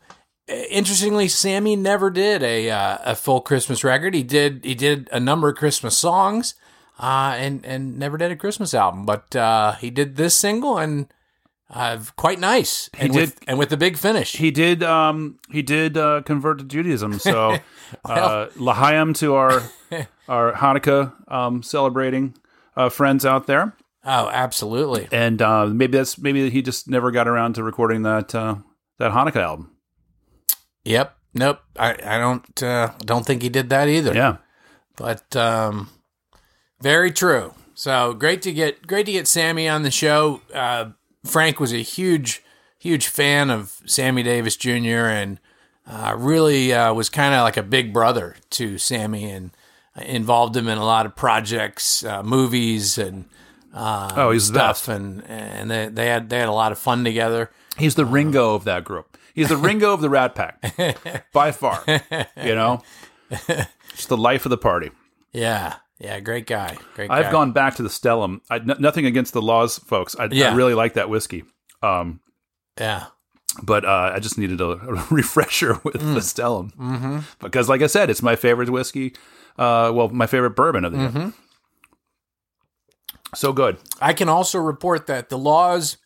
interestingly, 0.47 1.27
Sammy 1.27 1.75
never 1.75 2.09
did 2.09 2.43
a 2.43 2.69
uh, 2.69 2.97
a 3.05 3.15
full 3.15 3.41
Christmas 3.41 3.83
record. 3.83 4.13
He 4.13 4.23
did 4.23 4.63
he 4.63 4.75
did 4.75 5.09
a 5.11 5.19
number 5.19 5.49
of 5.49 5.55
Christmas 5.55 5.97
songs, 5.97 6.55
uh, 6.99 7.33
and 7.37 7.65
and 7.65 7.97
never 7.97 8.17
did 8.17 8.31
a 8.31 8.35
Christmas 8.35 8.73
album. 8.73 9.05
But 9.05 9.35
uh, 9.35 9.73
he 9.73 9.89
did 9.89 10.15
this 10.15 10.35
single 10.35 10.77
and. 10.77 11.07
Uh, 11.73 11.97
quite 12.17 12.39
nice, 12.39 12.87
and 12.99 13.15
with 13.15 13.39
did- 13.39 13.49
and 13.49 13.57
with 13.57 13.69
the 13.69 13.77
big 13.77 13.97
finish. 13.97 14.33
he 14.33 14.51
did 14.51 14.83
um 14.83 15.39
he 15.49 15.63
did 15.63 15.97
uh 15.97 16.21
convert 16.23 16.59
to 16.59 16.63
Judaism. 16.65 17.17
So 17.17 17.57
uh 18.05 18.47
L'chaim 18.57 19.13
to 19.15 19.33
our 19.33 19.63
our 20.27 20.53
Hanukkah 20.53 21.13
um 21.33 21.63
celebrating 21.63 22.35
uh 22.75 22.89
friends 22.89 23.25
out 23.25 23.47
there. 23.47 23.75
oh, 24.05 24.29
absolutely. 24.29 25.07
And 25.11 25.41
uh 25.41 25.67
maybe 25.67 25.97
that's 25.97 26.17
maybe 26.17 26.49
he 26.49 26.61
just 26.61 26.89
never 26.89 27.11
got 27.11 27.27
around 27.27 27.53
to 27.55 27.63
recording 27.63 28.03
that 28.03 28.33
uh 28.33 28.55
that 28.99 29.11
Hanukkah 29.11 29.37
album. 29.37 29.71
Yep. 30.85 31.17
Nope. 31.33 31.61
I, 31.77 31.91
I 32.03 32.17
don't 32.19 32.63
uh, 32.63 32.91
don't 32.99 33.25
think 33.25 33.41
he 33.41 33.49
did 33.49 33.69
that 33.69 33.87
either. 33.87 34.13
Yeah. 34.13 34.37
But 34.95 35.35
um, 35.35 35.89
very 36.81 37.11
true. 37.11 37.53
So 37.73 38.13
great 38.13 38.41
to 38.43 38.53
get 38.53 38.85
great 38.85 39.05
to 39.07 39.11
get 39.11 39.27
Sammy 39.27 39.67
on 39.67 39.83
the 39.83 39.91
show. 39.91 40.41
Uh, 40.53 40.91
Frank 41.25 41.59
was 41.59 41.73
a 41.73 41.77
huge 41.77 42.43
huge 42.77 43.07
fan 43.07 43.49
of 43.49 43.81
Sammy 43.85 44.23
Davis 44.23 44.55
Jr. 44.55 45.07
and 45.07 45.39
uh, 45.87 46.15
really 46.17 46.71
uh, 46.73 46.93
was 46.93 47.09
kind 47.09 47.33
of 47.33 47.41
like 47.41 47.57
a 47.57 47.63
big 47.63 47.93
brother 47.93 48.35
to 48.51 48.77
Sammy 48.77 49.29
and 49.29 49.51
involved 50.01 50.55
him 50.57 50.67
in 50.67 50.77
a 50.77 50.85
lot 50.85 51.05
of 51.05 51.15
projects, 51.15 52.03
uh, 52.03 52.23
movies 52.23 52.97
and 52.97 53.25
Oh, 53.75 54.29
he's 54.31 54.45
stuff. 54.45 54.87
And 54.87 55.23
and 55.27 55.69
they, 55.71 55.87
they 55.87 56.07
had 56.07 56.29
they 56.29 56.39
had 56.39 56.49
a 56.49 56.53
lot 56.53 56.71
of 56.71 56.77
fun 56.77 57.03
together. 57.03 57.49
He's 57.77 57.95
the 57.95 58.05
Ringo 58.05 58.53
of 58.55 58.63
that 58.65 58.83
group. 58.83 59.17
He's 59.33 59.49
the 59.49 59.57
Ringo 59.57 59.93
of 59.93 60.01
the 60.01 60.09
Rat 60.11 60.35
Pack, 60.35 61.31
by 61.33 61.51
far. 61.51 61.83
You 61.87 62.53
know, 62.53 62.83
it's 63.31 64.05
the 64.07 64.17
life 64.17 64.45
of 64.45 64.51
the 64.51 64.57
party. 64.59 64.91
Yeah. 65.31 65.75
Yeah. 65.99 66.19
Great 66.19 66.45
guy. 66.45 66.77
Great 66.95 67.09
guy. 67.09 67.17
I've 67.19 67.31
gone 67.31 67.51
back 67.51 67.75
to 67.77 67.83
the 67.83 67.89
Stellum. 67.89 68.41
I, 68.51 68.57
n- 68.57 68.75
nothing 68.79 69.05
against 69.07 69.33
the 69.33 69.41
laws, 69.41 69.79
folks. 69.79 70.15
I, 70.19 70.27
Yeah. 70.31 70.51
I 70.51 70.55
really 70.55 70.75
like 70.75 70.93
that 70.93 71.09
whiskey. 71.09 71.43
Um, 71.81 72.19
Yeah. 72.79 73.05
but 73.63 73.85
uh, 73.85 74.11
I 74.13 74.19
just 74.19 74.37
needed 74.37 74.61
a, 74.61 74.65
a 74.69 75.07
refresher 75.11 75.79
with 75.83 75.95
Mm. 76.01 76.13
the 76.13 76.19
Stellum 76.21 76.71
mm-hmm. 76.75 77.19
because, 77.39 77.67
like 77.69 77.81
I 77.81 77.87
said, 77.87 78.11
it's 78.11 78.21
my 78.21 78.35
favorite 78.35 78.69
whiskey. 78.69 79.15
Uh, 79.57 79.91
well, 79.93 80.09
my 80.09 80.25
favorite 80.27 80.51
bourbon 80.55 80.83
of 80.85 80.91
the 80.91 80.97
Mm-hmm. 80.97 81.17
year. 81.19 81.33
So 83.35 83.51
good. 83.51 83.77
I 83.99 84.13
can 84.13 84.29
also 84.29 84.59
report 84.59 85.07
that 85.07 85.29
the 85.29 85.37
Laws 85.37 85.97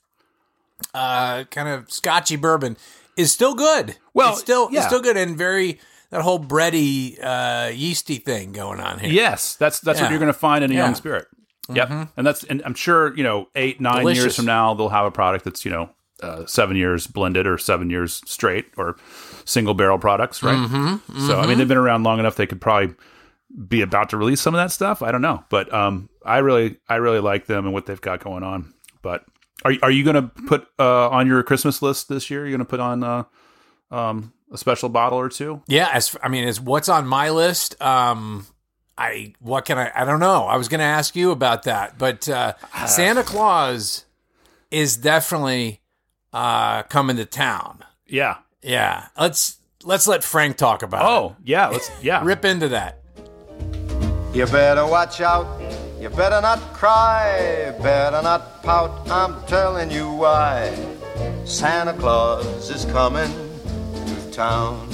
uh, 0.93 1.43
kind 1.45 1.68
of 1.68 1.91
Scotchy 1.91 2.36
bourbon 2.38 2.78
is 3.18 3.32
still 3.32 3.54
good. 3.54 3.98
Well, 4.14 4.32
it's 4.32 4.39
still 4.41 4.70
yeah. 4.72 4.80
it's 4.80 4.88
still 4.88 5.02
good 5.02 5.18
and 5.18 5.38
very 5.38 5.80
that 6.10 6.22
whole 6.22 6.39
bready 6.39 7.18
uh, 7.22 7.70
yeasty 7.74 8.16
thing 8.18 8.54
going 8.54 8.80
on 8.80 9.00
here. 9.00 9.12
Yes, 9.12 9.56
that's 9.56 9.80
that's 9.82 10.00
Yeah. 10.00 10.06
what 10.06 10.12
you're 10.12 10.20
going 10.20 10.32
to 10.32 10.38
find 10.39 10.64
in 10.64 10.72
a 10.72 10.74
Yeah. 10.74 10.80
Mm-hmm. 10.82 10.86
young 10.88 10.95
spirit. 10.95 11.28
Yep, 11.70 11.89
and 12.16 12.26
that's 12.26 12.45
and 12.45 12.62
I'm 12.64 12.76
sure 12.76 13.14
you 13.18 13.24
know 13.24 13.50
eight 13.56 13.82
nine 13.82 14.00
Delicious. 14.00 14.24
years 14.24 14.36
from 14.38 14.45
now 14.45 14.74
they'll 14.74 14.88
have 14.88 15.06
a 15.06 15.12
product 15.12 15.43
that's 15.43 15.66
you 15.66 15.72
know 15.72 15.89
uh, 16.24 16.45
seven 16.45 16.78
years 16.78 17.08
blended 17.08 17.45
or 17.45 17.58
seven 17.58 17.89
years 17.89 18.22
straight 18.26 18.68
or 18.78 18.95
single 19.43 19.74
barrel 19.74 19.98
products, 20.00 20.41
right? 20.41 20.56
Mm-hmm. 20.56 21.28
So 21.28 21.38
I 21.41 21.45
mean 21.45 21.58
they've 21.58 21.68
been 21.68 21.76
around 21.78 22.04
long 22.04 22.20
enough 22.20 22.38
they 22.38 22.48
could 22.48 22.62
probably 22.62 22.95
be 23.68 23.82
about 23.82 24.10
to 24.10 24.18
release 24.18 24.41
some 24.41 24.54
of 24.54 24.60
that 24.60 24.72
stuff. 24.72 25.02
I 25.02 25.12
don't 25.12 25.22
know, 25.22 25.43
but 25.50 25.74
um, 25.74 26.10
I 26.26 26.39
really 26.39 26.78
I 26.88 26.95
really 26.95 27.20
like 27.20 27.45
them 27.45 27.66
and 27.66 27.74
what 27.74 27.86
they've 27.86 28.02
got 28.02 28.24
going 28.24 28.43
on. 28.43 28.74
But 29.02 29.26
are 29.64 29.74
are 29.82 29.91
you 29.91 30.04
going 30.04 30.16
to 30.16 30.24
put 30.48 30.68
uh, 30.80 31.10
on 31.10 31.28
your 31.28 31.41
Christmas 31.43 31.82
list 31.82 32.10
this 32.10 32.30
year? 32.30 32.41
You're 32.41 32.58
going 32.58 32.60
to 32.60 32.66
put 32.66 32.80
on 32.80 33.04
uh, 33.04 33.24
um, 33.91 34.34
a 34.52 34.58
special 34.58 34.89
bottle 34.89 35.20
or 35.20 35.30
two? 35.30 35.62
Yeah, 35.68 35.89
as 35.93 36.16
I 36.22 36.28
mean, 36.28 36.48
as 36.48 36.60
what's 36.60 36.89
on 36.89 37.08
my 37.08 37.30
list. 37.30 37.82
Um, 37.82 38.48
I 38.98 39.34
what 39.39 39.66
can 39.66 39.78
I? 39.78 39.91
I 39.93 40.06
don't 40.06 40.20
know. 40.20 40.45
I 40.45 40.58
was 40.58 40.68
going 40.68 40.80
to 40.80 40.86
ask 40.86 41.16
you 41.16 41.32
about 41.32 41.64
that, 41.64 41.98
but 41.98 42.28
uh, 42.28 42.54
Santa 42.88 43.24
Claus 43.24 44.06
is 44.72 44.98
definitely 44.98 45.82
uh, 46.34 46.84
coming 46.84 47.16
to 47.18 47.26
town. 47.26 47.84
Yeah. 48.06 48.38
Yeah, 48.62 49.08
let's 49.18 49.58
let's 49.84 50.08
let 50.08 50.24
Frank 50.24 50.58
talk 50.58 50.82
about 50.82 51.02
it. 51.02 51.08
Oh 51.08 51.36
yeah. 51.43 51.68
Let's 51.68 51.91
yeah. 52.02 52.22
Rip 52.26 52.43
into 52.43 52.70
that. 52.70 53.02
You 54.34 54.45
better 54.45 54.86
watch 54.86 55.21
out. 55.21 55.47
You 55.99 56.09
better 56.09 56.41
not 56.41 56.59
cry. 56.73 57.73
Better 57.82 58.21
not 58.21 58.61
pout. 58.61 59.09
I'm 59.09 59.41
telling 59.47 59.89
you 59.89 60.11
why. 60.11 60.75
Santa 61.45 61.93
Claus 61.93 62.69
is 62.69 62.86
coming 62.86 63.32
to 64.05 64.32
town. 64.32 64.89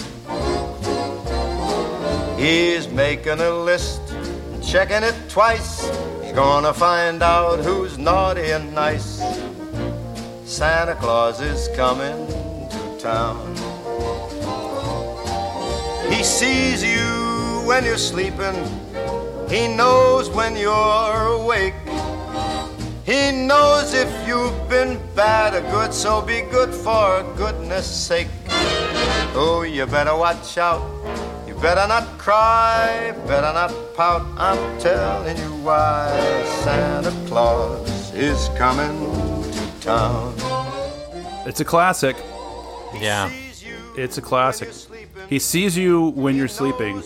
He's 2.38 2.88
making 2.88 3.40
a 3.40 3.50
list, 3.50 4.02
checking 4.62 5.04
it 5.04 5.16
twice. 5.30 5.90
He's 6.22 6.34
gonna 6.34 6.74
find 6.74 7.22
out 7.22 7.60
who's 7.60 7.98
naughty 7.98 8.52
and 8.52 8.74
nice. 8.74 9.22
Santa 10.46 10.96
Claus 10.96 11.42
is 11.42 11.70
coming 11.76 12.28
to 12.70 12.98
town. 13.00 13.56
He 16.12 16.24
sees 16.24 16.84
you 16.84 17.64
when 17.66 17.84
you're 17.84 17.98
sleeping. 17.98 18.83
He 19.54 19.68
knows 19.68 20.32
when 20.32 20.56
you're 20.58 21.26
awake. 21.28 21.76
He 23.06 23.32
knows 23.32 23.94
if 23.94 24.10
you've 24.28 24.68
been 24.68 25.00
bad 25.16 25.54
or 25.54 25.62
good, 25.70 25.94
so 25.94 26.24
be 26.24 26.42
good 26.42 26.74
for 26.74 27.22
goodness 27.38 27.86
sake. 27.86 28.30
Oh, 29.36 29.62
you 29.62 29.86
better 29.86 30.16
watch 30.18 30.58
out. 30.58 30.82
You 31.48 31.54
better 31.54 31.88
not 31.88 32.18
cry, 32.18 33.14
better 33.28 33.54
not 33.54 33.72
pout. 33.96 34.26
I'm 34.38 34.80
telling 34.80 35.38
you 35.38 35.54
why 35.62 36.10
Santa 36.64 37.12
Claus 37.28 38.12
is 38.16 38.50
coming 38.58 38.98
to 39.52 39.82
town. 39.82 40.34
It's 41.46 41.60
a 41.60 41.66
classic. 41.66 42.16
Yeah. 43.00 43.32
It's 43.96 44.18
a 44.18 44.22
classic. 44.24 44.74
He 45.30 45.38
sees 45.38 45.78
you 45.78 46.10
when 46.16 46.36
you're 46.36 46.48
sleeping. 46.48 47.04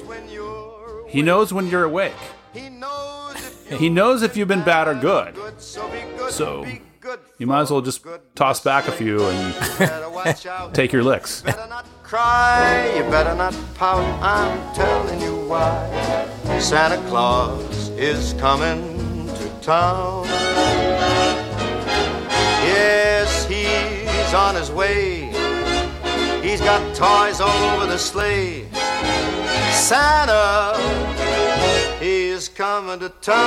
He 1.10 1.22
knows 1.22 1.52
when 1.52 1.68
you're 1.68 1.84
awake. 1.84 2.14
He 2.58 2.70
knows 2.70 3.36
if 3.70 3.80
He 3.80 3.89
knows 3.89 4.22
if 4.24 4.36
you've 4.38 4.47
been 4.47 4.64
bad 4.64 4.88
or 4.88 4.95
good. 4.95 5.36
good, 5.36 5.62
so 5.62 5.88
be 5.89 5.99
good. 6.18 6.32
So, 6.32 6.64
be 6.64 6.82
good 6.99 7.20
You 7.38 7.47
might 7.47 7.62
as 7.62 7.72
well 7.72 7.82
just 7.82 8.05
toss 8.36 8.60
back 8.62 8.88
a 8.88 8.91
few 8.91 9.24
and 9.26 9.55
better 9.80 10.10
watch 10.10 10.45
out. 10.55 10.74
take 10.74 10.91
your 10.91 11.03
licks. 11.03 11.41
better 11.41 11.68
not 11.68 11.86
cry, 12.03 12.93
you 12.95 13.03
better 13.12 13.36
not 13.36 13.53
pout. 13.76 14.03
I'm 14.24 14.74
telling 14.76 15.22
you 15.22 15.36
why. 15.47 16.28
Santa 16.60 16.97
Claus 17.10 17.89
is 17.89 18.34
coming 18.34 19.28
to 19.36 19.49
town. 19.62 20.26
Yes, 22.64 23.45
he's 23.47 24.34
on 24.34 24.55
his 24.55 24.72
way. 24.72 25.26
He's 26.41 26.62
got 26.62 26.82
toys 26.95 27.39
all 27.41 27.76
over 27.76 27.86
the 27.86 27.97
sleigh. 27.97 28.68
Santa, 29.72 30.74
coming 32.58 32.99
to 32.99 33.10
town. 33.22 33.38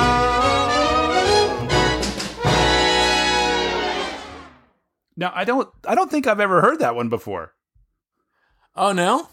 Now 5.17 5.31
I 5.35 5.43
don't 5.43 5.69
I 5.85 5.93
don't 5.95 6.09
think 6.09 6.25
I've 6.25 6.39
ever 6.39 6.61
heard 6.61 6.79
that 6.79 6.95
one 6.95 7.09
before. 7.09 7.53
Oh 8.75 8.93
no. 8.93 9.27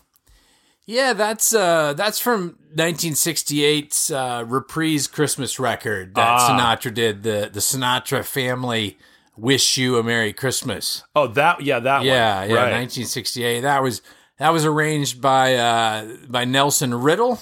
Yeah, 0.84 1.12
that's 1.12 1.54
uh 1.54 1.92
that's 1.94 2.18
from 2.18 2.58
1968's 2.74 4.10
uh, 4.10 4.44
reprise 4.46 5.06
Christmas 5.06 5.58
record 5.60 6.14
that 6.16 6.26
Ah. 6.28 6.48
Sinatra 6.50 6.92
did. 6.92 7.22
The 7.22 7.48
the 7.52 7.60
Sinatra 7.60 8.24
family 8.24 8.98
wish 9.36 9.76
you 9.78 9.96
a 9.98 10.02
Merry 10.02 10.32
Christmas. 10.32 11.04
Oh, 11.14 11.28
that 11.28 11.60
yeah, 11.62 11.78
that 11.78 12.02
Yeah, 12.02 12.40
one. 12.40 12.48
yeah, 12.50 12.54
right. 12.56 12.72
1968. 12.72 13.60
That 13.60 13.82
was 13.82 14.02
that 14.38 14.50
was 14.50 14.64
arranged 14.64 15.20
by 15.22 15.54
uh, 15.54 16.16
by 16.28 16.44
Nelson 16.44 16.92
Riddle, 16.94 17.38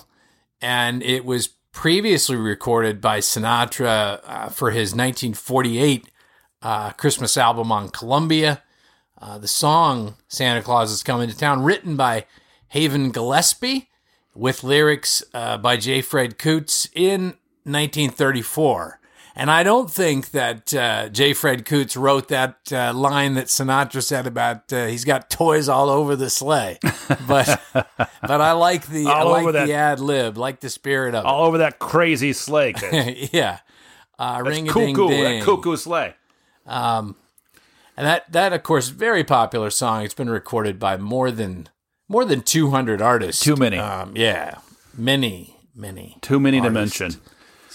and 0.61 1.03
it 1.03 1.24
was 1.24 1.49
previously 1.77 2.37
recorded 2.37 3.03
by 3.03 3.18
Sinatra 3.18 4.20
uh, 4.24 4.49
for 4.49 4.70
his 4.70 4.93
1948 4.93 6.11
uh, 6.62 6.91
Christmas 6.93 7.37
album 7.37 7.70
on 7.70 7.91
Columbia. 7.91 8.62
Uh, 9.20 9.37
the 9.37 9.47
song 9.47 10.16
"Santa 10.27 10.62
Claus 10.62 10.91
is 10.91 11.03
Coming 11.03 11.29
to 11.29 11.37
Town," 11.37 11.62
written 11.62 11.95
by 11.95 12.24
Haven 12.68 13.11
Gillespie, 13.11 13.91
with 14.35 14.64
lyrics 14.64 15.22
uh, 15.35 15.59
by 15.59 15.77
J. 15.77 16.01
Fred 16.01 16.39
Coots 16.39 16.89
in 16.95 17.35
1934. 17.64 18.99
And 19.39 19.51
I 19.51 19.62
don't 19.64 19.91
think 19.91 20.30
that 20.30 20.72
uh, 20.72 21.11
J. 21.11 21.34
Fred 21.34 21.66
Coots 21.66 21.95
wrote 21.95 22.28
that 22.28 22.57
uh, 22.72 22.95
line 22.95 23.34
that 23.34 23.47
Sinatra 23.47 24.03
said 24.03 24.26
about 24.26 24.72
uh, 24.72 24.87
he's 24.87 25.05
got 25.05 25.28
toys 25.28 25.68
all 25.68 25.91
over 25.91 26.16
the 26.16 26.30
sleigh, 26.30 26.78
but 27.28 27.62
but 27.74 28.41
I 28.41 28.53
like 28.53 28.87
the 28.87 29.07
I 29.07 29.22
like 29.24 29.53
the 29.53 29.74
ad 29.74 30.01
lib, 30.01 30.39
like 30.39 30.61
the 30.61 30.70
spirit 30.70 31.14
of 31.14 31.26
All 31.26 31.45
over 31.45 31.59
that 31.59 31.78
crazy 31.78 32.32
sleigh. 32.32 32.74
yeah, 33.32 33.59
uh, 34.18 34.43
ring 34.43 34.70
a 34.70 34.72
ding 34.72 34.95
ding. 34.95 35.43
cuckoo 35.43 35.76
sleigh. 35.76 36.14
And 36.66 37.14
that 38.07 38.32
that 38.32 38.55
of 38.55 38.62
course 38.62 38.89
very 38.89 39.22
popular 39.22 39.68
song. 39.68 40.03
It's 40.03 40.14
been 40.14 40.30
recorded 40.30 40.78
by 40.78 40.97
more 40.97 41.30
than 41.30 41.68
more 42.09 42.24
than 42.24 42.41
200 42.41 43.03
artists. 43.03 43.45
Too 43.45 43.57
many. 43.57 43.78
Um, 43.78 44.16
yeah, 44.16 44.61
many 44.97 45.57
many. 45.74 46.16
Too 46.22 46.41
many 46.41 46.61
to 46.61 46.70
mention. 46.70 47.12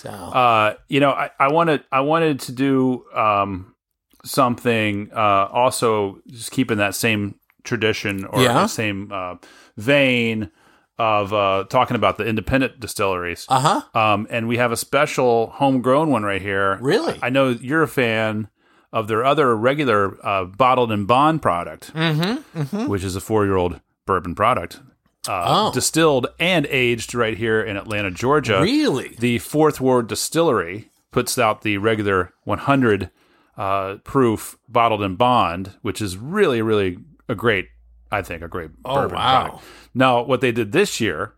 So 0.02 0.10
Uh, 0.10 0.74
you 0.88 1.00
know, 1.00 1.12
I, 1.12 1.30
I 1.40 1.48
wanted 1.52 1.84
I 1.92 2.02
wanted 2.02 2.40
to 2.42 2.52
do 2.52 3.06
um, 3.16 3.76
something 4.24 5.10
uh, 5.14 5.48
also 5.52 6.20
just 6.28 6.52
keeping 6.52 6.78
that 6.78 6.96
same 6.96 7.36
tradition 7.64 8.26
or 8.26 8.42
Yeah. 8.42 8.54
the 8.64 8.68
same 8.68 9.12
uh, 9.12 9.36
vein 9.78 10.50
of 10.98 11.34
uh, 11.34 11.64
talking 11.70 11.96
about 11.96 12.18
the 12.18 12.26
independent 12.26 12.80
distilleries. 12.80 13.46
uh 13.50 13.60
huh. 13.60 14.00
Um, 14.00 14.28
and 14.30 14.48
we 14.48 14.58
have 14.58 14.72
a 14.72 14.78
special 14.78 15.48
homegrown 15.56 16.10
one 16.12 16.24
right 16.24 16.42
here. 16.42 16.78
Really? 16.82 17.18
I 17.24 17.30
know 17.30 17.50
you're 17.50 17.84
a 17.84 17.88
fan 17.88 18.50
of 18.94 19.08
their 19.08 19.24
other 19.26 19.56
regular 19.56 20.18
uh, 20.26 20.46
bottled 20.46 20.92
in 20.92 21.06
bond 21.06 21.42
product, 21.42 21.94
Mm-hmm. 21.94 22.88
which 22.88 23.04
is 23.04 23.16
a 23.16 23.22
four 23.22 23.46
year 23.46 23.56
old 23.58 23.80
bourbon 24.06 24.36
product. 24.36 24.80
Uh, 25.28 25.44
Oh. 25.70 25.72
Distilled 25.74 26.28
and 26.40 26.66
aged 26.68 27.14
right 27.14 27.38
here 27.38 27.62
in 27.62 27.78
Atlanta, 27.78 28.10
Georgia. 28.12 28.60
Really? 28.62 29.16
The 29.20 29.38
Fourth 29.40 29.80
Ward 29.80 30.08
Distillery 30.08 30.90
puts 31.12 31.38
out 31.38 31.62
the 31.62 31.78
regular 31.78 32.34
100 32.46 33.12
uh, 33.58 33.96
proof 34.04 34.58
bottled 34.68 35.02
in 35.04 35.16
bond, 35.16 35.74
which 35.82 36.02
is 36.02 36.18
really, 36.18 36.62
really 36.62 36.98
a 37.30 37.36
great, 37.36 37.68
I 38.12 38.22
think, 38.22 38.42
a 38.42 38.48
great 38.48 38.72
Oh, 38.86 38.96
bourbon 38.96 39.16
wow. 39.18 39.42
product. 39.46 39.64
Now, 39.94 40.24
what 40.24 40.42
they 40.42 40.52
did 40.52 40.72
this 40.72 41.00
year 41.00 41.34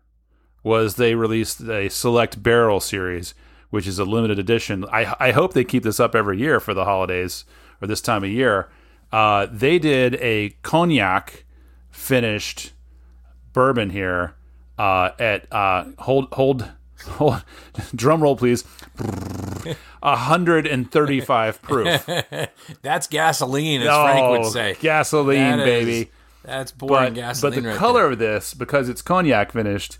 was 0.62 0.94
they 0.94 1.14
released 1.14 1.60
a 1.60 1.90
select 1.90 2.42
barrel 2.42 2.80
series, 2.80 3.34
which 3.68 3.86
is 3.86 3.98
a 3.98 4.04
limited 4.04 4.38
edition. 4.38 4.86
I, 4.90 5.14
I 5.20 5.32
hope 5.32 5.52
they 5.52 5.64
keep 5.64 5.82
this 5.82 6.00
up 6.00 6.14
every 6.14 6.38
year 6.38 6.58
for 6.60 6.72
the 6.72 6.84
holidays 6.86 7.44
or 7.82 7.88
this 7.88 8.00
time 8.00 8.24
of 8.24 8.30
year. 8.30 8.70
Uh, 9.12 9.46
they 9.50 9.78
did 9.78 10.14
a 10.16 10.50
cognac 10.62 11.44
finished 11.90 12.72
bourbon 13.54 13.88
here 13.88 14.34
uh, 14.78 15.10
at 15.18 15.50
uh, 15.50 15.84
hold 16.00 16.28
hold 16.34 16.68
hold 17.06 17.42
drum 17.94 18.22
roll 18.22 18.36
please 18.36 18.64
135 20.00 21.62
proof 21.62 22.06
That's 22.82 23.06
gasoline, 23.06 23.80
as 23.82 23.88
Frank 23.88 24.30
would 24.30 24.52
say. 24.52 24.72
Oh, 24.72 24.80
gasoline 24.80 25.58
That 25.58 25.68
is- 25.68 25.84
baby 25.86 26.10
That's 26.42 26.72
pouring 26.72 27.14
but, 27.14 27.14
gasoline. 27.14 27.54
but 27.54 27.62
the 27.62 27.68
right 27.68 27.76
color 27.78 28.02
there. 28.02 28.12
of 28.12 28.18
this 28.18 28.54
because 28.54 28.88
it's 28.88 29.02
cognac 29.02 29.52
finished 29.52 29.98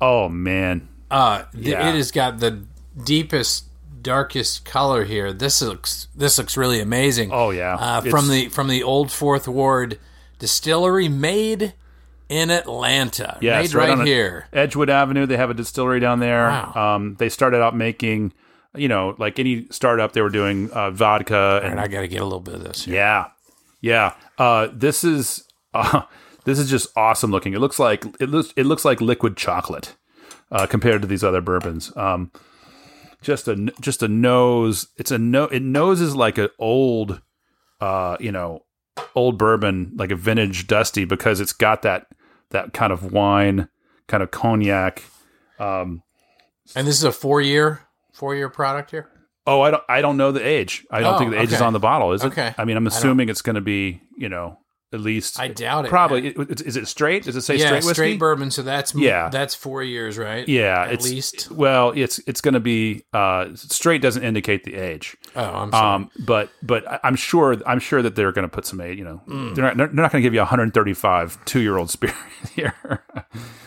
oh 0.00 0.28
man 0.28 0.88
uh, 1.10 1.44
Yeah. 1.54 1.88
it 1.88 1.94
has 1.96 2.12
got 2.12 2.38
the 2.38 2.62
deepest, 3.02 3.64
darkest 4.00 4.64
color 4.64 5.04
here. 5.04 5.32
This 5.32 5.60
looks 5.60 6.06
this 6.14 6.38
looks 6.38 6.56
really 6.56 6.80
amazing. 6.80 7.30
Oh, 7.32 7.50
yeah. 7.50 7.74
uh, 7.74 8.00
from 8.02 8.28
the 8.28 8.48
from 8.48 8.68
the 8.68 8.82
old 8.84 9.10
Fourth 9.10 9.48
Ward 9.48 9.98
distillery, 10.38 11.08
made 11.08 11.74
in 12.30 12.50
Atlanta. 12.50 13.36
Yes, 13.42 13.74
made 13.74 13.74
right, 13.74 13.90
on 13.90 14.06
here. 14.06 14.46
Edgewood 14.52 14.88
Avenue. 14.88 15.26
They 15.26 15.36
have 15.36 15.50
a 15.50 15.54
distillery 15.54 16.00
down 16.00 16.20
there. 16.20 16.48
Wow. 16.48 16.94
Um, 16.94 17.16
they 17.18 17.28
started 17.28 17.60
out 17.60 17.76
making, 17.76 18.32
you 18.74 18.88
know, 18.88 19.16
like 19.18 19.38
any 19.38 19.66
startup, 19.70 20.12
they 20.12 20.22
were 20.22 20.30
doing 20.30 20.70
uh, 20.70 20.92
vodka 20.92 21.60
and 21.62 21.72
And 21.72 21.80
I 21.80 21.88
got 21.88 22.02
to 22.02 22.08
get 22.08 22.20
a 22.20 22.24
little 22.24 22.40
bit 22.40 22.54
of 22.54 22.62
this. 22.62 22.84
Here. 22.84 22.94
yeah, 22.94 23.26
yeah. 23.80 24.14
Uh, 24.38 24.68
this 24.72 25.02
is 25.02 25.44
uh, 25.74 26.02
this 26.44 26.58
is 26.58 26.70
just 26.70 26.88
awesome 26.96 27.32
looking. 27.32 27.52
It 27.52 27.58
looks 27.58 27.80
like 27.80 28.04
it 28.20 28.30
looks 28.30 28.54
it 28.56 28.64
looks 28.64 28.84
like 28.84 29.00
liquid 29.00 29.36
chocolate 29.36 29.96
uh, 30.52 30.66
compared 30.66 31.02
to 31.02 31.08
these 31.08 31.24
other 31.24 31.40
bourbons. 31.40 31.94
Um, 31.96 32.30
just 33.22 33.48
a 33.48 33.56
just 33.80 34.04
a 34.04 34.08
nose. 34.08 34.86
It's 34.96 35.10
a 35.10 35.18
no. 35.18 35.44
It 35.44 35.62
noses 35.62 36.14
like 36.14 36.38
an 36.38 36.50
old, 36.60 37.20
uh, 37.80 38.16
you 38.20 38.30
know, 38.30 38.66
old 39.16 39.36
bourbon, 39.36 39.94
like 39.96 40.12
a 40.12 40.16
vintage 40.16 40.68
dusty, 40.68 41.04
because 41.04 41.40
it's 41.40 41.52
got 41.52 41.82
that 41.82 42.06
that 42.50 42.72
kind 42.72 42.92
of 42.92 43.12
wine, 43.12 43.68
kind 44.06 44.22
of 44.22 44.30
cognac. 44.30 45.02
Um, 45.58 46.02
And 46.74 46.86
this 46.86 46.96
is 46.96 47.04
a 47.04 47.12
four 47.12 47.40
year 47.40 47.80
four 48.12 48.34
year 48.34 48.48
product 48.48 48.90
here. 48.90 49.08
Oh, 49.46 49.62
I 49.62 49.70
don't. 49.70 49.82
I 49.88 50.00
don't 50.00 50.16
know 50.16 50.32
the 50.32 50.46
age. 50.46 50.86
I 50.90 51.00
don't 51.00 51.14
Oh, 51.14 51.18
think 51.18 51.30
the 51.32 51.40
age 51.40 51.52
is 51.52 51.60
on 51.62 51.72
the 51.72 51.78
bottle, 51.80 52.12
is 52.12 52.22
it? 52.22 52.28
Okay. 52.28 52.54
I 52.58 52.64
mean, 52.64 52.76
I'm 52.76 52.86
assuming 52.86 53.28
it's 53.28 53.42
going 53.42 53.54
to 53.54 53.60
be, 53.62 54.02
you 54.16 54.28
know, 54.28 54.58
at 54.92 55.00
least. 55.00 55.38
I 55.38 55.48
doubt 55.48 55.84
it. 55.84 55.88
Probably. 55.88 56.28
is 56.28 56.76
it 56.76 56.88
straight? 56.88 57.24
Does 57.24 57.36
it 57.36 57.42
say 57.42 57.56
yeah, 57.56 57.66
straight 57.80 57.84
straight, 57.94 58.18
bourbon. 58.18 58.50
So 58.50 58.62
that's 58.62 58.94
Yeah. 58.94 59.28
that's 59.28 59.54
four 59.54 59.82
years, 59.82 60.18
right? 60.18 60.46
Yeah, 60.48 60.82
at 60.88 61.02
least. 61.02 61.50
Well, 61.50 61.92
it's 61.94 62.18
it's 62.26 62.40
going 62.40 62.54
to 62.54 62.60
be 62.60 63.04
uh, 63.12 63.48
straight. 63.54 64.02
Doesn't 64.02 64.22
indicate 64.24 64.64
the 64.64 64.74
age. 64.74 65.16
Oh, 65.36 65.42
I'm 65.44 65.70
sorry. 65.70 65.94
Um, 65.94 66.10
but 66.26 66.50
but 66.62 67.00
I'm 67.04 67.16
sure 67.16 67.56
I'm 67.66 67.78
sure 67.80 68.02
that 68.02 68.16
they're 68.16 68.32
going 68.32 68.42
to 68.48 68.54
put 68.54 68.66
some 68.66 68.80
age. 68.80 68.98
You 68.98 69.04
know, 69.04 69.16
Hmm. 69.26 69.54
they're 69.54 69.64
not 69.64 69.76
they're 69.76 69.88
not 69.88 70.12
going 70.12 70.22
to 70.22 70.26
give 70.26 70.34
you 70.34 70.40
135 70.40 71.44
two 71.44 71.60
year 71.60 71.76
old 71.76 71.90
spirit 71.90 72.16
here. 72.54 72.74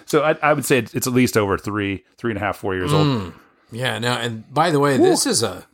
so 0.06 0.24
I, 0.24 0.38
I 0.42 0.54
would 0.54 0.66
say 0.66 0.78
it's, 0.80 0.94
it's 0.94 1.08
at 1.08 1.14
least 1.14 1.38
over 1.38 1.58
three 1.58 2.04
three 2.18 2.32
and 2.32 2.38
a 2.38 2.42
half 2.42 2.58
four 2.58 2.76
years 2.76 2.92
Hmm. 2.92 2.98
old. 2.98 3.34
Yeah, 3.72 3.98
no, 3.98 4.12
and 4.14 4.52
by 4.54 4.70
the 4.70 4.80
way, 4.80 4.98
this 4.98 5.26
is 5.26 5.42
a 5.42 5.66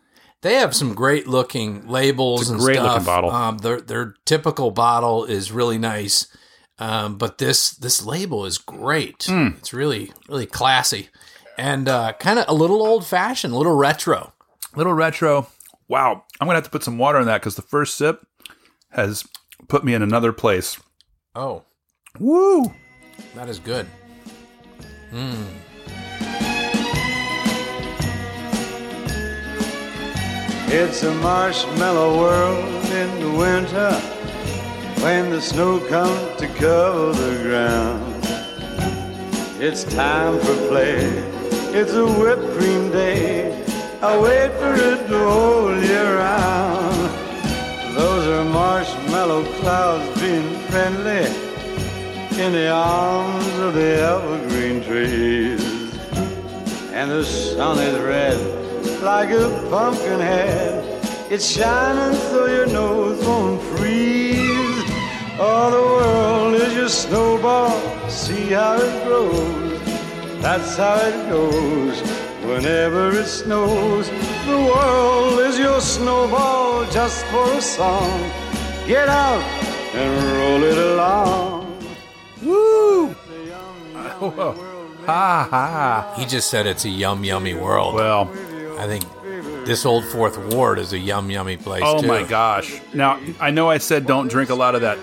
they 0.42 0.56
have 0.56 0.76
some 0.76 0.94
great 0.94 1.28
looking 1.28 1.88
labels 1.88 2.42
It's 2.42 2.50
a 2.50 2.54
and 2.54 2.62
great 2.62 2.76
stuff. 2.76 2.92
looking 2.94 3.06
bottle. 3.06 3.32
Um, 3.32 3.58
their 3.60 3.82
their 3.82 4.16
typical 4.26 4.72
bottle 4.72 5.26
is 5.26 5.52
really 5.52 5.78
nice, 5.78 6.28
um, 6.78 7.18
but 7.18 7.38
this 7.38 7.72
this 7.72 8.06
label 8.06 8.46
is 8.46 8.58
great. 8.58 9.26
Hmm. 9.26 9.50
It's 9.58 9.74
really 9.74 10.12
really 10.28 10.46
classy 10.46 11.10
and 11.58 11.90
uh, 11.90 12.14
kind 12.20 12.40
of 12.40 12.46
a 12.48 12.54
little 12.54 12.82
old 12.82 13.06
fashioned, 13.06 13.54
a 13.54 13.58
little 13.58 13.76
retro. 13.76 14.34
Little 14.76 14.94
retro. 14.94 15.48
Wow, 15.90 16.24
I'm 16.40 16.46
going 16.46 16.54
to 16.54 16.58
have 16.60 16.64
to 16.66 16.70
put 16.70 16.84
some 16.84 16.98
water 16.98 17.20
in 17.20 17.26
that 17.26 17.42
because 17.42 17.56
the 17.56 17.62
first 17.64 17.98
sip 17.98 18.26
has 18.92 19.26
put 19.68 19.84
me 19.84 19.94
in 19.94 20.02
another 20.04 20.32
place. 20.32 20.80
Oh, 21.36 21.64
Woo! 22.20 22.74
that 23.36 23.50
is 23.50 23.60
good. 23.60 23.88
It's 30.72 31.02
a 31.02 31.12
marshmallow 31.16 32.20
world 32.20 32.86
in 32.92 33.20
the 33.20 33.32
winter 33.32 33.92
when 35.02 35.32
the 35.32 35.42
snow 35.42 35.80
comes 35.90 36.40
to 36.40 36.48
cover 36.48 37.12
the 37.12 37.42
ground. 37.42 38.24
It's 39.60 39.84
time 39.84 40.38
for 40.38 40.56
play. 40.68 41.08
It's 41.74 41.94
a 41.94 42.06
whipped 42.06 42.56
cream 42.56 42.92
day. 42.92 43.66
I 44.04 44.16
wait 44.20 44.52
for 44.60 44.76
it 44.76 45.08
the 45.10 45.18
whole 45.18 45.76
year 45.76 46.18
round. 46.18 47.16
Those 47.96 48.28
are 48.28 48.46
marshmallow 48.46 49.46
clouds 49.62 50.22
being 50.22 50.56
friendly 50.70 51.26
in 52.40 52.52
the 52.52 52.70
arms 52.70 53.58
of 53.58 53.74
the 53.74 54.04
evergreen 54.14 54.84
trees. 54.84 55.64
And 56.94 57.10
the 57.10 57.26
sun 57.26 57.80
is 57.80 58.00
red 58.02 58.69
like 59.02 59.30
a 59.30 59.68
pumpkin 59.70 60.20
head. 60.20 60.84
It's 61.32 61.46
shining 61.46 62.18
so 62.20 62.48
your 62.48 62.68
nose 62.68 63.24
won't 63.26 63.62
freeze. 63.62 64.84
Oh, 65.42 65.70
the 65.72 65.82
world 65.82 66.56
is 66.56 66.74
your 66.74 66.90
snowball. 66.90 67.80
See 68.10 68.50
how 68.50 68.76
it 68.76 69.06
grows. 69.06 69.80
That's 70.42 70.76
how 70.76 70.96
it 70.96 71.30
goes. 71.30 72.02
Whenever 72.44 73.12
it 73.12 73.28
snows, 73.28 74.10
the 74.46 74.58
world 74.58 75.40
is 75.42 75.60
your 75.60 75.80
snowball 75.82 76.86
just 76.92 77.26
for 77.28 77.52
a 77.54 77.62
song. 77.62 78.20
Get 78.88 79.08
out 79.08 79.44
and 79.94 80.24
roll 80.38 80.64
it 80.64 80.78
along. 80.78 81.78
Woo! 82.44 83.16
Ha 85.06 85.48
ha. 85.50 86.14
He 86.18 86.26
just 86.28 86.52
said 86.52 86.68
it's 86.68 86.86
a 86.86 86.90
yum 86.90 87.24
yummy 87.24 87.56
world. 87.56 87.96
Well, 87.96 88.32
I 88.80 88.88
think 88.88 89.04
this 89.66 89.86
old 89.86 90.06
Fourth 90.06 90.38
Ward 90.54 90.80
is 90.80 90.94
a 90.94 90.98
yum 90.98 91.30
yummy 91.30 91.58
place. 91.58 91.84
oh 91.86 92.02
too. 92.02 92.08
my 92.08 92.24
gosh. 92.24 92.80
Now, 92.94 93.20
I 93.40 93.52
know 93.52 93.70
I 93.70 93.78
said 93.78 94.06
don't 94.06 94.30
drink 94.30 94.50
a 94.50 94.56
lot 94.56 94.74
of 94.76 94.82
that 94.82 94.98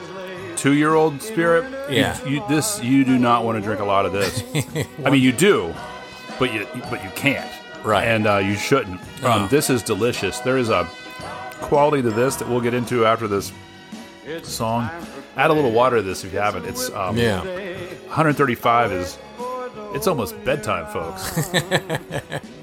two-year-old 0.57 1.21
spirit. 1.23 1.65
You- 1.91 1.97
Yeah. 1.97 2.25
You, 2.27 2.43
this 2.49 2.83
you 2.83 3.05
do 3.05 3.19
not 3.19 3.45
want 3.45 3.59
to 3.59 3.63
drink 3.63 3.81
a 3.81 3.85
lot 3.85 4.07
of 4.07 4.13
this. 4.13 4.43
I 5.05 5.11
mean, 5.11 5.23
you 5.23 5.33
do, 5.33 5.75
but 6.39 6.53
you 6.53 6.67
but 6.91 7.05
you 7.05 7.11
can't. 7.15 7.51
Right. 7.85 8.05
And 8.09 8.27
uh, 8.27 8.39
you 8.39 8.57
shouldn't. 8.57 9.01
Uh-huh. 9.01 9.43
Um, 9.43 9.49
this 9.49 9.71
is 9.71 9.83
delicious. 9.83 10.41
There 10.41 10.57
is 10.59 10.71
a 10.71 10.89
quality 11.61 12.03
to 12.03 12.11
this 12.11 12.37
that 12.37 12.49
we'll 12.49 12.61
get 12.61 12.75
into 12.75 13.07
after 13.07 13.29
this 13.29 13.53
song. 14.43 14.91
Add 15.37 15.51
a 15.51 15.53
little 15.53 15.71
water 15.71 15.97
to 15.97 16.03
this 16.03 16.25
if 16.25 16.33
you 16.33 16.39
haven't. 16.41 16.65
It's 16.65 16.91
um, 16.91 17.17
Yeah. 17.17 17.43
135 18.09 18.93
is 18.93 19.19
it's 19.95 20.07
almost 20.07 20.43
bedtime, 20.45 20.87
folks. 20.93 21.51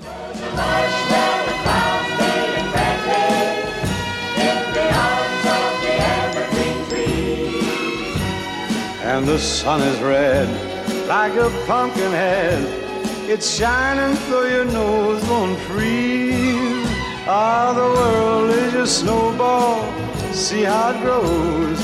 And 9.14 9.28
the 9.28 9.38
sun 9.38 9.80
is 9.82 10.00
red 10.02 10.50
like 11.08 11.34
a 11.34 11.50
pumpkin 11.68 12.12
head. 12.12 12.64
It's 13.30 13.58
shining 13.58 14.16
so 14.28 14.44
your 14.44 14.66
nose 14.66 15.24
won't 15.30 15.60
freeze. 15.60 16.88
Ah, 17.28 17.74
the 17.74 17.88
world 17.98 18.50
is 18.50 18.74
your 18.74 18.86
snowball. 18.86 19.84
See 20.34 20.64
how 20.64 20.92
it 20.92 21.02
grows. 21.02 21.80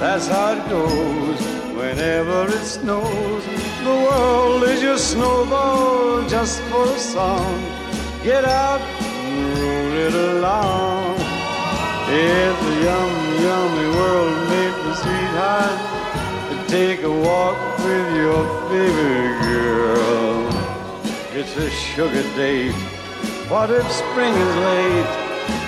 That's 0.00 0.28
how 0.28 0.54
it 0.54 0.68
goes. 0.70 1.40
Whenever 1.76 2.46
it 2.48 2.64
snows, 2.64 3.44
the 3.84 3.96
world 4.08 4.62
is 4.64 4.82
your 4.82 4.98
snowball 4.98 6.26
just 6.26 6.62
for 6.62 6.84
a 6.84 6.98
song. 6.98 7.85
Get 8.22 8.44
out 8.44 8.80
and 8.80 9.58
roll 9.58 9.92
it 10.06 10.14
along. 10.14 11.16
It's 12.08 12.62
a 12.62 12.74
yum, 12.84 13.12
yummy 13.42 13.88
world 13.96 14.48
made 14.48 14.74
for 14.82 14.94
sweethearts 15.02 15.84
to 16.50 16.56
take 16.68 17.02
a 17.02 17.10
walk 17.10 17.58
with 17.78 18.16
your 18.16 18.44
favorite 18.68 19.42
girl. 19.42 20.48
It's 21.32 21.56
a 21.56 21.70
sugar 21.70 22.22
date. 22.34 22.74
What 23.48 23.70
if 23.70 23.90
spring 23.90 24.34
is 24.34 24.56
late? 24.56 25.12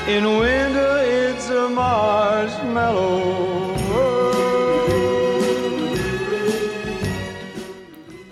In 0.09 0.25
winter, 0.39 1.03
it's 1.05 1.49
a 1.51 1.69
marshmallow 1.69 3.19
world. 3.91 4.39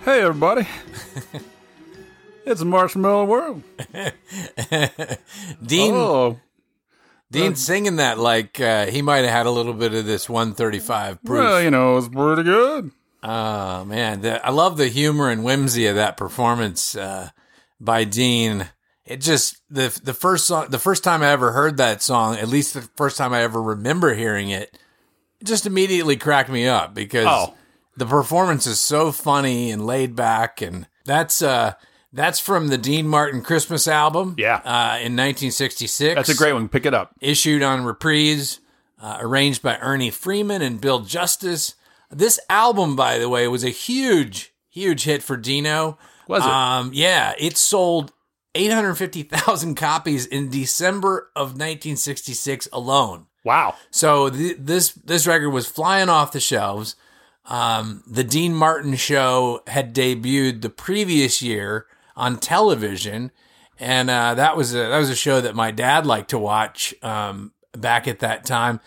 hey, 0.03 0.21
everybody. 0.21 0.67
it's 2.47 2.61
a 2.61 2.65
marshmallow 2.65 3.25
world. 3.25 3.63
Dean 5.65 5.93
Oh, 5.93 6.39
Dean's 7.31 7.63
singing 7.63 7.97
that 7.97 8.17
like 8.17 8.59
uh, 8.59 8.85
he 8.87 9.01
might 9.01 9.17
have 9.25 9.29
had 9.33 9.45
a 9.45 9.51
little 9.51 9.73
bit 9.73 9.93
of 9.93 10.05
this 10.05 10.29
135 10.29 11.23
proof. 11.23 11.39
well, 11.39 11.61
you 11.61 11.69
know, 11.71 11.97
it's 11.97 12.07
pretty 12.07 12.43
good. 12.43 12.91
Oh 13.23 13.83
man, 13.85 14.21
the, 14.21 14.45
I 14.45 14.51
love 14.51 14.77
the 14.77 14.87
humor 14.87 15.29
and 15.29 15.43
whimsy 15.43 15.87
of 15.87 15.95
that 15.95 16.17
performance 16.17 16.95
uh, 16.95 17.29
by 17.79 18.03
Dean. 18.03 18.67
It 19.05 19.21
just 19.21 19.61
the 19.69 19.97
the 20.03 20.13
first 20.13 20.45
song, 20.47 20.67
the 20.69 20.79
first 20.79 21.03
time 21.03 21.21
I 21.21 21.29
ever 21.31 21.51
heard 21.51 21.77
that 21.77 22.01
song, 22.01 22.35
at 22.37 22.47
least 22.47 22.73
the 22.73 22.81
first 22.95 23.17
time 23.17 23.33
I 23.33 23.41
ever 23.41 23.61
remember 23.61 24.13
hearing 24.13 24.49
it, 24.49 24.77
it 25.39 25.45
just 25.47 25.65
immediately 25.65 26.15
cracked 26.17 26.49
me 26.49 26.67
up 26.67 26.93
because 26.93 27.25
Oh. 27.27 27.55
the 27.95 28.05
performance 28.05 28.67
is 28.67 28.79
so 28.79 29.11
funny 29.11 29.71
and 29.71 29.85
laid 29.85 30.15
back, 30.15 30.61
and 30.61 30.87
that's 31.05 31.41
uh 31.41 31.73
that's 32.13 32.39
from 32.39 32.67
the 32.69 32.77
Dean 32.77 33.07
Martin 33.07 33.41
Christmas 33.41 33.87
album, 33.87 34.35
Yeah. 34.37 34.55
uh, 34.63 34.97
in 34.99 35.15
1966. 35.15 36.15
That's 36.15 36.29
a 36.29 36.35
great 36.35 36.53
one. 36.53 36.69
Pick 36.69 36.85
it 36.85 36.93
up. 36.93 37.11
issued 37.21 37.61
on 37.63 37.83
reprise, 37.83 38.59
uh, 39.01 39.17
arranged 39.19 39.61
by 39.61 39.77
Ernie 39.77 40.09
Freeman 40.11 40.61
and 40.61 40.79
Bill 40.81 41.01
Justis. 41.01 41.75
This 42.09 42.39
album, 42.49 42.95
by 42.95 43.17
the 43.17 43.29
way, 43.29 43.47
was 43.47 43.63
a 43.63 43.69
huge, 43.69 44.53
huge 44.69 45.03
hit 45.03 45.21
for 45.21 45.35
Dino. 45.37 45.97
Was 46.27 46.43
it? 46.43 46.49
Um, 46.49 46.91
yeah, 46.93 47.33
it 47.37 47.57
sold 47.57 48.11
850,000 48.55 49.75
copies 49.75 50.25
in 50.25 50.49
December 50.49 51.29
of 51.35 51.49
1966 51.51 52.67
alone. 52.73 53.27
Wow. 53.43 53.75
So 53.91 54.29
th- 54.29 54.57
this 54.59 54.91
this 54.91 55.25
record 55.27 55.51
was 55.51 55.67
flying 55.67 56.09
off 56.09 56.31
the 56.33 56.39
shelves. 56.39 56.95
Um, 57.45 58.03
the 58.05 58.23
Dean 58.25 58.53
Martin 58.53 58.95
show 58.95 59.61
had 59.67 59.95
debuted 59.95 60.61
the 60.61 60.69
previous 60.69 61.41
year 61.41 61.85
on 62.17 62.37
television, 62.39 63.31
and 63.79 64.09
uh, 64.09 64.33
that 64.33 64.57
was 64.57 64.73
a 64.73 64.79
that 64.79 64.97
was 64.97 65.09
a 65.09 65.15
show 65.15 65.39
that 65.39 65.55
my 65.55 65.71
dad 65.71 66.05
liked 66.05 66.31
to 66.31 66.37
watch 66.39 66.93
um, 67.01 67.53
back 67.71 68.07
at 68.09 68.19
that 68.19 68.43
time. 68.45 68.81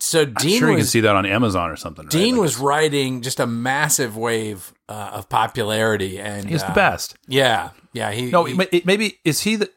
So 0.00 0.22
I'm 0.22 0.34
Dean 0.34 0.58
sure 0.58 0.70
you 0.70 0.76
can 0.78 0.86
see 0.86 1.00
that 1.00 1.14
on 1.16 1.24
Amazon 1.26 1.70
or 1.70 1.76
something. 1.76 2.04
right? 2.06 2.10
Dean 2.10 2.34
Like, 2.34 2.42
was 2.42 2.58
riding 2.58 3.20
just 3.22 3.38
a 3.40 3.46
massive 3.46 4.16
wave 4.16 4.72
uh, 4.88 5.10
of 5.14 5.28
popularity, 5.28 6.18
and 6.18 6.48
He's 6.48 6.62
uh, 6.62 6.68
the 6.68 6.72
best. 6.74 7.16
Yeah, 7.28 7.70
yeah. 7.92 8.10
He 8.10 8.30
No, 8.30 8.44
he- 8.44 8.82
maybe 8.84 9.20
is 9.24 9.42
he 9.42 9.56
the 9.56 9.70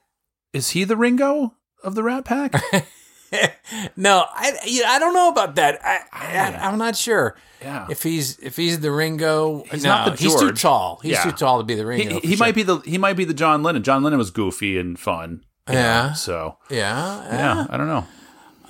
is 0.52 0.72
he 0.72 0.84
the 0.84 0.98
Ringo 0.98 1.54
of 1.84 1.96
the 1.96 2.04
Rat 2.04 2.26
Pack? 2.26 2.54
no, 3.96 4.26
I 4.30 4.54
yeah, 4.66 4.90
I 4.92 5.00
don't 5.00 5.14
know 5.14 5.30
about 5.30 5.56
that. 5.56 5.80
I, 5.84 6.00
I 6.12 6.68
I'm 6.68 6.78
not 6.78 6.96
sure. 6.96 7.36
Yeah. 7.62 7.88
If 7.90 8.04
he's 8.04 8.38
if 8.40 8.56
he's 8.56 8.80
the 8.80 8.92
Ringo, 8.92 9.64
He's 9.72 9.84
no, 9.84 9.90
not 9.90 10.06
the 10.06 10.12
George. 10.12 10.20
He's 10.22 10.40
too 10.40 10.52
tall. 10.52 11.00
He's 11.02 11.14
Yeah. 11.14 11.24
too 11.24 11.32
tall 11.32 11.58
to 11.58 11.64
be 11.64 11.76
the 11.76 11.86
Ringo. 11.86 12.20
he 12.20 12.28
he 12.30 12.36
sure. 12.36 12.46
might 12.46 12.56
be 12.56 12.64
the 12.64 12.78
he 12.80 12.98
might 12.98 13.16
be 13.18 13.26
the 13.26 13.34
John 13.34 13.64
Lennon. 13.64 13.84
John 13.84 14.04
Lennon 14.04 14.20
was 14.20 14.32
goofy 14.32 14.78
and 14.78 15.00
fun. 15.00 15.44
you 15.68 15.74
know, 15.76 15.80
Yeah. 15.82 16.14
so 16.14 16.58
Yeah. 16.70 17.26
yeah, 17.32 17.66
I 17.70 17.78
don't 17.78 17.88
know. 17.88 18.06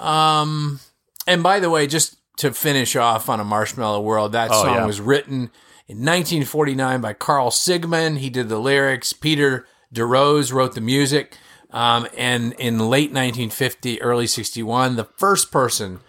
Um. 0.04 0.80
And 1.28 1.42
by 1.42 1.60
the 1.60 1.70
way, 1.70 1.88
just 1.88 2.18
to 2.38 2.54
finish 2.54 2.96
off 2.96 3.30
on 3.30 3.40
a 3.40 3.44
Marshmallow 3.44 4.02
World, 4.02 4.32
that 4.34 4.52
Oh, 4.52 4.64
song 4.64 4.76
yeah. 4.76 4.86
was 4.86 5.02
written 5.02 5.50
in 5.88 5.98
1949 6.06 7.02
by 7.02 7.14
Carl 7.14 7.50
Sigman. 7.50 8.18
He 8.20 8.30
did 8.30 8.48
the 8.50 8.60
lyrics. 8.60 9.14
Peter 9.14 9.66
DeRose 9.94 10.54
wrote 10.54 10.76
the 10.76 10.82
music. 10.82 11.38
Um, 11.76 12.08
and 12.18 12.54
in 12.54 12.80
late 12.80 13.12
1950, 13.12 14.02
early 14.02 14.28
61, 14.28 14.96
the 14.96 15.04
first 15.04 15.52
person 15.52 16.00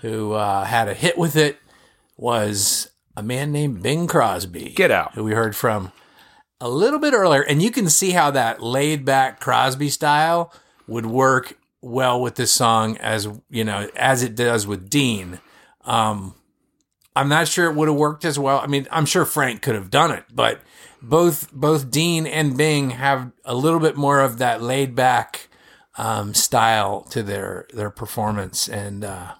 who 0.00 0.32
uh, 0.32 0.64
had 0.64 0.88
a 0.88 0.94
hit 0.94 1.16
with 1.16 1.36
it 1.36 1.58
was 2.16 2.90
a 3.16 3.22
man 3.22 3.52
named 3.52 3.84
Bing 3.84 4.08
Crosby. 4.08 4.72
Get 4.74 4.90
out. 4.90 5.14
Who 5.14 5.22
we 5.22 5.32
heard 5.32 5.54
from 5.54 5.92
a 6.60 6.68
little 6.68 6.98
bit 6.98 7.14
earlier. 7.14 7.42
And 7.42 7.62
you 7.62 7.70
can 7.70 7.88
see 7.88 8.10
how 8.10 8.32
that 8.32 8.60
laid 8.60 9.04
back 9.04 9.38
Crosby 9.38 9.90
style 9.90 10.52
would 10.88 11.06
work 11.06 11.56
well 11.80 12.20
with 12.20 12.34
this 12.34 12.52
song 12.52 12.96
as, 12.98 13.28
you 13.48 13.62
know, 13.62 13.88
as 13.94 14.24
it 14.24 14.34
does 14.34 14.66
with 14.66 14.90
Dean. 14.90 15.38
Um, 15.84 16.34
I'm 17.14 17.28
not 17.28 17.48
sure 17.48 17.70
it 17.70 17.74
would 17.76 17.88
have 17.88 17.96
worked 17.96 18.24
as 18.24 18.38
well. 18.38 18.58
I 18.58 18.66
mean, 18.66 18.86
I'm 18.90 19.06
sure 19.06 19.24
Frank 19.24 19.62
could 19.62 19.74
have 19.74 19.90
done 19.90 20.10
it, 20.10 20.24
but 20.32 20.60
both 21.02 21.52
both 21.52 21.90
Dean 21.90 22.26
and 22.26 22.56
Bing 22.56 22.90
have 22.90 23.32
a 23.44 23.54
little 23.54 23.80
bit 23.80 23.96
more 23.96 24.20
of 24.20 24.38
that 24.38 24.62
laid 24.62 24.94
back 24.94 25.48
um, 25.98 26.32
style 26.34 27.02
to 27.10 27.22
their 27.22 27.66
their 27.74 27.90
performance, 27.90 28.68
and 28.68 29.04
uh, 29.04 29.34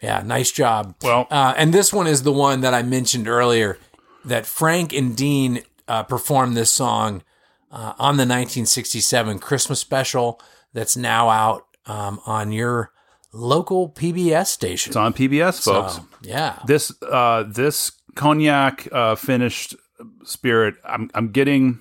yeah, 0.00 0.22
nice 0.24 0.50
job. 0.50 0.94
Well- 1.02 1.26
uh, 1.30 1.54
and 1.56 1.74
this 1.74 1.92
one 1.92 2.06
is 2.06 2.22
the 2.22 2.32
one 2.32 2.60
that 2.62 2.74
I 2.74 2.82
mentioned 2.82 3.28
earlier 3.28 3.78
that 4.24 4.46
Frank 4.46 4.92
and 4.92 5.16
Dean 5.16 5.62
uh, 5.86 6.02
performed 6.04 6.56
this 6.56 6.70
song 6.70 7.22
uh, 7.70 7.94
on 7.98 8.16
the 8.16 8.22
1967 8.22 9.38
Christmas 9.40 9.80
special 9.80 10.40
that's 10.72 10.96
now 10.96 11.28
out 11.28 11.66
um, 11.86 12.20
on 12.26 12.52
your 12.52 12.92
local 13.32 13.90
PBS 13.90 14.46
station. 14.46 14.90
It's 14.90 14.96
on 14.96 15.12
PBS, 15.12 15.62
folks. 15.62 15.94
So, 15.96 16.06
yeah. 16.22 16.58
This 16.66 16.92
uh 17.02 17.44
this 17.46 17.92
cognac 18.14 18.88
uh 18.92 19.14
finished 19.14 19.74
spirit. 20.24 20.74
I'm 20.84 21.10
I'm 21.14 21.28
getting 21.28 21.80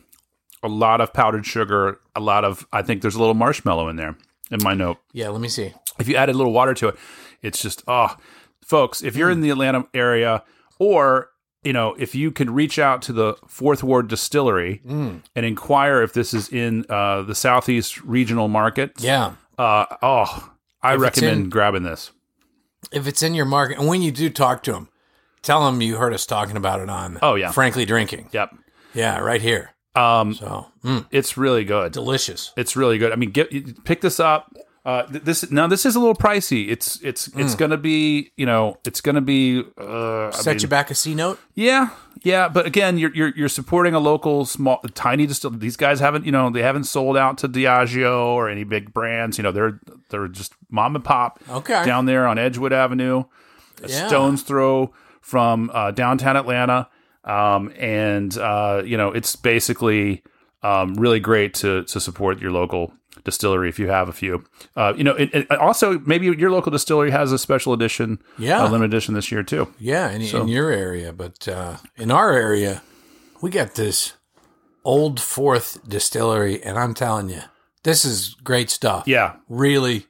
a 0.64 0.68
lot 0.68 1.02
of 1.02 1.14
powdered 1.14 1.46
sugar. 1.46 2.00
A 2.16 2.20
lot 2.20 2.44
of 2.46 2.66
I 2.74 2.82
think 2.82 3.02
there's 3.02 3.16
a 3.16 3.20
little 3.20 3.34
marshmallow 3.34 3.88
in 3.90 3.96
there 3.96 4.18
in 4.52 4.60
my 4.64 4.74
note. 4.74 4.98
Yeah, 5.14 5.30
let 5.30 5.42
me 5.42 5.48
see. 5.50 5.74
if 6.00 6.08
you 6.08 6.16
added 6.16 6.36
a 6.36 6.38
little 6.38 6.54
water 6.54 6.74
to 6.76 6.90
it, 6.90 6.96
it's 7.42 7.62
just 7.62 7.84
oh, 7.88 8.16
folks. 8.64 9.02
If 9.04 9.16
you're 9.16 9.30
in 9.30 9.42
the 9.42 9.50
Atlanta 9.50 9.88
area, 9.94 10.44
or 10.80 11.30
you 11.64 11.74
know, 11.74 11.96
if 12.00 12.16
you 12.16 12.32
could 12.32 12.50
reach 12.50 12.80
out 12.80 13.02
to 13.04 13.14
the 13.14 13.36
Fourth 13.48 13.84
Ward 13.84 14.08
Distillery 14.08 14.82
and 14.86 15.22
inquire 15.36 16.02
if 16.02 16.14
this 16.14 16.34
is 16.34 16.50
in 16.50 16.86
uh, 16.90 17.24
the 17.24 17.36
Southeast 17.36 18.02
Regional 18.04 18.48
Market, 18.48 18.94
Yeah. 19.00 19.34
uh, 19.58 19.86
oh, 20.02 20.52
I 20.82 20.96
If 20.96 21.02
recommend 21.02 21.42
in- 21.46 21.50
grabbing 21.50 21.84
this. 21.84 22.12
If 22.92 23.08
it's 23.08 23.24
in 23.24 23.34
your 23.34 23.46
market, 23.46 23.78
and 23.80 23.88
when 23.88 24.02
you 24.02 24.12
do 24.12 24.30
talk 24.30 24.64
to 24.64 24.72
them, 24.72 24.90
tell 25.42 25.66
them 25.66 25.82
you 25.82 25.98
heard 25.98 26.14
us 26.14 26.26
talking 26.26 26.56
about 26.56 26.80
it 26.80 26.90
on 26.90 27.18
Oh, 27.22 27.36
yeah. 27.36 27.52
Frankly 27.52 27.86
Drinking. 27.86 28.30
Yep. 28.32 28.56
Yeah, 28.94 29.20
right 29.20 29.42
here. 29.42 29.72
Um, 29.96 30.34
So 30.36 30.68
mm, 30.84 31.06
it's 31.12 31.38
really 31.38 31.66
good. 31.66 31.92
delicious. 31.92 32.54
It's 32.56 32.76
really 32.76 32.98
good. 33.00 33.12
I 33.12 33.16
mean, 33.16 33.32
get 33.32 33.84
pick 33.84 34.02
this 34.02 34.20
up. 34.20 34.54
Uh, 34.86 35.04
this 35.10 35.50
now 35.52 35.68
this 35.68 35.86
is 35.86 35.96
a 35.96 36.00
little 36.00 36.16
pricey. 36.16 36.70
It's 36.70 37.02
it's 37.02 37.28
it's 37.36 37.56
Mm. 37.56 37.58
gonna 37.58 37.78
be 37.78 38.32
you 38.38 38.46
know 38.46 38.78
it's 38.86 39.02
gonna 39.02 39.22
be 39.22 39.64
uh, 39.78 40.28
I 40.28 40.32
Set 40.32 40.54
mean, 40.56 40.62
you 40.62 40.68
back 40.70 40.92
a 40.92 40.96
C 40.96 41.14
note. 41.16 41.40
yeah 41.56 41.90
yeah. 42.28 42.50
But 42.50 42.66
again, 42.66 42.98
you're 42.98 43.14
you're 43.14 43.34
you're 43.36 43.50
supporting 43.50 43.94
a 43.94 44.00
local 44.00 44.46
small 44.46 44.80
tiny 44.94 45.26
distill. 45.26 45.52
These 45.52 45.78
guys 45.78 46.00
haven't 46.00 46.26
you 46.26 46.32
know 46.32 46.50
they 46.50 46.62
haven't 46.64 46.84
sold 46.86 47.16
out 47.18 47.38
to 47.40 47.48
Diageo 47.50 48.18
or 48.38 48.50
any 48.50 48.64
big 48.64 48.94
brands. 48.94 49.38
You 49.38 49.44
know 49.44 49.52
they're 49.52 49.80
they're 50.10 50.28
just 50.28 50.54
mom 50.70 50.96
and 50.96 51.04
pop. 51.04 51.40
Okay. 51.50 51.84
down 51.86 52.06
there 52.06 52.28
on 52.28 52.38
Edgewood 52.38 52.74
Avenue, 52.74 53.24
a 53.84 53.90
Yeah. 53.90 54.08
stone's 54.08 54.42
throw 54.44 54.94
from 55.22 55.72
uh, 55.74 55.92
downtown 55.92 56.36
Atlanta. 56.38 56.90
Um, 57.24 57.74
and 57.78 58.38
uh, 58.38 58.82
you 58.86 58.98
know 58.98 59.12
it's 59.12 59.36
basically 59.36 60.24
um, 60.64 60.94
really 60.96 61.20
great 61.20 61.54
to 61.56 61.84
to 61.84 62.00
support 62.00 62.40
your 62.42 62.52
local 62.52 62.94
distillery 63.28 63.70
if 63.70 63.78
you 63.78 63.88
have 63.90 64.10
a 64.10 64.14
few. 64.14 64.44
Uh, 64.76 64.94
you 64.98 65.04
know, 65.04 65.14
it, 65.16 65.30
it- 65.34 65.52
also 65.52 66.00
maybe 66.00 66.26
your 66.26 66.50
local 66.50 66.72
distillery 66.72 67.12
has 67.12 67.32
a 67.32 67.38
special 67.38 67.74
edition, 67.74 68.18
Yeah. 68.40 68.64
uh, 68.64 68.70
limited 68.72 68.92
edition 68.94 69.14
this 69.14 69.32
year 69.32 69.44
too. 69.44 69.72
Yeah, 69.80 70.10
in, 70.10 70.22
in 70.24 70.48
your 70.48 70.72
area, 70.72 71.14
but 71.14 71.48
uh, 71.48 71.78
in 71.96 72.10
our 72.10 72.32
area, 72.34 72.82
we 73.42 73.52
got 73.52 73.76
this 73.76 74.14
old 74.84 75.20
Fourth 75.20 75.88
distillery, 75.88 76.64
and 76.64 76.80
I'm 76.80 76.94
telling 76.94 77.30
you, 77.30 77.42
this 77.84 78.04
is 78.06 78.36
great 78.44 78.70
stuff. 78.70 79.04
Yeah. 79.08 79.36
really, 79.50 80.06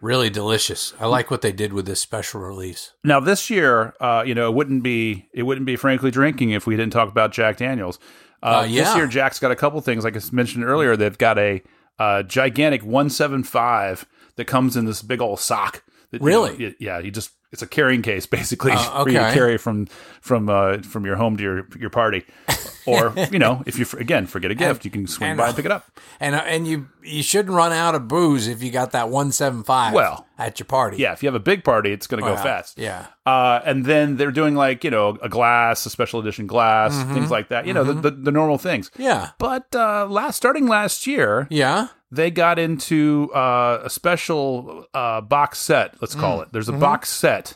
really 0.00 0.30
delicious. 0.30 0.94
I 1.00 1.06
like 1.06 1.30
what 1.30 1.42
they 1.42 1.52
did 1.52 1.72
with 1.72 1.86
this 1.86 2.00
special 2.00 2.40
release. 2.40 2.92
Now 3.04 3.20
this 3.20 3.50
year, 3.50 3.94
uh, 4.00 4.22
you 4.26 4.34
know, 4.34 4.48
it 4.50 4.54
wouldn't 4.54 4.82
be 4.82 5.28
it 5.32 5.42
wouldn't 5.42 5.66
be 5.66 5.76
frankly 5.76 6.10
drinking 6.10 6.50
if 6.50 6.66
we 6.66 6.76
didn't 6.76 6.92
talk 6.92 7.08
about 7.08 7.32
Jack 7.32 7.56
Daniels. 7.58 7.98
Uh, 8.42 8.46
Uh, 8.60 8.66
yeah. 8.68 8.84
This 8.84 8.96
year, 8.96 9.06
Jack's 9.06 9.38
got 9.40 9.50
a 9.50 9.56
couple 9.56 9.80
things. 9.80 10.04
Like 10.04 10.16
I 10.16 10.20
mentioned 10.30 10.62
earlier, 10.64 10.96
they've 10.96 11.16
got 11.18 11.38
a 11.38 11.62
uh, 11.98 12.22
gigantic 12.22 12.82
175 12.82 14.06
that 14.36 14.46
comes 14.46 14.76
in 14.76 14.84
this 14.84 15.02
big 15.02 15.20
old 15.20 15.40
sock. 15.40 15.82
That, 16.10 16.20
you 16.20 16.26
Really? 16.26 16.58
know, 16.58 16.72
yeah. 16.78 16.98
You 16.98 17.10
just 17.10 17.30
it's 17.52 17.62
a 17.62 17.66
carrying 17.66 18.02
case 18.02 18.26
basically 18.26 18.72
Uh, 18.72 19.04
for 19.04 19.10
you 19.10 19.18
to 19.18 19.32
carry 19.32 19.56
from 19.58 19.86
from 20.20 20.48
uh, 20.48 20.78
from 20.78 21.04
your 21.06 21.16
home 21.16 21.36
to 21.36 21.42
your 21.42 21.66
your 21.78 21.90
party, 21.90 22.24
or 22.86 23.12
you 23.32 23.38
know, 23.38 23.62
if 23.66 23.78
you 23.78 23.86
again 23.98 24.26
forget 24.26 24.50
a 24.50 24.54
gift, 24.54 24.84
you 24.84 24.90
can 24.90 25.06
swing 25.06 25.30
and- 25.30 25.38
by 25.38 25.48
and 25.48 25.56
pick 25.56 25.64
it 25.64 25.72
up. 25.72 25.86
And 26.20 26.34
uh, 26.34 26.42
and 26.46 26.66
you 26.66 26.88
you 27.02 27.22
shouldn't 27.22 27.54
run 27.54 27.72
out 27.72 27.94
of 27.94 28.08
booze 28.08 28.48
if 28.48 28.62
you 28.62 28.70
got 28.70 28.92
that 28.92 29.08
one 29.08 29.30
seven 29.32 29.62
five. 29.62 29.92
Well, 29.94 30.26
at 30.38 30.58
your 30.58 30.66
party. 30.66 30.96
Yeah, 30.98 31.12
if 31.12 31.22
you 31.22 31.28
have 31.28 31.34
a 31.34 31.40
big 31.40 31.62
party, 31.64 31.92
it's 31.92 32.06
going 32.06 32.22
to 32.22 32.26
Oh, 32.28 32.30
go 32.34 32.36
yeah. 32.36 32.42
fast. 32.42 32.78
Yeah. 32.78 33.06
Uh, 33.24 33.60
and 33.64 33.84
then 33.84 34.16
they're 34.16 34.30
doing 34.32 34.54
like 34.54 34.82
you 34.84 34.90
know 34.90 35.16
a 35.22 35.28
glass, 35.28 35.86
a 35.86 35.90
special 35.90 36.20
edition 36.20 36.46
glass, 36.46 36.92
Mm-hmm. 36.94 37.14
things 37.14 37.30
like 37.30 37.48
that. 37.48 37.66
You 37.66 37.74
know 37.74 37.84
the, 37.84 37.94
the 37.94 38.10
the 38.10 38.32
normal 38.32 38.58
things. 38.58 38.90
Yeah. 38.98 39.30
But 39.38 39.74
uh, 39.74 40.06
last 40.08 40.36
starting 40.36 40.66
last 40.66 41.06
year, 41.06 41.46
Yeah. 41.50 41.88
They 42.16 42.30
got 42.30 42.58
into 42.58 43.30
uh, 43.34 43.80
a 43.84 43.90
special 43.90 44.86
uh, 44.94 45.20
box 45.20 45.58
set. 45.58 45.94
Let's 46.00 46.14
Mm. 46.16 46.20
call 46.20 46.40
it. 46.42 46.48
There's 46.52 46.68
a 46.68 46.72
Mm-hmm. 46.72 46.80
box 46.80 47.08
set 47.10 47.54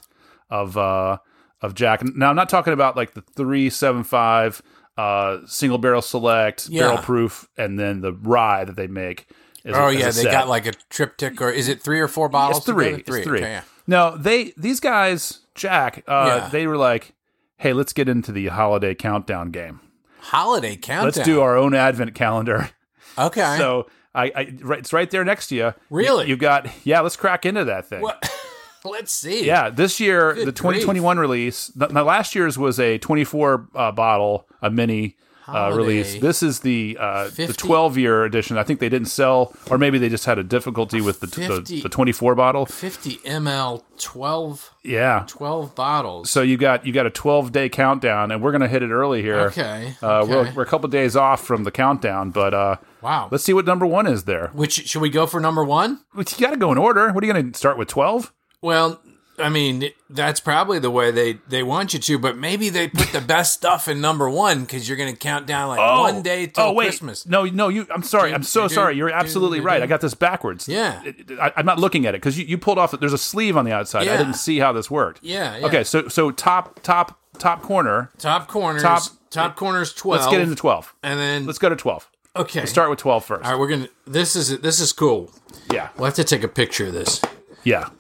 of 0.49 0.77
uh, 0.77 1.19
of 1.61 1.75
Jack. 1.75 2.03
Now 2.05 2.31
I'm 2.31 2.37
not 2.37 2.49
talking 2.49 2.73
about 2.73 2.97
like 2.97 3.15
the 3.15 3.23
three 3.23 3.71
seven 3.71 4.05
five 4.05 4.63
uh, 4.97 5.39
single 5.47 5.79
barrel 5.79 6.03
select, 6.03 6.69
Yeah. 6.69 6.83
barrel 6.83 6.99
proof, 6.99 7.49
and 7.57 7.79
then 7.79 8.01
the 8.03 8.13
rye 8.13 8.65
that 8.65 8.77
they 8.77 8.87
make. 8.87 9.27
Oh 9.67 9.89
a 9.89 9.93
yeah, 9.93 10.07
they 10.07 10.23
set. 10.23 10.33
got 10.33 10.49
like 10.49 10.67
a 10.67 10.73
triptych, 10.89 11.41
or 11.43 11.51
is 11.51 11.69
it 11.69 11.83
three 11.83 12.01
or 12.01 12.09
four 12.09 12.29
bottles? 12.29 12.59
It's 12.59 12.67
three. 12.67 12.89
It's 12.95 13.07
three. 13.09 13.41
Okay, 13.41 13.51
yeah. 13.51 13.63
No, 13.87 14.17
they 14.17 14.53
these 14.57 14.81
guys, 14.81 15.41
Jack, 15.55 16.03
uh, 16.09 16.25
Yeah. 16.43 16.49
they 16.49 16.67
were 16.67 16.77
like, 16.79 17.13
"Hey, 17.59 17.73
let's 17.73 17.93
get 17.93 18.09
into 18.09 18.33
the 18.33 18.47
holiday 18.49 18.95
countdown 18.95 19.51
game. 19.51 19.81
Holiday 20.21 20.77
countdown. 20.77 21.05
Let's 21.05 21.21
do 21.21 21.41
our 21.43 21.57
own 21.57 21.75
advent 21.75 22.15
calendar." 22.15 22.71
Okay. 23.19 23.57
So 23.59 23.87
I, 24.15 24.25
I 24.35 24.53
right, 24.63 24.79
it's 24.79 24.93
right 24.93 25.11
there 25.11 25.25
next 25.25 25.49
to 25.49 25.55
you. 25.57 25.75
Really? 25.89 26.27
You, 26.27 26.33
have 26.33 26.41
got 26.41 26.69
yeah. 26.85 27.01
Let's 27.01 27.17
crack 27.17 27.47
into 27.47 27.65
that 27.65 27.87
thing. 27.87 28.03
What? 28.03 28.31
Let's 28.85 29.13
see. 29.13 29.45
Yeah, 29.45 29.69
this 29.69 30.01
year 30.01 30.33
Good 30.35 30.49
the 30.49 30.53
2021 30.53 31.19
release. 31.19 31.67
The, 31.69 31.89
the 31.89 32.03
last 32.03 32.35
year's 32.35 32.57
was 32.59 32.81
a 32.81 32.97
24 32.99 33.69
uh, 33.75 33.93
bottle, 33.93 34.47
a 34.63 34.71
mini. 34.71 35.17
Uh, 35.49 35.73
release. 35.75 36.21
This 36.21 36.45
is 36.45 36.61
the 36.61 36.97
uh, 37.01 37.29
the 37.31 37.53
12 37.53 37.99
year 37.99 38.25
edition. 38.25 38.57
I 38.57 38.63
think 38.63 38.79
they 38.79 38.89
didn't 38.89 39.09
sell, 39.09 39.53
or 39.69 39.79
maybe 39.79 39.99
they 39.99 40.09
just 40.09 40.25
had 40.25 40.39
a 40.39 40.45
difficulty 40.45 41.01
with 41.01 41.19
the 41.19 41.27
the, 41.27 41.49
50. 41.49 41.81
the 41.81 41.89
24 41.89 42.37
bottle. 42.37 42.67
50 42.67 43.17
ml, 43.17 43.83
12, 43.99 44.71
Yeah, 44.85 45.25
12 45.27 45.75
bottles. 45.75 46.31
So 46.31 46.43
you 46.43 46.57
got 46.57 46.87
you 46.87 46.93
got 46.93 47.07
a 47.07 47.11
12 47.11 47.51
day 47.51 47.69
countdown, 47.69 48.31
and 48.31 48.41
we're 48.41 48.53
gonna 48.53 48.69
hit 48.69 48.85
it 48.85 48.91
early 48.91 49.23
here. 49.23 49.41
Okay, 49.47 49.95
Uh, 50.01 50.21
okay. 50.21 50.31
We're, 50.31 50.53
we're 50.55 50.63
a 50.63 50.67
couple 50.67 50.89
days 50.89 51.17
off 51.17 51.45
from 51.45 51.65
the 51.65 51.73
countdown, 51.73 52.31
but 52.31 52.55
uh, 52.55 52.77
wow. 53.03 53.29
let's 53.31 53.45
see 53.45 53.53
what 53.53 53.67
number 53.67 53.87
one 53.87 54.07
is 54.07 54.25
there. 54.25 54.49
Which 54.49 54.89
should 54.89 55.03
we 55.03 55.11
go 55.11 55.27
for 55.27 55.41
number 55.41 55.65
one? 55.65 56.01
You 56.17 56.25
got 56.39 56.51
to 56.51 56.57
go 56.57 56.73
in 56.73 56.79
order. 56.79 57.13
What 57.13 57.23
are 57.23 57.27
you 57.27 57.33
gonna 57.33 57.55
start 57.55 57.79
with? 57.79 57.89
12? 57.89 58.33
Well, 58.63 59.01
I 59.41 59.49
mean, 59.49 59.91
that's 60.09 60.39
probably 60.41 60.79
the 60.79 60.91
way 60.91 61.11
they, 61.11 61.35
they 61.49 61.63
want 61.63 61.95
you 61.95 62.01
to, 62.01 62.19
but 62.19 62.37
maybe 62.37 62.69
they 62.69 62.89
put 62.89 63.13
the 63.13 63.21
best 63.27 63.55
stuff 63.55 63.89
in 63.89 64.01
number 64.01 64.29
one 64.29 64.61
because 64.61 64.89
you're 64.89 64.99
going 64.99 65.13
to 65.13 65.19
count 65.19 65.47
down 65.47 65.69
like 65.69 65.81
oh. 65.81 66.03
one 66.03 66.23
day 66.23 66.47
till 66.47 66.65
oh 66.65 66.73
wait, 66.73 66.87
Christmas. 66.87 67.27
no, 67.27 67.45
no, 67.45 67.69
you. 67.69 67.87
I'm 67.91 68.03
sorry. 68.03 68.35
I'm 68.35 68.43
so 68.43 68.69
sorry. 68.69 68.97
You're 68.97 69.11
absolutely 69.11 69.61
right. 69.61 69.83
I 69.83 69.87
got 69.87 70.01
this 70.01 70.15
backwards. 70.15 70.69
Yeah. 70.69 71.03
I, 71.41 71.53
I'm 71.57 71.67
not 71.67 71.79
looking 71.79 72.07
at 72.07 72.15
it 72.15 72.21
because 72.21 72.39
you, 72.39 72.45
you 72.45 72.59
pulled 72.59 72.79
off. 72.79 72.93
There's 72.99 73.13
a 73.13 73.19
sleeve 73.19 73.57
on 73.57 73.65
the 73.65 73.73
outside. 73.73 74.09
I 74.09 74.17
didn't 74.17 74.35
see 74.35 74.59
how 74.59 74.73
this 74.73 74.91
worked. 74.91 75.21
Yeah, 75.23 75.57
yeah. 75.57 75.67
Okay, 75.67 75.85
so 75.85 76.09
so 76.09 76.31
top 76.31 76.81
top 76.83 77.19
top 77.39 77.63
corner. 77.63 78.11
Top 78.19 78.49
corners. 78.49 78.83
Top- 78.83 79.03
Top, 79.31 79.55
corners 79.55 79.93
12. 79.93 80.21
Let's 80.21 80.33
get 80.33 80.41
into 80.41 80.57
12. 80.57 80.93
And 81.05 81.21
then, 81.21 81.47
Let's 81.47 81.61
go 81.61 81.69
to 81.69 81.77
12. 81.77 82.11
Okay. 82.37 82.65
Start 82.67 82.91
with 82.91 82.99
12 82.99 83.25
first. 83.25 83.45
All 83.45 83.53
right, 83.53 83.59
we're 83.61 83.69
going 83.69 83.85
to, 83.85 83.91
this 84.07 84.37
is, 84.37 84.59
this 84.61 84.81
is 84.81 84.93
cool. 84.93 85.31
Yeah, 85.73 85.89
We'll 85.97 86.07
have 86.07 86.15
to 86.15 86.25
take 86.25 86.43
a 86.43 86.49
picture 86.49 86.87
of 86.87 86.93
this. 86.93 87.21
yeah. 87.65 87.91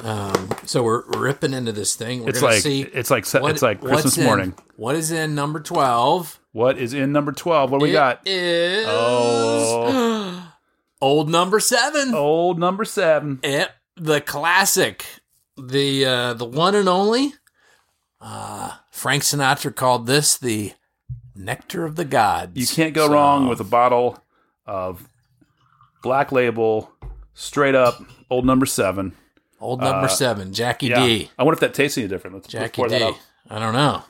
So 0.65 0.83
we're 0.83 1.05
ripping 1.19 1.53
into 1.53 1.73
this 1.73 1.95
thing. 1.95 2.23
We're 2.23 2.31
it's 2.31 2.41
gonna 2.41 2.55
like 2.55 2.63
see 2.63 2.83
it's 2.83 3.11
like 3.11 3.27
what- 3.35 3.51
it's 3.53 3.63
like 3.63 3.81
Christmas 3.81 4.17
in- 4.19 4.25
morning. 4.25 4.55
What 4.77 4.95
is 4.97 5.11
in 5.11 5.35
number 5.35 5.61
12? 5.61 6.41
What 6.53 6.79
is 6.79 6.95
in 6.95 7.13
number 7.13 7.33
12? 7.33 7.71
What 7.71 7.79
do 7.81 7.85
we 7.85 7.93
got? 7.93 8.23
Is 8.27 8.87
Oh, 8.89 10.53
old 11.01 11.29
number 11.31 11.61
seven. 11.61 12.15
old 12.15 12.59
number 12.59 12.85
seven. 12.85 13.39
It, 13.43 13.71
the 13.97 14.21
classic, 14.21 15.05
the 15.57 16.05
uh, 16.07 16.35
the 16.35 16.45
one 16.47 16.75
and 16.75 16.89
only. 16.89 17.35
Uh, 18.21 18.73
Frank 18.91 19.23
Sinatra 19.23 19.75
called 19.75 20.07
this 20.07 20.37
the 20.37 20.73
nectar 21.45 21.85
of 21.85 21.97
the 21.97 22.05
gods. 22.05 22.53
You 22.55 22.67
can't 22.67 22.95
go 22.95 23.07
So, 23.07 23.13
wrong 23.13 23.49
with 23.49 23.61
a 23.61 23.65
bottle 23.65 24.23
of 24.67 25.09
black 26.03 26.33
label, 26.33 26.91
straight 27.35 27.75
up 27.75 28.03
old 28.31 28.45
number 28.47 28.67
seven. 28.67 29.13
old 29.61 29.81
number 29.81 30.09
seven, 30.09 30.53
Jackie 30.53 30.93
uh, 30.93 31.01
Yeah. 31.01 31.07
D. 31.07 31.31
I 31.39 31.43
wonder 31.43 31.55
if 31.55 31.61
that 31.61 31.75
tastes 31.75 31.99
any 31.99 32.09
different. 32.09 32.37
Let's 32.37 32.49
Jackie 32.49 32.83
up. 32.83 33.17
I 33.49 33.59
don't 33.59 33.75
know. 33.75 34.05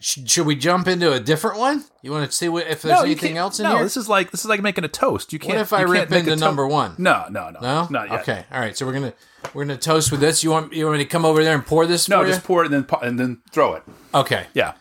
Should, 0.00 0.44
we 0.44 0.56
jump 0.56 0.88
into 0.88 1.12
a 1.12 1.20
different 1.20 1.56
one? 1.56 1.84
You 2.02 2.10
want 2.10 2.28
to 2.28 2.36
see 2.36 2.48
what, 2.48 2.66
if 2.66 2.82
there's 2.82 2.98
you 2.98 3.04
anything 3.04 3.36
else 3.36 3.60
in 3.60 3.64
no, 3.64 3.76
here? 3.76 3.84
this 3.84 3.96
is 3.96 4.08
like 4.08 4.32
this 4.32 4.40
is 4.40 4.46
like 4.46 4.60
making 4.60 4.82
a 4.82 4.88
toast. 4.88 5.32
You 5.32 5.38
can't. 5.38 5.54
What 5.54 5.60
if 5.60 5.72
I 5.72 5.82
you 5.82 5.86
rip 5.86 6.00
can't 6.00 6.10
make 6.10 6.26
a 6.26 6.32
into 6.32 6.40
to- 6.40 6.44
number 6.44 6.66
one? 6.66 6.96
No, 6.98 7.26
no, 7.30 7.50
no, 7.50 7.60
No, 7.60 7.86
not 7.88 8.10
yet. 8.10 8.20
Okay, 8.22 8.44
all 8.50 8.58
right. 8.58 8.76
So 8.76 8.84
we're 8.86 8.92
gonna 8.94 9.12
we're 9.54 9.64
gonna 9.64 9.78
toast 9.78 10.10
with 10.10 10.18
this. 10.18 10.42
You 10.42 10.50
want 10.50 10.72
you 10.72 10.84
want 10.86 10.98
me 10.98 11.04
to 11.04 11.08
come 11.08 11.24
over 11.24 11.44
there 11.44 11.54
and 11.54 11.64
pour 11.64 11.86
this 11.86 12.08
No, 12.08 12.24
just 12.24 12.42
pour 12.42 12.64
it 12.64 12.72
and 12.72 12.84
then 12.84 12.98
and 13.02 13.20
then 13.20 13.40
throw 13.52 13.74
it. 13.74 13.84
Okay, 14.12 14.46
Yeah, 14.52 14.72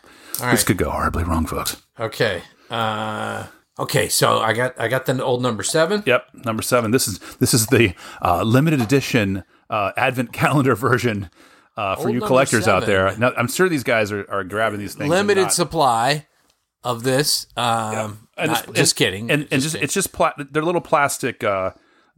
all 0.42 0.52
this 0.52 0.64
could 0.64 0.78
go 0.78 0.90
horribly 0.90 1.24
wrong, 1.24 1.46
folks. 1.46 1.82
Okay. 2.00 2.42
Uh, 2.70 3.48
okay. 3.80 4.08
So 4.10 4.40
I 4.40 4.54
got 4.54 4.80
I 4.80 4.88
got 4.88 5.06
the 5.06 5.24
old 5.24 5.42
number 5.42 5.64
seven. 5.64 6.04
Yep, 6.06 6.28
number 6.46 6.62
seven. 6.64 6.92
This 6.92 7.08
is 7.08 7.20
this 7.40 7.54
is 7.54 7.68
the 7.68 7.94
uh, 8.22 8.44
limited 8.44 8.82
edition 8.82 9.44
uh, 9.70 9.92
Advent 9.98 10.34
calendar 10.34 10.76
version 10.76 11.30
uh, 11.76 11.96
for 11.96 12.08
Old 12.08 12.14
you 12.16 12.22
collectors 12.22 12.68
out 12.68 12.86
there. 12.86 13.16
Now, 13.18 13.32
I'm 13.38 13.48
sure 13.48 13.70
these 13.70 13.84
guys 13.84 14.12
are, 14.12 14.26
are 14.30 14.44
grabbing 14.44 14.80
these 14.80 14.96
things. 14.96 15.10
Limited 15.10 15.44
not- 15.44 15.54
supply 15.54 16.28
of 16.84 17.04
this. 17.04 17.48
Um, 17.56 18.28
not- 18.38 18.64
it's- 18.64 18.72
just 18.76 18.96
kidding. 18.96 19.30
And, 19.32 19.48
and 19.52 19.62
just 19.62 19.74
kidding. 19.76 19.84
it's 19.84 19.94
just 19.94 20.12
pla- 20.12 20.34
they're 20.38 20.64
little 20.64 20.82
plastic 20.82 21.44
uh, 21.44 21.72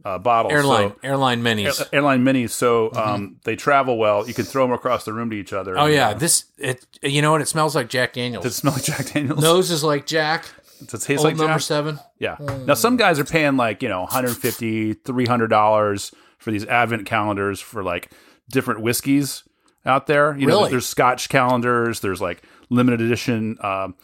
uh, 0.04 0.18
bottles. 0.18 0.52
airline 0.52 0.90
so- 0.90 0.96
airline 1.02 1.42
minis. 1.42 1.86
airline 1.92 2.24
minis, 2.24 2.50
so 2.50 2.92
um, 2.94 3.36
they 3.44 3.56
travel 3.56 3.98
well. 3.98 4.26
You 4.26 4.34
can 4.34 4.44
throw 4.44 4.64
them 4.64 4.72
across 4.72 5.04
the 5.04 5.12
room 5.12 5.30
to 5.30 5.36
each 5.36 5.52
other. 5.52 5.78
oh 5.78 5.84
and, 5.86 5.94
yeah, 5.94 6.08
uh, 6.10 6.14
this 6.14 6.44
it. 6.58 6.86
You 7.02 7.22
know 7.22 7.32
what? 7.32 7.40
It 7.40 7.48
smells 7.48 7.74
like 7.74 7.88
Jack 7.88 8.12
Daniels. 8.14 8.42
does 8.44 8.52
it 8.54 8.56
smell 8.56 8.72
like 8.74 8.84
Jack 8.84 9.06
Daniels? 9.12 9.40
Nose 9.42 9.70
is 9.70 9.82
like 9.84 10.06
Jack. 10.06 10.46
does 10.86 11.02
it 11.02 11.06
taste 11.06 11.20
Old 11.20 11.24
like 11.24 11.36
number 11.36 11.54
Jack? 11.54 11.60
seven. 11.62 11.98
Yeah. 12.18 12.36
Now 12.66 12.74
some 12.74 12.96
guys 12.96 13.18
are 13.18 13.24
paying 13.24 13.56
like 13.56 13.82
you 13.82 13.88
know 13.88 14.00
150 14.02 14.94
300 14.94 15.46
dollars 15.48 16.12
for 16.38 16.50
these 16.50 16.64
advent 16.66 17.06
calendars 17.06 17.60
for 17.60 17.82
like 17.82 18.10
different 18.50 18.80
whiskeys 18.80 19.42
out 19.84 20.06
there. 20.06 20.36
You 20.36 20.46
know, 20.46 20.56
Really? 20.58 20.70
there's 20.70 20.86
Scotch 20.86 21.28
calendars. 21.28 22.00
There's 22.00 22.20
like 22.20 22.42
limited 22.70 23.00
edition. 23.00 23.58
Um, 23.62 23.94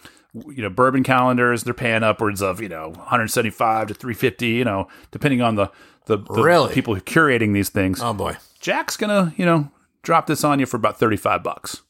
you 0.48 0.62
know, 0.62 0.70
bourbon 0.70 1.02
calendars. 1.02 1.64
They're 1.64 1.74
paying 1.74 2.02
upwards 2.02 2.42
of 2.42 2.60
you 2.60 2.68
know 2.68 2.88
175 2.90 3.88
to 3.88 3.94
350. 3.94 4.46
You 4.48 4.64
know, 4.64 4.88
depending 5.10 5.40
on 5.42 5.54
the 5.56 5.70
the, 6.06 6.18
the 6.18 6.42
Really? 6.42 6.72
people 6.72 6.94
who 6.94 7.00
curating 7.00 7.52
these 7.54 7.68
things. 7.68 8.00
Oh 8.02 8.12
boy. 8.12 8.36
Jack's 8.60 8.96
gonna 8.96 9.32
you 9.36 9.44
know 9.46 9.70
drop 10.02 10.26
this 10.26 10.44
on 10.44 10.60
you 10.60 10.66
for 10.66 10.76
about 10.76 10.98
35 10.98 11.42
bucks. 11.42 11.82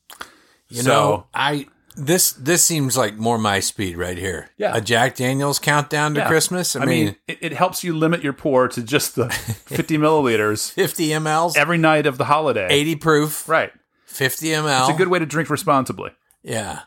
You 0.68 0.82
So- 0.82 0.90
know, 0.90 1.26
I 1.34 1.66
This 1.98 2.32
this 2.32 2.62
seems 2.64 2.96
like 2.96 3.16
more 3.16 3.38
my 3.38 3.60
speed 3.60 3.96
right 3.96 4.18
here. 4.18 4.50
Yeah. 4.58 4.76
a 4.76 4.80
Jack 4.82 5.16
Daniels 5.16 5.58
countdown 5.58 6.14
to 6.14 6.20
Yeah. 6.20 6.28
Christmas. 6.28 6.76
I, 6.76 6.82
I 6.82 6.84
mean, 6.86 7.04
mean, 7.06 7.16
it, 7.28 7.38
it 7.40 7.52
helps 7.54 7.82
you 7.84 7.96
limit 7.96 8.22
your 8.22 8.32
pour 8.34 8.68
to 8.68 8.82
just 8.82 9.16
the 9.16 9.28
50 9.30 9.96
milliliters 9.98 10.70
50 10.72 11.08
mLs, 11.08 11.56
every 11.56 11.78
night 11.78 12.04
of 12.06 12.18
the 12.18 12.24
holiday. 12.26 12.66
80 12.70 12.96
proof, 12.96 13.48
Right. 13.48 13.72
50 14.06 14.46
ml. 14.48 14.80
It's 14.88 14.94
a 14.94 14.98
good 14.98 15.08
way 15.08 15.18
to 15.18 15.26
drink 15.26 15.48
responsibly. 15.50 16.10
Yeah. 16.42 16.80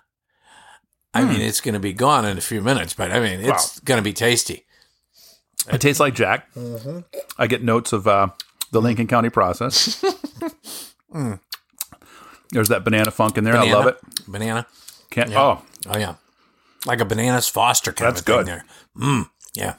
I 1.20 1.24
mean, 1.32 1.41
it's 1.41 1.61
going 1.61 1.74
to 1.74 1.80
be 1.80 1.93
gone 1.93 2.26
in 2.26 2.38
a 2.38 2.41
few 2.41 2.61
minutes, 2.61 2.93
but 2.93 3.11
I 3.11 3.20
mean, 3.20 3.39
it's 3.41 3.80
going 3.82 3.97
to 3.97 4.03
be 4.03 4.13
tasty. 4.13 4.65
It 5.72 5.82
tastes 5.82 5.99
like 5.99 6.15
Jack. 6.15 6.51
Mm-hmm. 6.53 6.99
I 7.38 7.47
get 7.47 7.63
notes 7.63 7.93
of 7.93 8.07
uh, 8.07 8.30
the 8.72 8.82
Lincoln 8.82 9.07
County 9.07 9.30
process. 9.30 10.03
There's 12.51 12.70
that 12.70 12.84
banana 12.84 13.11
funk 13.11 13.38
in 13.38 13.43
there. 13.43 13.55
I 13.55 13.72
love 13.72 13.88
it. 13.88 13.97
Banana. 14.28 14.65
Can't. 15.11 15.34
Oh, 15.36 15.61
Oh 15.88 15.97
yeah, 15.97 16.15
like 16.86 16.99
a 16.99 17.05
bananas 17.05 17.47
Foster 17.47 17.93
kind 17.93 18.09
That's 18.11 18.20
of 18.20 18.26
thing 18.26 18.36
good. 18.38 18.47
there. 18.47 18.65
Mm, 18.97 19.30
yeah, 19.53 19.76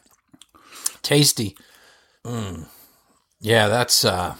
tasty. 1.03 1.57
Mm. 2.24 2.66
Yeah, 3.41 3.68
that's 3.68 4.05
uh, 4.05 4.34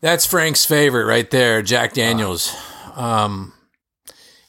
that's 0.00 0.26
Frank's 0.26 0.64
favorite 0.64 1.04
right 1.06 1.30
there, 1.30 1.62
Jack 1.62 1.92
Daniels. 1.92 2.54
Um, 2.96 3.52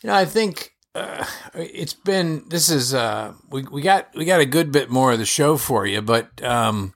you 0.02 0.08
know, 0.10 0.16
I 0.16 0.26
think 0.26 0.72
uh, 0.96 1.26
it's 1.54 1.94
been 1.94 2.44
this 2.50 2.70
is 2.70 2.94
uh, 2.94 3.34
we 3.50 3.64
we 3.64 3.82
got 3.82 4.14
we 4.16 4.26
got 4.26 4.42
a 4.42 4.46
good 4.46 4.72
bit 4.72 4.90
more 4.90 5.12
of 5.12 5.20
the 5.20 5.26
show 5.26 5.58
for 5.58 5.86
you, 5.86 6.02
but 6.02 6.44
um, 6.44 6.94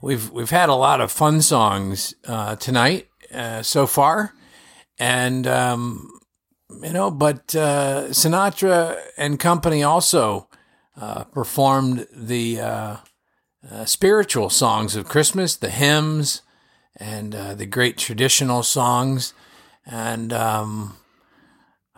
we've 0.00 0.30
we've 0.30 0.50
had 0.50 0.68
a 0.68 0.74
lot 0.74 1.00
of 1.00 1.12
fun 1.12 1.42
songs 1.42 2.14
uh, 2.26 2.56
tonight 2.56 3.08
uh, 3.32 3.62
so 3.62 3.86
far, 3.86 4.32
and 4.98 5.46
um, 5.46 6.08
you 6.82 6.92
know, 6.92 7.10
but 7.10 7.54
uh, 7.54 8.08
Sinatra 8.08 8.98
and 9.16 9.38
company 9.38 9.82
also 9.82 10.48
uh, 11.00 11.24
performed 11.24 12.06
the 12.12 12.60
uh, 12.60 12.96
uh, 13.70 13.84
spiritual 13.84 14.50
songs 14.50 14.96
of 14.96 15.08
Christmas, 15.08 15.56
the 15.56 15.70
hymns, 15.70 16.42
and 16.96 17.34
uh, 17.34 17.54
the 17.54 17.66
great 17.66 17.98
traditional 17.98 18.62
songs. 18.62 19.32
And 19.86 20.32
um, 20.32 20.96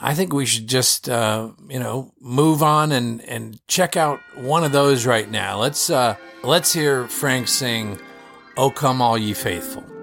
I 0.02 0.14
think 0.14 0.32
we 0.32 0.46
should 0.46 0.66
just, 0.66 1.08
uh, 1.10 1.50
you 1.68 1.78
know, 1.78 2.12
move 2.20 2.62
on 2.62 2.90
and, 2.90 3.20
and 3.22 3.60
check 3.68 3.96
out 3.96 4.20
one 4.34 4.64
of 4.64 4.72
those 4.72 5.04
right 5.04 5.30
now. 5.30 5.58
Let's 5.58 5.90
uh, 5.90 6.16
let's 6.42 6.72
hear 6.72 7.06
Frank 7.08 7.48
sing 7.48 8.00
"O 8.56 8.70
Come 8.70 9.02
All 9.02 9.18
Ye 9.18 9.34
Faithful." 9.34 9.99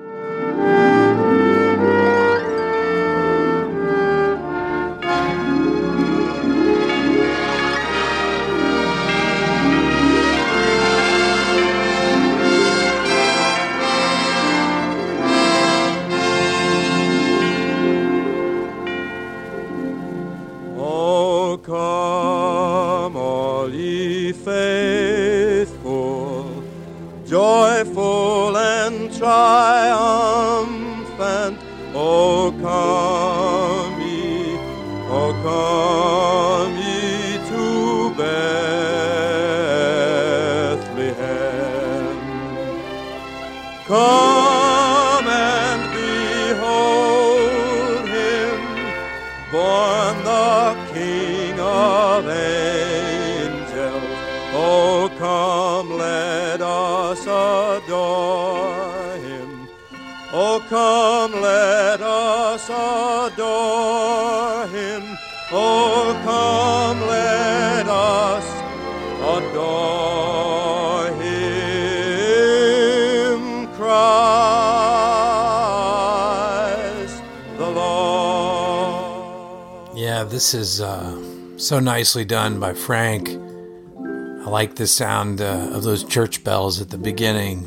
So 81.68 81.80
nicely 81.82 82.24
done 82.24 82.62
by 82.62 82.74
Frank. 82.74 83.28
I 83.28 84.50
like 84.50 84.76
the 84.76 84.88
sound 84.88 85.42
uh, 85.42 85.72
of 85.74 85.84
those 85.84 86.06
church 86.06 86.46
bells 86.46 86.80
at 86.80 86.92
the 86.92 86.98
beginning. 86.98 87.66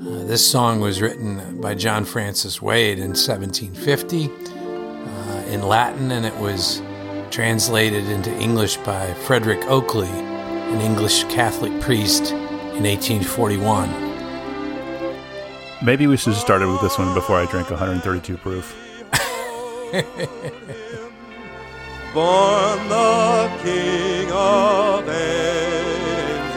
Uh, 0.00 0.24
this 0.24 0.50
song 0.50 0.80
was 0.80 1.02
written 1.02 1.60
by 1.60 1.74
John 1.74 2.06
Francis 2.06 2.62
Wade 2.62 2.98
in 2.98 3.10
1750 3.10 4.24
uh, 4.24 4.30
in 5.52 5.68
Latin, 5.68 6.12
and 6.12 6.24
it 6.24 6.34
was 6.38 6.80
translated 7.30 8.06
into 8.06 8.34
English 8.38 8.78
by 8.78 9.12
Frederick 9.12 9.60
Oakeley, 9.64 10.08
an 10.08 10.80
English 10.80 11.24
Catholic 11.24 11.78
priest, 11.82 12.32
in 12.32 12.84
1841. 12.84 15.84
maybe 15.84 16.06
we 16.06 16.16
should 16.16 16.32
have 16.32 16.40
started 16.40 16.68
with 16.68 16.80
this 16.80 16.96
one 16.96 17.12
before 17.12 17.36
I 17.36 17.44
drank 17.44 17.68
132 17.68 18.38
proof. 18.38 18.74
born 22.14 22.88
the 22.88 23.50
King 23.62 24.30
of 24.32 25.08
angels. 25.08 26.50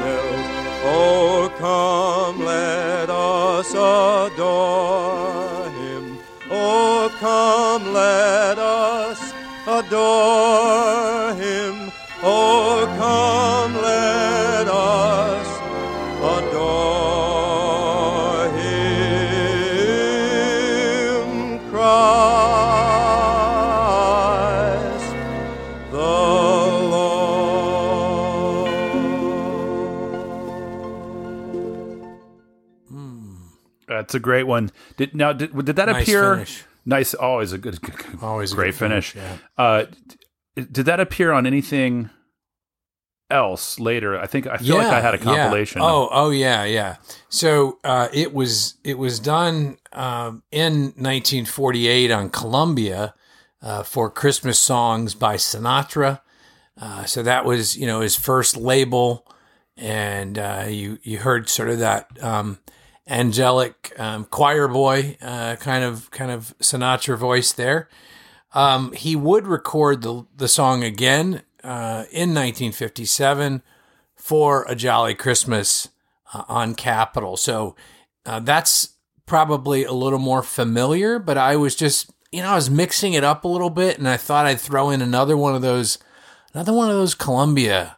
Oh, 0.85 1.51
come, 1.59 2.43
let 2.45 3.09
us 3.09 3.71
adore 3.71 5.69
him. 5.69 6.17
Oh, 6.49 7.09
come, 7.19 7.93
let 7.93 8.57
us 8.57 9.33
adore 9.67 10.92
That's 34.13 34.21
a 34.21 34.23
great 34.23 34.43
one. 34.43 34.69
Did 34.95 35.15
now 35.15 35.33
did, 35.33 35.55
did 35.65 35.75
that 35.75 35.87
Nice 35.89 36.03
appear? 36.03 36.35
finish. 36.35 36.63
Nice, 36.85 37.13
always 37.15 37.51
a 37.51 37.57
good, 37.57 37.81
good- 37.81 37.97
good- 37.97 38.21
Always 38.21 38.51
a 38.53 38.55
great 38.55 38.73
good 38.73 38.75
finish, 38.75 39.11
finish. 39.13 39.39
Uh, 39.57 39.85
did 40.55 40.85
that 40.85 40.99
appear 40.99 41.31
on 41.31 41.47
anything 41.47 42.11
else 43.31 43.79
later? 43.79 44.19
I 44.19 44.27
think 44.27 44.45
I 44.45 44.57
feel 44.57 44.77
like 44.77 44.85
I 44.87 45.01
had 45.01 45.15
a 45.15 45.17
yeah. 45.17 45.23
compilation. 45.23 45.81
Oh, 45.81 46.09
oh 46.11 46.29
yeah, 46.29 46.63
yeah. 46.63 46.97
So 47.29 47.79
uh, 47.83 48.09
it 48.13 48.35
was 48.35 48.75
it 48.83 48.99
was 48.99 49.19
done 49.19 49.77
um, 49.93 50.43
in 50.51 50.93
1948 50.97 52.11
on 52.11 52.29
Columbia 52.29 53.15
uh, 53.63 53.81
for 53.81 54.11
Christmas 54.11 54.59
songs 54.59 55.15
by 55.15 55.37
Sinatra. 55.37 56.21
Uh, 56.79 57.05
so 57.05 57.23
that 57.23 57.45
was 57.45 57.75
you 57.75 57.87
know 57.87 58.01
his 58.01 58.15
first 58.15 58.55
label, 58.57 59.25
and 59.75 60.37
uh, 60.37 60.65
you 60.67 60.99
you 61.01 61.17
heard 61.17 61.49
sort 61.49 61.69
of 61.69 61.79
that 61.79 62.07
um, 62.21 62.59
angelic 63.07 63.93
um, 63.99 64.25
choir 64.25 64.67
boy 64.67 65.17
uh, 65.21 65.55
kind 65.57 65.83
of 65.83 66.09
kind 66.11 66.31
of 66.31 66.55
Sinatra 66.59 67.17
voice 67.17 67.51
there. 67.51 67.89
Um, 68.53 68.91
he 68.93 69.15
would 69.15 69.47
record 69.47 70.01
the 70.01 70.25
the 70.35 70.47
song 70.47 70.83
again 70.83 71.41
uh, 71.63 72.05
in 72.11 72.33
1957 72.33 73.61
for 74.15 74.65
a 74.69 74.75
Jolly 74.75 75.15
Christmas 75.15 75.89
uh, 76.33 76.43
on 76.47 76.75
Capitol. 76.75 77.37
So 77.37 77.75
uh, 78.25 78.39
that's 78.39 78.89
probably 79.25 79.83
a 79.83 79.91
little 79.91 80.19
more 80.19 80.43
familiar, 80.43 81.19
but 81.19 81.37
I 81.37 81.55
was 81.55 81.75
just, 81.75 82.11
you 82.31 82.41
know, 82.41 82.49
I 82.49 82.55
was 82.55 82.69
mixing 82.69 83.13
it 83.13 83.23
up 83.23 83.43
a 83.43 83.47
little 83.47 83.69
bit 83.69 83.97
and 83.97 84.07
I 84.07 84.17
thought 84.17 84.45
I'd 84.45 84.59
throw 84.59 84.89
in 84.89 85.01
another 85.01 85.37
one 85.37 85.55
of 85.55 85.61
those, 85.61 85.97
another 86.53 86.73
one 86.73 86.89
of 86.89 86.95
those 86.95 87.15
Columbia 87.15 87.97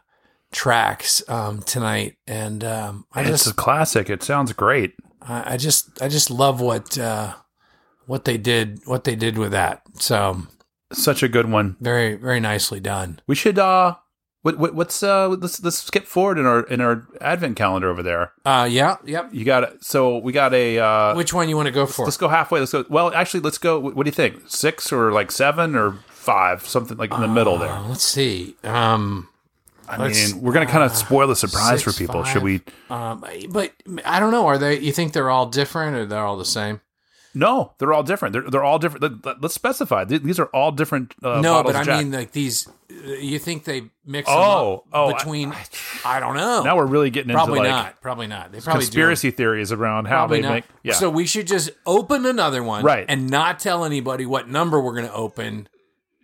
tracks 0.52 1.22
um, 1.28 1.62
tonight. 1.62 2.16
And 2.26 2.64
um, 2.64 3.06
I 3.12 3.22
it's 3.22 3.30
just, 3.30 3.46
a 3.48 3.54
classic. 3.54 4.10
It 4.10 4.22
sounds 4.22 4.52
great. 4.52 4.94
I 5.22 5.54
I 5.54 5.56
just, 5.56 6.00
I 6.02 6.08
just 6.08 6.30
love 6.30 6.60
what, 6.60 6.98
uh, 6.98 7.34
what 8.06 8.24
they 8.24 8.38
did, 8.38 8.80
what 8.84 9.04
they 9.04 9.16
did 9.16 9.36
with 9.38 9.52
that. 9.52 9.82
So 9.98 10.42
Such 10.92 11.22
a 11.22 11.28
good 11.28 11.50
one. 11.50 11.76
Very, 11.80 12.14
very 12.14 12.40
nicely 12.40 12.80
done. 12.80 13.20
We 13.26 13.34
should 13.34 13.58
uh 13.58 13.96
what, 14.42 14.58
what 14.60 14.74
what's 14.76 15.02
uh 15.02 15.26
let's 15.28 15.60
let's 15.64 15.78
skip 15.78 16.06
forward 16.06 16.38
in 16.38 16.46
our 16.46 16.60
in 16.62 16.80
our 16.80 17.08
advent 17.20 17.56
calendar 17.56 17.90
over 17.90 18.02
there. 18.04 18.32
Uh, 18.44 18.68
yeah, 18.70 18.96
yep. 19.04 19.28
You 19.32 19.44
got 19.44 19.64
it. 19.64 19.82
so 19.84 20.18
we 20.18 20.32
got 20.32 20.54
a 20.54 20.78
uh 20.78 21.16
Which 21.16 21.32
one 21.32 21.48
you 21.48 21.56
want 21.56 21.66
to 21.66 21.72
go 21.72 21.84
for? 21.86 22.04
let's 22.04 22.16
go 22.16 22.28
halfway. 22.28 22.60
Let's 22.60 22.70
go 22.70 22.84
well 22.88 23.12
actually 23.12 23.40
let's 23.40 23.58
go 23.58 23.80
what 23.80 24.04
do 24.04 24.08
you 24.08 24.12
think? 24.12 24.42
6 24.46 24.92
or 24.92 25.10
like 25.10 25.32
7 25.32 25.74
or 25.74 25.98
5, 26.06 26.66
something 26.66 26.96
like 26.96 27.12
in 27.12 27.20
the 27.20 27.28
middle 27.28 27.58
there. 27.58 27.70
Uh, 27.70 27.88
let's 27.88 28.04
see. 28.04 28.56
Um, 28.62 29.28
I 29.88 29.96
let's- 29.98 30.32
mean, 30.32 30.42
we're 30.42 30.52
going 30.52 30.66
to 30.66 30.72
kind 30.72 30.84
of 30.84 30.96
spoil 30.96 31.28
the 31.28 31.36
surprise 31.36 31.82
six, 31.82 31.82
for 31.82 31.92
people. 31.98 32.22
five. 32.24 32.32
Should 32.32 32.42
we 32.42 32.60
um, 32.90 33.24
but 33.50 33.72
I 34.04 34.20
don't 34.20 34.30
know. 34.32 34.46
Are 34.46 34.58
they? 34.58 34.78
You 34.80 34.92
think 34.92 35.12
they're 35.12 35.30
all 35.30 35.46
different, 35.46 35.96
or 35.96 36.06
they're 36.06 36.24
all 36.24 36.36
the 36.36 36.44
same? 36.44 36.80
No, 37.34 37.74
they're 37.78 37.92
all 37.92 38.02
different. 38.02 38.32
They're 38.32 38.50
they're 38.50 38.64
all 38.64 38.78
different. 38.78 39.24
Let- 39.24 39.42
Let's 39.42 39.54
specify. 39.54 40.04
These 40.04 40.38
are 40.40 40.46
all 40.46 40.72
different 40.72 41.14
uh, 41.22 41.40
no, 41.42 41.62
but 41.62 41.76
I 41.76 41.84
Jack. 41.84 41.98
mean, 41.98 42.10
like 42.12 42.32
these. 42.32 42.66
uh, 42.90 42.94
You 43.12 43.38
think 43.38 43.64
they 43.64 43.82
mix 44.06 44.26
Oh, 44.30 44.76
them 44.76 44.80
oh, 44.94 45.08
up 45.10 45.14
I- 45.14 45.18
between? 45.18 45.54
I, 46.04 46.18
don't 46.18 46.34
know. 46.34 46.62
now 46.62 46.76
we're 46.76 46.86
really 46.86 47.10
getting 47.10 47.32
probably 47.34 47.58
into 47.58 47.70
like 47.70 47.84
not. 47.84 48.00
Probably 48.00 48.26
not. 48.26 48.52
They 48.52 48.60
probably 48.60 48.80
do. 48.80 48.86
conspiracy 48.86 49.30
theories 49.32 49.70
around 49.70 50.06
how 50.06 50.20
Probably 50.20 50.38
they 50.40 50.48
not. 50.48 50.54
make 50.54 50.64
yeah. 50.82 50.94
So 50.94 51.10
we 51.10 51.26
should 51.26 51.46
just 51.46 51.70
open 51.84 52.24
another 52.24 52.62
one, 52.62 52.82
Right. 52.84 53.04
and 53.06 53.28
not 53.28 53.58
tell 53.58 53.84
anybody 53.84 54.24
what 54.24 54.48
number 54.48 54.80
we're 54.80 54.94
going 54.94 55.06
to 55.08 55.12
open, 55.14 55.68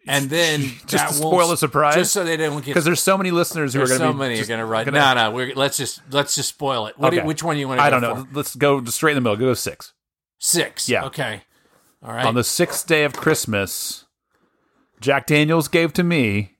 and 0.06 0.28
then 0.30 0.60
Just 0.86 0.90
that 0.90 1.08
to 1.08 1.14
spoil 1.14 1.48
the 1.48 1.56
surprise? 1.56 1.94
just 1.94 2.12
so 2.12 2.24
they 2.24 2.36
don't 2.36 2.56
get. 2.56 2.66
because 2.66 2.84
there's 2.84 3.00
so 3.02 3.16
many 3.16 3.30
listeners 3.30 3.72
who 3.74 3.80
are 3.82 3.86
going 3.86 4.00
to 4.00 4.06
so 4.06 4.12
be 4.12 4.18
many 4.18 4.40
are 4.40 4.46
going 4.46 4.60
to 4.60 4.66
write. 4.66 4.86
gonna- 4.86 4.98
No, 4.98 5.14
no. 5.14 5.30
We're, 5.30 5.54
let's 5.54 5.76
just 5.76 6.00
let's 6.10 6.34
just 6.34 6.48
spoil 6.48 6.86
it. 6.86 6.98
What 6.98 7.14
Okay. 7.14 7.24
which 7.26 7.42
one 7.42 7.56
do 7.56 7.60
you 7.60 7.68
want 7.68 7.78
to? 7.80 7.84
I 7.84 7.90
go 7.90 8.00
don't 8.00 8.16
know. 8.18 8.24
For? 8.24 8.34
Let's 8.36 8.54
go 8.56 8.84
straight 8.84 9.12
in 9.12 9.16
the 9.16 9.20
middle. 9.30 9.36
Go 9.36 9.54
six. 9.54 9.92
Six. 10.38 10.88
Yeah. 10.88 11.04
Okay. 11.06 11.42
All 12.02 12.12
right. 12.12 12.24
On 12.26 12.34
the 12.34 12.42
sixth 12.44 12.86
day 12.86 13.04
of 13.04 13.12
Christmas, 13.12 14.06
Jack 15.00 15.26
Daniels 15.26 15.68
gave 15.68 15.92
to 15.94 16.02
me. 16.02 16.56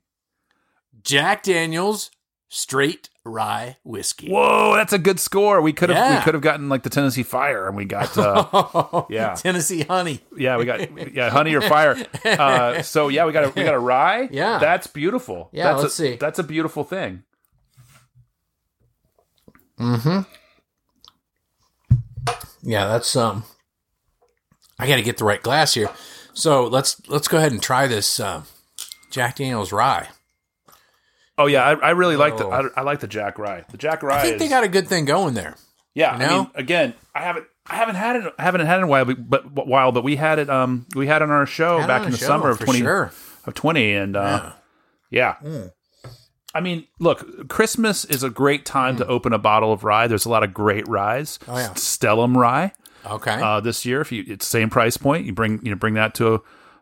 Jack 1.03 1.43
Daniels 1.43 2.11
straight 2.49 3.09
rye 3.25 3.77
whiskey. 3.85 4.31
Whoa, 4.31 4.75
that's 4.75 4.93
a 4.93 4.99
good 4.99 5.21
score. 5.21 5.61
We 5.63 5.73
could 5.73 5.91
have 5.91 5.99
Yeah. 5.99 6.19
we 6.19 6.25
could 6.25 6.35
have 6.35 6.43
gotten 6.43 6.69
like 6.69 6.83
the 6.83 6.91
Tennessee 6.91 7.23
Fire, 7.23 7.69
and 7.69 7.77
we 7.77 7.85
got 7.85 8.17
uh, 8.19 9.05
yeah. 9.11 9.35
Tennessee 9.35 9.83
honey. 9.83 10.21
yeah 10.37 10.57
we 10.57 10.65
got 10.65 10.81
yeah 11.15 11.31
honey 11.31 11.55
or 11.55 11.61
fire. 11.61 11.97
Uh, 12.25 12.83
so 12.83 13.09
yeah, 13.09 13.25
we 13.25 13.33
got 13.33 13.45
a 13.45 13.49
we 13.51 13.63
got 13.65 13.75
a 13.75 13.79
rye. 13.79 14.29
Yeah. 14.33 14.59
that's 14.59 14.87
beautiful. 14.87 15.49
Yeah, 15.53 15.73
that's 15.73 15.83
let's 15.83 15.99
a, 15.99 16.03
see. 16.03 16.17
That's 16.17 16.39
a 16.39 16.45
beautiful 16.45 16.85
thing. 16.85 17.23
Hmm. 19.79 20.21
Yeah, 22.63 22.87
that's 22.87 23.17
um. 23.17 23.45
I 24.79 24.87
got 24.87 24.97
to 24.97 25.03
get 25.03 25.19
the 25.19 25.25
right 25.25 25.43
glass 25.43 25.75
here. 25.75 25.91
So 26.35 26.67
let's 26.67 27.01
let's 27.09 27.29
go 27.29 27.39
ahead 27.39 27.53
and 27.53 27.63
try 27.63 27.87
this 27.87 28.19
uh, 28.19 28.43
Jack 29.11 29.37
Daniels 29.37 29.71
rye. 29.73 30.09
Oh 31.43 31.47
yeah, 31.47 31.65
I, 31.65 31.73
I 31.75 31.91
really 31.91 32.15
like 32.17 32.37
the. 32.37 32.47
I, 32.47 32.69
I 32.77 32.83
like 32.83 33.01
the 33.01 33.09
Jack 33.09 33.37
Rye. 33.37 33.65
The 33.71 33.77
Jack 33.77 34.05
Rye. 34.05 34.19
I 34.19 34.23
think 34.23 34.35
is, 34.35 34.41
they 34.41 34.49
got 34.49 34.63
a 34.63 34.69
good 34.69 34.87
thing 34.87 35.05
going 35.05 35.35
there. 35.35 35.57
Yeah, 35.93 36.17
You 36.17 36.25
I 36.25 36.39
mean, 36.39 36.51
again, 36.55 36.95
I 37.15 37.23
haven't, 37.23 37.47
I 37.67 37.77
haven't 37.77 37.97
had 37.97 38.17
it, 38.17 38.33
I 38.39 38.43
haven't 38.43 38.65
had 38.65 38.77
it 38.77 38.79
in 38.79 38.85
a 38.85 38.87
while, 38.87 39.05
but, 39.05 39.55
but 39.55 39.67
while, 39.67 39.93
but 39.93 40.05
we 40.05 40.17
had 40.17 40.39
it, 40.39 40.49
um, 40.49 40.87
we 40.95 41.07
had 41.07 41.21
it 41.21 41.25
on 41.25 41.31
our 41.31 41.45
show 41.45 41.81
Had 41.81 41.87
back 41.87 42.05
in 42.07 42.13
the 42.13 42.17
show, 42.17 42.27
summer 42.27 42.49
of 42.49 42.61
twenty 42.61 42.79
sure. 42.79 43.13
of 43.45 43.55
twenty, 43.55 43.93
and 43.93 44.17
uh, 44.17 44.53
yeah. 45.11 45.35
I 46.55 46.61
mean, 46.61 46.87
look, 47.01 47.49
Christmas 47.49 48.05
is 48.05 48.23
a 48.23 48.31
great 48.31 48.65
time 48.65 48.97
to 48.99 49.07
open 49.07 49.33
a 49.33 49.39
bottle 49.39 49.73
of 49.73 49.85
rye. 49.85 50.07
There's 50.07 50.27
a 50.27 50.31
lot 50.31 50.45
of 50.45 50.55
great 50.55 50.87
ryes. 50.87 51.39
Oh, 51.49 51.59
yeah. 51.59 51.71
Stellum 51.71 52.37
rye 52.37 52.73
Okay. 53.05 53.33
uh, 53.33 53.61
this 53.61 53.85
year. 53.85 54.01
If 54.01 54.13
you, 54.13 54.25
it's 54.29 54.47
same 54.47 54.71
price 54.71 54.97
point, 54.97 55.27
you 55.27 55.33
bring 55.33 55.61
you 55.65 55.71
know 55.71 55.77
bring 55.77 55.95
that 55.95 56.15
to 56.17 56.35
a, 56.35 56.37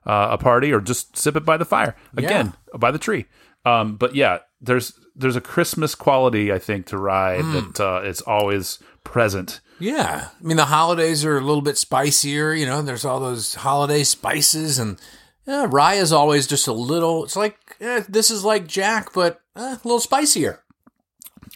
uh, 0.06 0.28
a 0.32 0.38
party 0.38 0.72
or 0.72 0.80
just 0.80 1.16
sip 1.16 1.36
it 1.36 1.44
by 1.44 1.56
the 1.56 1.64
fire 1.64 1.96
again 2.16 2.52
by 2.76 2.90
the 2.90 2.98
tree. 2.98 3.26
Um, 3.64 3.96
but 3.96 4.14
yeah, 4.14 4.38
there's 4.60 4.92
there's 5.16 5.36
a 5.36 5.40
Christmas 5.40 5.94
quality 5.94 6.52
I 6.52 6.58
think 6.58 6.86
to 6.86 6.98
rye 6.98 7.38
Mm. 7.42 7.74
that 7.74 7.84
uh, 7.84 8.02
is 8.02 8.20
always 8.22 8.78
present. 9.04 9.60
yeah, 9.78 10.28
I 10.40 10.44
mean 10.46 10.56
the 10.56 10.66
holidays 10.66 11.24
are 11.24 11.36
a 11.38 11.40
little 11.40 11.62
bit 11.62 11.78
spicier. 11.78 12.52
You 12.52 12.66
know, 12.66 12.82
there's 12.82 13.04
all 13.04 13.20
those 13.20 13.54
holiday 13.56 14.04
spices, 14.04 14.78
and 14.78 14.98
yeah, 15.46 15.66
rye 15.68 15.94
is 15.94 16.12
always 16.12 16.46
just 16.46 16.66
a 16.68 16.72
little. 16.72 17.24
It's 17.24 17.36
like 17.36 17.56
eh, 17.80 18.04
this 18.08 18.30
is 18.30 18.44
like 18.44 18.66
Jack, 18.66 19.12
but 19.14 19.40
eh, 19.56 19.60
a 19.74 19.80
little 19.84 20.00
spicier. 20.00 20.62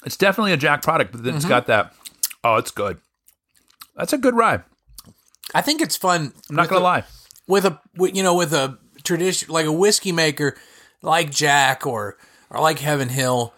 It's 0.05 0.17
definitely 0.17 0.53
a 0.53 0.57
Jack 0.57 0.83
product, 0.83 1.13
but 1.13 1.19
Mm-hmm. 1.19 1.27
then 1.27 1.37
it's 1.37 1.45
got 1.45 1.67
that. 1.67 1.93
Oh, 2.43 2.57
it's 2.57 2.71
good. 2.71 2.99
That's 3.97 4.13
a 4.13 4.19
good 4.19 4.35
rye. 4.35 4.61
I 5.55 5.61
think 5.63 5.81
it's 5.81 5.97
fun. 5.97 6.33
I'm 6.51 6.57
not 6.57 6.69
gonna 6.69 6.83
lie. 6.83 7.05
with 7.47 7.65
a 7.65 7.79
you 7.99 8.23
know 8.23 8.35
with 8.35 8.53
a 8.53 8.79
tradition 9.05 9.53
like 9.53 9.67
a 9.67 9.73
whiskey 9.73 10.13
maker 10.13 10.57
like 11.03 11.31
Jack 11.31 11.87
or 11.87 12.17
or 12.51 12.61
like 12.61 12.79
Heaven 12.79 13.09
Hill, 13.09 13.55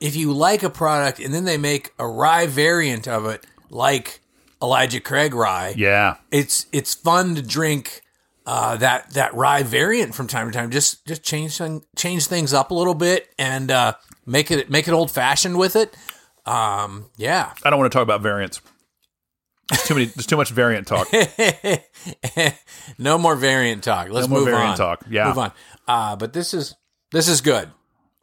if 0.00 0.16
you 0.16 0.32
like 0.32 0.62
a 0.62 0.70
product 0.70 1.20
and 1.20 1.32
then 1.32 1.44
they 1.44 1.58
make 1.58 1.92
a 1.98 2.06
rye 2.06 2.46
variant 2.46 3.06
of 3.06 3.26
it, 3.26 3.44
like 3.70 4.20
Elijah 4.62 5.00
Craig 5.00 5.34
rye, 5.34 5.74
Yeah, 5.76 6.16
it's 6.30 6.66
it's 6.72 6.94
fun 6.94 7.34
to 7.36 7.42
drink 7.42 8.02
uh, 8.46 8.76
that 8.76 9.10
that 9.10 9.34
rye 9.34 9.62
variant 9.62 10.14
from 10.14 10.26
time 10.26 10.50
to 10.50 10.56
time. 10.56 10.70
Just 10.70 11.06
just 11.06 11.22
change 11.22 11.58
thing, 11.58 11.82
change 11.96 12.26
things 12.26 12.52
up 12.52 12.70
a 12.70 12.74
little 12.74 12.94
bit 12.94 13.28
and 13.38 13.70
uh, 13.70 13.94
make 14.26 14.50
it 14.50 14.70
make 14.70 14.88
it 14.88 14.92
old 14.92 15.10
fashioned 15.10 15.58
with 15.58 15.76
it. 15.76 15.94
Um, 16.46 17.10
yeah, 17.16 17.52
I 17.62 17.70
don't 17.70 17.78
want 17.78 17.92
to 17.92 17.96
talk 17.96 18.02
about 18.02 18.22
variants. 18.22 18.60
There's 19.70 19.84
too 19.84 19.94
many. 19.94 20.06
There's 20.06 20.26
too 20.26 20.36
much 20.36 20.50
variant 20.50 20.88
talk. 20.88 21.08
no 22.98 23.18
more 23.18 23.36
variant 23.36 23.84
talk. 23.84 24.08
Let's 24.08 24.26
more 24.26 24.40
move 24.40 24.48
variant 24.48 24.72
on. 24.72 24.76
talk. 24.76 25.04
Yeah. 25.08 25.28
move 25.28 25.38
on. 25.38 25.52
Uh, 25.86 26.16
but 26.16 26.32
this 26.32 26.52
is 26.54 26.74
this 27.12 27.28
is 27.28 27.40
good. 27.40 27.70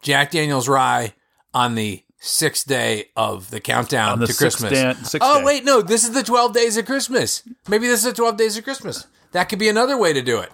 Jack 0.02 0.32
Daniel's 0.32 0.68
rye 0.68 1.14
on 1.54 1.76
the 1.76 2.04
sixth 2.20 2.68
day 2.68 3.06
of 3.16 3.50
the 3.52 3.60
countdown 3.60 4.14
On 4.14 4.20
the 4.20 4.28
to 4.28 4.34
sixth 4.34 4.60
Christmas. 4.60 5.12
day- 5.12 5.20
oh 5.22 5.40
day. 5.40 5.46
wait, 5.46 5.66
no, 5.66 5.82
this 5.82 6.04
is 6.04 6.12
the 6.14 6.24
twelve 6.24 6.54
days 6.54 6.78
of 6.78 6.86
Christmas. 6.86 7.44
Maybe 7.68 7.88
this 7.88 8.00
is 8.00 8.06
the 8.06 8.14
twelve 8.14 8.38
days 8.38 8.58
of 8.58 8.64
Christmas. 8.64 9.08
That 9.32 9.46
could 9.50 9.60
be 9.60 9.70
another 9.70 9.98
way 9.98 10.14
to 10.14 10.22
do 10.22 10.40
it. 10.40 10.52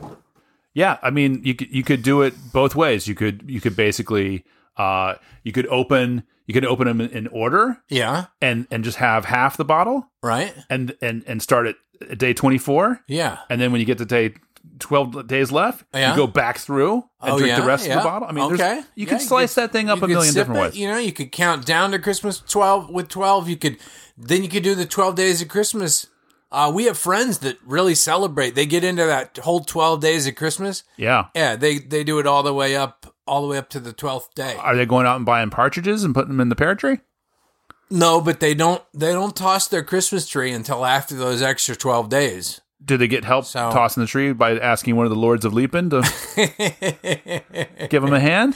Yeah, 0.73 0.97
I 1.03 1.09
mean, 1.11 1.41
you 1.43 1.53
could 1.55 1.73
you 1.73 1.83
could 1.83 2.01
do 2.03 2.21
it 2.21 2.33
both 2.51 2.75
ways. 2.75 3.07
You 3.07 3.15
could 3.15 3.43
you 3.47 3.61
could 3.61 3.75
basically 3.75 4.43
uh 4.77 5.15
you 5.43 5.51
could 5.51 5.67
open 5.67 6.23
you 6.47 6.53
could 6.53 6.65
open 6.65 6.87
them 6.87 6.99
in, 6.99 7.27
order 7.27 7.77
Yeah. 7.89 8.25
and 8.41 8.67
and 8.71 8.83
just 8.83 8.97
have 8.97 9.25
half 9.25 9.55
the 9.55 9.63
bottle 9.63 10.09
Right. 10.21 10.53
and 10.69 10.95
and 11.01 11.23
and 11.27 11.41
start 11.41 11.67
at 11.67 12.17
day 12.17 12.33
24 12.33 13.01
Yeah. 13.07 13.37
and 13.49 13.61
then 13.61 13.71
when 13.71 13.79
you 13.79 13.85
get 13.85 13.97
to 13.99 14.05
day 14.05 14.33
12 14.83 15.27
days 15.27 15.51
left 15.51 15.83
Yeah. 15.93 16.11
you 16.11 16.17
go 16.17 16.27
back 16.27 16.57
through 16.59 17.03
and 17.21 17.33
Oh, 17.33 17.37
drink 17.37 17.49
yeah, 17.51 17.59
the 17.61 17.65
rest 17.65 17.87
yeah. 17.87 17.97
of 17.97 18.03
the 18.03 18.09
bottle. 18.09 18.27
I 18.27 18.31
mean, 18.31 18.53
okay. 18.53 18.83
you 18.95 19.05
can 19.07 19.19
slice 19.19 19.55
could- 19.55 19.63
that 19.63 19.71
thing 19.71 19.89
up 19.89 20.01
a 20.01 20.07
million 20.07 20.33
different 20.33 20.59
it, 20.59 20.61
ways. 20.63 20.77
You 20.77 20.87
know, 20.89 20.97
you 20.97 21.11
could 21.11 21.31
count 21.31 21.65
down 21.65 21.91
to 21.91 21.99
Christmas 21.99 22.39
twelve 22.39 22.89
with 22.89 23.07
twelve. 23.09 23.49
You 23.49 23.57
could 23.57 23.77
then 24.17 24.43
you 24.43 24.49
could 24.49 24.63
do 24.63 24.75
the 24.75 24.85
twelve 24.85 25.15
days 25.15 25.41
of 25.41 25.47
Christmas. 25.47 26.07
Uh, 26.51 26.71
we 26.71 26.83
have 26.85 26.97
friends 26.97 27.39
that 27.39 27.57
really 27.65 27.95
celebrate. 27.95 28.53
They 28.53 28.67
get 28.67 28.83
into 28.83 29.03
that 29.05 29.37
whole 29.39 29.61
twelve 29.61 30.01
days 30.01 30.27
of 30.27 30.35
Christmas. 30.35 30.83
Yeah. 30.97 31.25
Yeah, 31.35 31.55
they 31.55 31.79
they 31.79 32.03
do 32.03 32.19
it 32.19 32.27
all 32.27 32.43
the 32.43 32.53
way 32.53 32.75
up, 32.75 33.15
all 33.25 33.41
the 33.41 33.47
way 33.47 33.57
up 33.57 33.69
to 33.69 33.79
the 33.79 33.91
twelfth 33.93 34.35
day. 34.35 34.55
Are 34.59 34.75
they 34.75 34.85
going 34.85 35.07
out 35.07 35.15
and 35.15 35.25
buying 35.25 35.49
partridges 35.49 36.03
and 36.03 36.13
putting 36.13 36.29
them 36.29 36.39
in 36.41 36.49
the 36.49 36.55
pear 36.55 36.75
tree? 36.75 36.99
No, 37.89 38.21
but 38.21 38.39
they 38.39 38.53
don't 38.53 38.81
they 38.93 39.11
don't 39.11 39.35
toss 39.35 39.67
their 39.67 39.83
Christmas 39.83 40.27
tree 40.27 40.51
until 40.51 40.85
after 40.85 41.15
those 41.15 41.41
extra 41.41 41.75
twelve 41.75 42.09
days. 42.09 42.61
Do 42.85 42.97
they 42.97 43.07
get 43.07 43.23
help 43.23 43.45
So- 43.45 43.71
tossing 43.71 44.01
the 44.01 44.07
tree 44.07 44.33
by 44.33 44.57
asking 44.59 44.95
one 44.97 45.05
of 45.05 45.09
the 45.09 45.15
lords 45.17 45.45
of 45.45 45.53
Leapin 45.53 45.89
to 45.91 46.01
give 47.89 48.01
them 48.01 48.13
a 48.13 48.19
hand? 48.19 48.55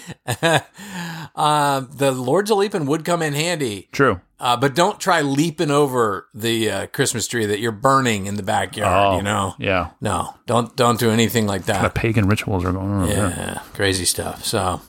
Uh, 1.36 1.80
the 1.96 2.12
Lords 2.12 2.52
of 2.52 2.58
Leaping 2.58 2.86
would 2.88 3.06
come 3.06 3.22
in 3.22 3.34
handy, 3.34 3.88
True. 3.92 4.20
uh, 4.40 4.58
but 4.58 4.76
don't 4.76 5.00
try 5.00 5.22
leaping 5.22 5.72
over 5.72 6.28
the 6.34 6.70
uh, 6.70 6.88
Christmas 6.88 7.28
tree 7.28 7.46
that 7.46 7.60
you're 7.60 7.72
burning 7.72 8.26
in 8.26 8.36
the 8.36 8.44
backyard. 8.44 9.14
Oh, 9.14 9.18
you 9.18 9.24
know, 9.24 9.56
Yeah. 9.60 9.92
no, 10.02 10.36
don't 10.46 10.76
don't 10.76 11.00
do 11.00 11.10
anything 11.12 11.48
like 11.48 11.66
that. 11.66 11.82
The 11.84 11.90
pagan 11.90 12.28
rituals 12.28 12.66
are 12.66 12.72
going 12.74 12.92
on 12.92 13.04
over 13.04 13.14
there. 13.14 13.30
Yeah, 13.30 13.62
crazy 13.74 14.06
stuff. 14.06 14.44
So, 14.44 14.82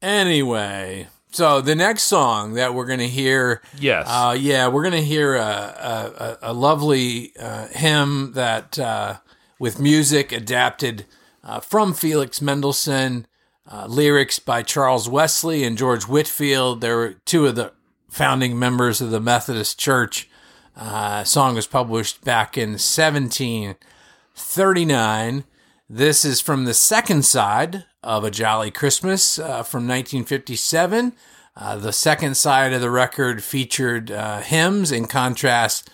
anyway, 0.00 1.08
so 1.30 1.60
the 1.60 1.74
next 1.74 2.04
song 2.04 2.54
that 2.54 2.72
we're 2.74 2.86
gonna 2.86 3.04
hear, 3.04 3.60
Yes. 3.78 4.06
uh, 4.08 4.34
yeah, 4.38 4.68
we're 4.68 4.84
gonna 4.84 5.00
hear 5.02 5.34
a 5.34 5.40
a, 5.40 6.38
a, 6.50 6.52
lovely 6.52 7.32
uh, 7.38 7.66
hymn 7.68 8.32
that 8.32 8.78
uh, 8.78 9.16
with 9.58 9.80
music 9.80 10.32
adapted 10.32 11.04
uh, 11.44 11.60
from 11.60 11.92
Felix 11.94 12.40
Mendelssohn, 12.40 13.26
uh, 13.70 13.86
lyrics 13.86 14.38
by 14.38 14.62
Charles 14.62 15.08
Wesley 15.08 15.64
and 15.64 15.76
George 15.76 16.04
Whitefield. 16.04 16.80
They 16.80 16.92
were 16.92 17.14
two 17.24 17.46
of 17.46 17.56
the 17.56 17.72
founding 18.08 18.58
members 18.58 19.00
of 19.00 19.10
the 19.10 19.20
Methodist 19.20 19.78
Church. 19.78 20.28
Uh, 20.76 21.24
song 21.24 21.54
was 21.54 21.66
published 21.66 22.22
back 22.24 22.56
in 22.58 22.70
1739. 22.70 25.44
This 25.88 26.24
is 26.24 26.40
from 26.40 26.64
the 26.64 26.74
second 26.74 27.24
side 27.24 27.84
of 28.06 28.24
A 28.24 28.30
Jolly 28.30 28.70
Christmas 28.70 29.38
uh, 29.38 29.62
from 29.62 29.86
1957. 29.86 31.12
Uh, 31.54 31.76
the 31.76 31.92
second 31.92 32.36
side 32.36 32.72
of 32.72 32.80
the 32.80 32.90
record 32.90 33.42
featured 33.42 34.10
uh, 34.10 34.40
hymns 34.40 34.92
in 34.92 35.06
contrast 35.06 35.90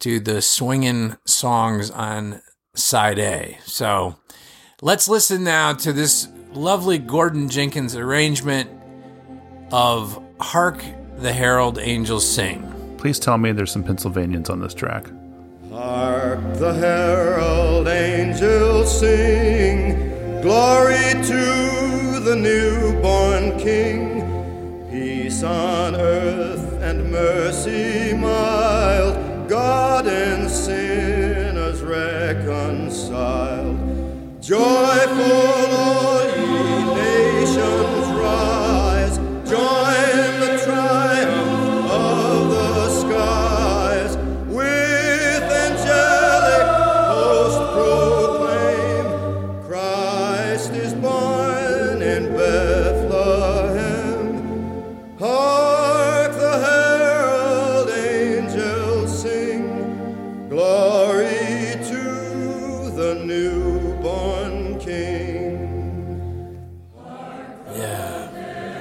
to 0.00 0.20
the 0.20 0.40
swinging 0.40 1.16
songs 1.26 1.90
on 1.90 2.40
side 2.74 3.18
A. 3.18 3.58
So 3.64 4.16
Let's 4.80 5.08
listen 5.08 5.42
now 5.42 5.72
to 5.72 5.92
this 5.92 6.28
lovely 6.52 6.98
Gordon 6.98 7.48
Jenkins 7.48 7.96
arrangement 7.96 8.70
of 9.72 10.22
Hark 10.38 10.84
the 11.16 11.32
Herald 11.32 11.80
Angels 11.80 12.24
Sing. 12.24 12.94
Please 12.96 13.18
tell 13.18 13.38
me 13.38 13.50
there's 13.50 13.72
some 13.72 13.82
Pennsylvanians 13.82 14.48
on 14.48 14.60
this 14.60 14.74
track. 14.74 15.08
Hark 15.68 16.38
the 16.58 16.74
herald 16.74 17.88
angels 17.88 19.00
sing, 19.00 20.07
glory 20.42 21.12
to 21.24 22.20
the 22.20 22.36
newborn 22.36 23.58
King. 23.58 24.22
Peace 24.90 25.42
on 25.42 25.96
earth 25.96 26.72
and 26.80 27.10
mercy 27.10 28.14
mild, 28.14 29.48
God 29.48 30.06
and 30.06 30.48
sinners 30.48 31.82
reconciled. 31.82 33.76
Joyful 34.40 35.57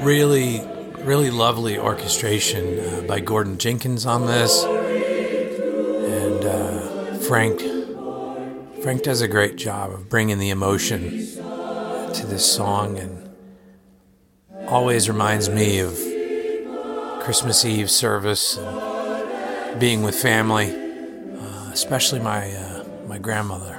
really, 0.08 0.62
really 1.00 1.30
lovely 1.30 1.78
orchestration 1.78 2.80
uh, 2.80 3.02
by 3.02 3.20
Gordon 3.20 3.58
Jenkins 3.58 4.06
on 4.06 4.26
this, 4.26 4.64
and 4.64 6.46
uh, 6.46 7.18
Frank. 7.28 7.60
Frank 8.82 9.04
does 9.04 9.20
a 9.20 9.28
great 9.28 9.58
job 9.58 9.92
of 9.92 10.08
bringing 10.08 10.40
the 10.40 10.50
emotion 10.50 11.02
to 12.14 12.26
this 12.26 12.50
song, 12.50 12.98
and 12.98 13.30
always 14.70 15.10
reminds 15.10 15.50
me 15.50 15.80
of 15.80 16.00
Christmas 17.22 17.66
Eve 17.66 17.92
service 17.92 18.58
and 18.58 19.78
being 19.78 20.04
with 20.04 20.16
family, 20.16 20.70
uh, 21.38 21.70
especially 21.74 22.22
my 22.22 22.50
uh, 22.50 22.86
my 23.08 23.18
grandmother. 23.18 23.78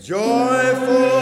Joyful 0.00 1.15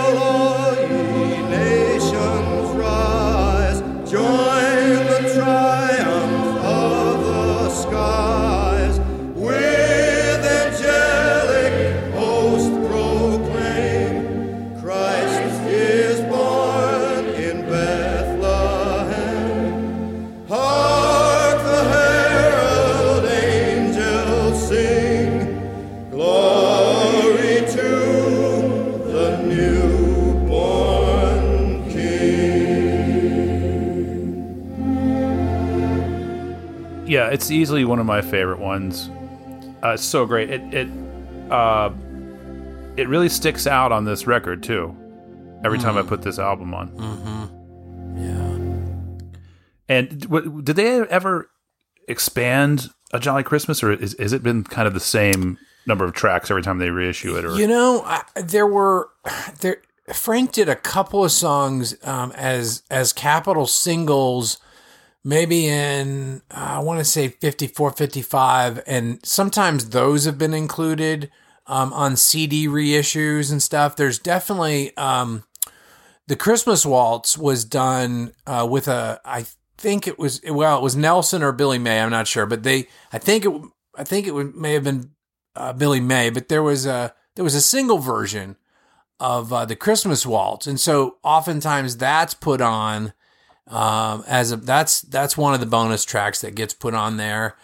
it's 37.34 37.50
easily 37.50 37.84
one 37.84 37.98
of 37.98 38.06
my 38.06 38.22
favorite 38.22 38.60
ones. 38.60 39.10
Uh, 39.82 39.90
it's 39.90 40.04
so 40.04 40.24
great. 40.24 40.50
It 40.50 40.62
it 40.72 40.88
uh, 41.50 41.90
it 42.96 43.08
really 43.08 43.28
sticks 43.28 43.66
out 43.66 43.90
on 43.92 44.04
this 44.04 44.26
record 44.26 44.62
too. 44.62 44.96
Every 45.64 45.78
time 45.78 45.96
I 45.96 46.02
put 46.02 46.22
this 46.22 46.38
album 46.38 46.74
on. 46.74 46.88
Yeah. 48.16 49.94
And 49.96 50.20
w- 50.20 50.62
did 50.62 50.76
they 50.76 51.00
ever 51.00 51.50
expand 52.06 52.90
a 53.12 53.18
Jolly 53.18 53.42
Christmas, 53.42 53.82
or 53.82 53.90
is, 53.92 54.14
has 54.18 54.32
it 54.32 54.42
been 54.42 54.62
kind 54.64 54.86
of 54.86 54.94
the 54.94 55.00
same 55.00 55.58
number 55.86 56.04
of 56.04 56.12
tracks 56.12 56.50
every 56.50 56.62
time 56.62 56.78
they 56.78 56.90
reissue 56.90 57.36
it? 57.36 57.44
Or 57.44 57.56
You 57.56 57.66
know, 57.66 58.02
I, 58.04 58.22
there 58.36 58.66
were 58.66 59.08
there. 59.60 59.78
Frank 60.12 60.52
did 60.52 60.68
a 60.68 60.76
couple 60.76 61.24
of 61.24 61.32
songs 61.32 61.96
um, 62.04 62.30
as 62.32 62.82
as 62.90 63.12
Capitol 63.12 63.66
singles, 63.66 64.58
maybe 65.24 65.66
in 65.66 66.42
uh, 66.50 66.76
I 66.76 66.78
want 66.80 67.00
to 67.00 67.04
say 67.04 67.28
54, 67.28 67.92
55, 67.92 68.82
and 68.86 69.24
sometimes 69.24 69.90
those 69.90 70.26
have 70.26 70.38
been 70.38 70.54
included 70.54 71.30
um, 71.66 71.92
on 71.92 72.16
CD 72.16 72.68
reissues 72.68 73.50
and 73.50 73.62
stuff. 73.62 73.96
There's 73.96 74.18
definitely 74.18 74.96
um, 74.96 75.44
the 76.26 76.36
Christmas 76.36 76.84
Waltz 76.84 77.38
was 77.38 77.64
done 77.64 78.32
uh, 78.46 78.66
with 78.70 78.88
a 78.88 79.20
I 79.24 79.46
think 79.78 80.06
it 80.06 80.18
was 80.18 80.40
well 80.48 80.78
it 80.78 80.82
was 80.82 80.96
Nelson 80.96 81.42
or 81.42 81.52
Billy 81.52 81.78
May 81.78 82.00
I'm 82.00 82.10
not 82.10 82.28
sure, 82.28 82.46
but 82.46 82.62
they 82.62 82.88
I 83.12 83.18
think 83.18 83.44
it 83.44 83.52
I 83.96 84.04
think 84.04 84.26
it 84.26 84.54
may 84.54 84.74
have 84.74 84.84
been 84.84 85.10
uh, 85.56 85.72
Billy 85.72 86.00
May, 86.00 86.30
but 86.30 86.48
there 86.48 86.62
was 86.62 86.86
a 86.86 87.14
there 87.34 87.44
was 87.44 87.54
a 87.54 87.60
single 87.60 87.98
version 87.98 88.56
of 89.20 89.52
uh, 89.52 89.64
the 89.64 89.76
Christmas 89.76 90.26
Waltz, 90.26 90.66
and 90.66 90.78
so 90.78 91.16
oftentimes 91.22 91.96
that's 91.96 92.34
put 92.34 92.60
on 92.60 93.12
um, 93.68 94.24
as 94.26 94.52
a 94.52 94.56
that's 94.56 95.00
that's 95.02 95.36
one 95.36 95.54
of 95.54 95.60
the 95.60 95.66
bonus 95.66 96.04
tracks 96.04 96.40
that 96.42 96.54
gets 96.54 96.74
put 96.74 96.94
on 96.94 97.16
there. 97.16 97.56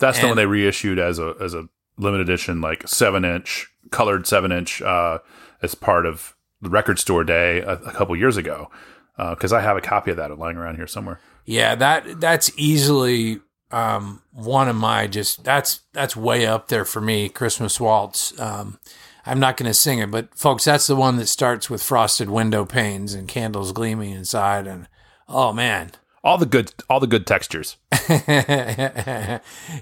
That's 0.00 0.20
the 0.20 0.26
one 0.26 0.36
they 0.36 0.46
reissued 0.46 0.98
as 0.98 1.18
a 1.18 1.34
as 1.40 1.54
a 1.54 1.68
limited 1.96 2.28
edition, 2.28 2.60
like 2.60 2.86
seven 2.88 3.24
inch 3.24 3.68
colored 3.90 4.26
seven 4.26 4.52
inch, 4.52 4.82
uh, 4.82 5.18
as 5.62 5.74
part 5.74 6.06
of 6.06 6.34
the 6.60 6.70
Record 6.70 6.98
Store 6.98 7.24
Day 7.24 7.60
a, 7.60 7.72
a 7.72 7.92
couple 7.92 8.16
years 8.16 8.36
ago. 8.36 8.70
Because 9.16 9.52
I 9.52 9.60
have 9.60 9.76
a 9.76 9.80
copy 9.80 10.10
of 10.10 10.16
that 10.16 10.36
lying 10.38 10.56
around 10.56 10.74
here 10.74 10.88
somewhere. 10.88 11.20
Yeah, 11.44 11.76
that 11.76 12.20
that's 12.20 12.50
easily 12.56 13.40
um, 13.70 14.22
one 14.32 14.68
of 14.68 14.74
my 14.74 15.06
just 15.06 15.44
that's 15.44 15.80
that's 15.92 16.16
way 16.16 16.46
up 16.46 16.68
there 16.68 16.84
for 16.84 17.00
me. 17.00 17.28
Christmas 17.28 17.78
Waltz. 17.78 18.38
Um, 18.40 18.78
I'm 19.26 19.40
not 19.40 19.56
going 19.56 19.68
to 19.68 19.74
sing 19.74 20.00
it, 20.00 20.10
but 20.10 20.34
folks, 20.34 20.64
that's 20.64 20.86
the 20.86 20.96
one 20.96 21.16
that 21.16 21.28
starts 21.28 21.70
with 21.70 21.82
frosted 21.82 22.28
window 22.28 22.66
panes 22.66 23.14
and 23.14 23.26
candles 23.26 23.72
gleaming 23.72 24.10
inside, 24.10 24.66
and 24.66 24.86
oh 25.28 25.52
man, 25.52 25.90
All 26.22 26.38
the 26.38 26.46
good, 26.46 26.72
all 26.88 27.00
the 27.00 27.06
good 27.06 27.26
textures. 27.26 27.76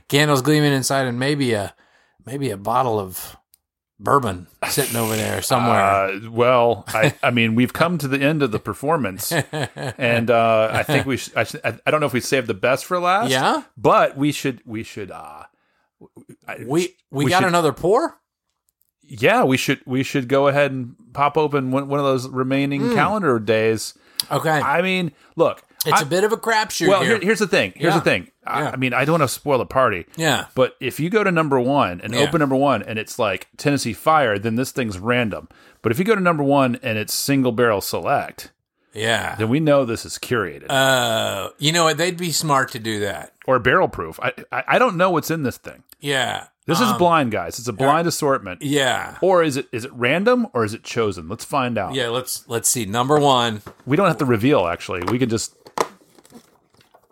candles 0.09 0.43
gleaming 0.43 0.72
inside, 0.72 1.07
and 1.07 1.18
maybe 1.18 1.53
a 1.53 1.74
maybe 2.26 2.51
a 2.51 2.57
bottle 2.57 2.99
of 2.99 3.36
bourbon 3.99 4.48
sitting 4.69 4.97
over 4.97 5.14
there 5.16 5.43
somewhere. 5.52 5.81
Uh, 5.81 6.20
well, 6.31 6.85
I, 6.89 7.14
I 7.23 7.31
mean, 7.31 7.55
we've 7.55 7.73
come 7.73 7.98
to 7.98 8.09
the 8.09 8.20
end 8.20 8.43
of 8.43 8.51
the 8.51 8.59
performance, 8.59 9.32
and 9.52 10.31
uh, 10.31 10.70
I 10.73 10.82
think 10.82 11.06
we. 11.06 11.16
Sh- 11.16 11.31
I, 11.36 11.44
sh- 11.44 11.56
I 11.64 11.90
don't 11.90 12.01
know 12.01 12.06
if 12.06 12.12
we 12.12 12.20
saved 12.20 12.47
the 12.47 12.55
best 12.55 12.85
for 12.85 12.98
last. 12.98 13.31
Yeah? 13.31 13.62
but 13.77 14.16
we 14.16 14.32
should. 14.32 14.60
We 14.64 14.82
should. 14.82 15.10
Uh, 15.10 15.44
I- 16.48 16.64
we 16.66 16.97
we, 17.10 17.24
we 17.27 17.31
got 17.31 17.40
should- 17.40 17.48
another 17.48 17.73
pour. 17.73 18.19
yeah, 19.02 19.44
we 19.44 19.56
should. 19.56 19.81
We 19.86 20.02
should 20.02 20.28
go 20.28 20.48
ahead 20.48 20.73
and 20.73 20.94
pop 21.12 21.36
open 21.36 21.70
one, 21.70 21.89
one 21.89 22.01
of 22.01 22.06
those 22.06 22.28
remaining 22.28 22.94
calendar 22.94 23.39
days. 23.39 23.94
Okay, 24.31 24.51
I 24.51 24.82
mean, 24.82 25.12
look, 25.36 25.62
it's 25.86 26.01
a 26.01 26.05
a 26.05 26.07
bit 26.07 26.24
of 26.24 26.32
a 26.32 26.36
crapshoot 26.36 26.89
well. 26.89 27.01
here. 27.03 27.12
Here, 27.16 27.20
here's 27.23 27.39
the 27.40 27.47
thing. 27.49 27.73
Here's 27.77 27.93
Yeah. 27.94 27.99
the 27.99 28.05
thing. 28.05 28.31
I, 28.47 28.62
Yeah. 28.62 28.70
I 28.70 28.77
mean, 28.77 28.94
I 28.94 29.05
don't 29.05 29.19
want 29.19 29.23
to 29.31 29.35
spoil 29.35 29.59
the 29.59 29.66
party. 29.66 30.07
Yeah. 30.16 30.47
But 30.55 30.77
if 30.81 31.01
you 31.01 31.11
go 31.11 31.24
to 31.24 31.31
number 31.32 31.59
one 31.61 32.01
and 32.03 32.15
Yeah. 32.15 32.20
open 32.20 32.39
number 32.40 32.57
one 32.57 32.82
and 32.82 32.99
it's 32.99 33.19
like 33.19 33.49
Tennessee 33.57 33.93
Fire, 33.93 34.39
then 34.39 34.55
this 34.57 34.70
thing's 34.73 34.99
random. 34.99 35.49
But 35.82 35.90
if 35.93 35.99
you 35.99 36.05
go 36.05 36.15
to 36.15 36.20
number 36.20 36.43
one 36.44 36.78
and 36.82 36.99
it's 36.99 37.12
single 37.12 37.51
barrel 37.53 37.81
select, 37.81 38.51
yeah. 38.93 39.35
then 39.36 39.49
we 39.49 39.59
know 39.61 39.85
this 39.85 40.05
is 40.05 40.19
curated 40.19 40.66
Uh, 40.70 41.49
you 41.59 41.73
know 41.73 41.85
what? 41.85 41.97
They'd 41.99 42.16
be 42.16 42.31
smart 42.32 42.70
to 42.73 42.78
do 42.78 43.01
that. 43.01 43.32
or 43.47 43.59
barrel 43.59 43.89
proof. 43.89 44.20
I, 44.23 44.32
I 44.53 44.65
I 44.69 44.78
don't 44.78 44.97
know 44.97 45.11
what's 45.11 45.31
in 45.31 45.43
this 45.43 45.57
thing. 45.57 45.82
Yeah. 46.01 46.47
This 46.66 46.80
is 46.80 46.93
blind, 46.93 47.32
guys. 47.32 47.59
It's 47.59 47.66
a 47.68 47.72
blind 47.72 48.06
assortment. 48.06 48.62
Yeah. 48.62 49.18
Or 49.20 49.43
is 49.43 49.56
it 49.56 49.68
is 49.72 49.84
it 49.84 49.93
random 49.93 50.47
or 50.52 50.64
is 50.64 50.74
it 50.74 50.84
chosen? 50.84 51.28
Let's 51.28 51.44
find 51.44 51.76
out. 51.76 51.94
Yeah. 51.94 52.09
Let's 52.09 52.48
let's 52.48 52.68
see. 52.68 52.84
Number 52.84 53.18
one, 53.18 53.62
We 53.84 53.97
don't 53.97 54.06
have 54.06 54.18
to 54.18 54.24
reveal. 54.24 54.66
Actually, 54.66 55.02
we 55.10 55.18
can 55.18 55.28
just 55.28 55.56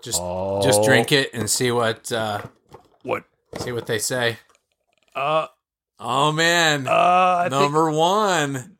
just 0.02 0.22
just 0.62 0.84
drink 0.84 1.10
it 1.12 1.30
and 1.34 1.50
see 1.50 1.72
what 1.72 2.12
uh, 2.12 2.42
what. 3.02 3.24
see 3.58 3.72
what 3.72 3.86
they 3.86 3.98
say. 3.98 4.38
Uh, 5.14 5.48
Oh 6.02 6.32
man, 6.32 6.88
uh, 6.88 6.92
I 6.92 7.48
think, 7.50 7.60
number 7.60 7.90
one, 7.90 8.78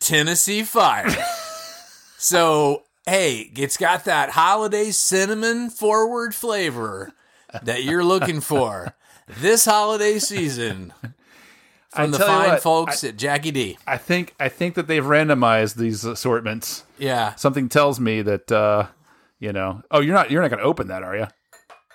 Tennessee 0.00 0.62
Fire. 0.64 1.08
so 2.18 2.82
hey, 3.06 3.50
it's 3.56 3.78
got 3.78 4.04
that 4.04 4.30
holiday 4.30 4.90
cinnamon 4.90 5.70
forward 5.70 6.34
flavor 6.34 7.12
that 7.62 7.84
you're 7.84 8.04
looking 8.04 8.42
for 8.42 8.94
this 9.26 9.64
holiday 9.64 10.18
season. 10.18 10.92
From 11.90 12.10
the 12.10 12.18
fine 12.18 12.50
what, 12.50 12.62
folks 12.62 13.02
I- 13.04 13.08
at 13.08 13.16
Jackie 13.16 13.52
D. 13.52 13.78
I 13.86 13.96
think 13.96 14.34
I 14.38 14.50
think 14.50 14.74
that 14.74 14.86
they've 14.86 15.02
randomized 15.04 15.76
these 15.76 16.04
assortments. 16.04 16.84
Yeah, 16.98 17.34
Something 17.36 17.70
tells 17.70 17.98
me 17.98 18.20
that 18.22 18.52
uh, 18.52 18.88
you 19.38 19.52
know. 19.52 19.82
Oh, 19.90 20.00
you're 20.00 20.12
not 20.14 20.30
you're 20.30 20.42
not 20.42 20.48
going 20.48 20.58
to 20.58 20.64
open 20.66 20.88
that, 20.88 21.02
are 21.02 21.16
you? 21.16 21.26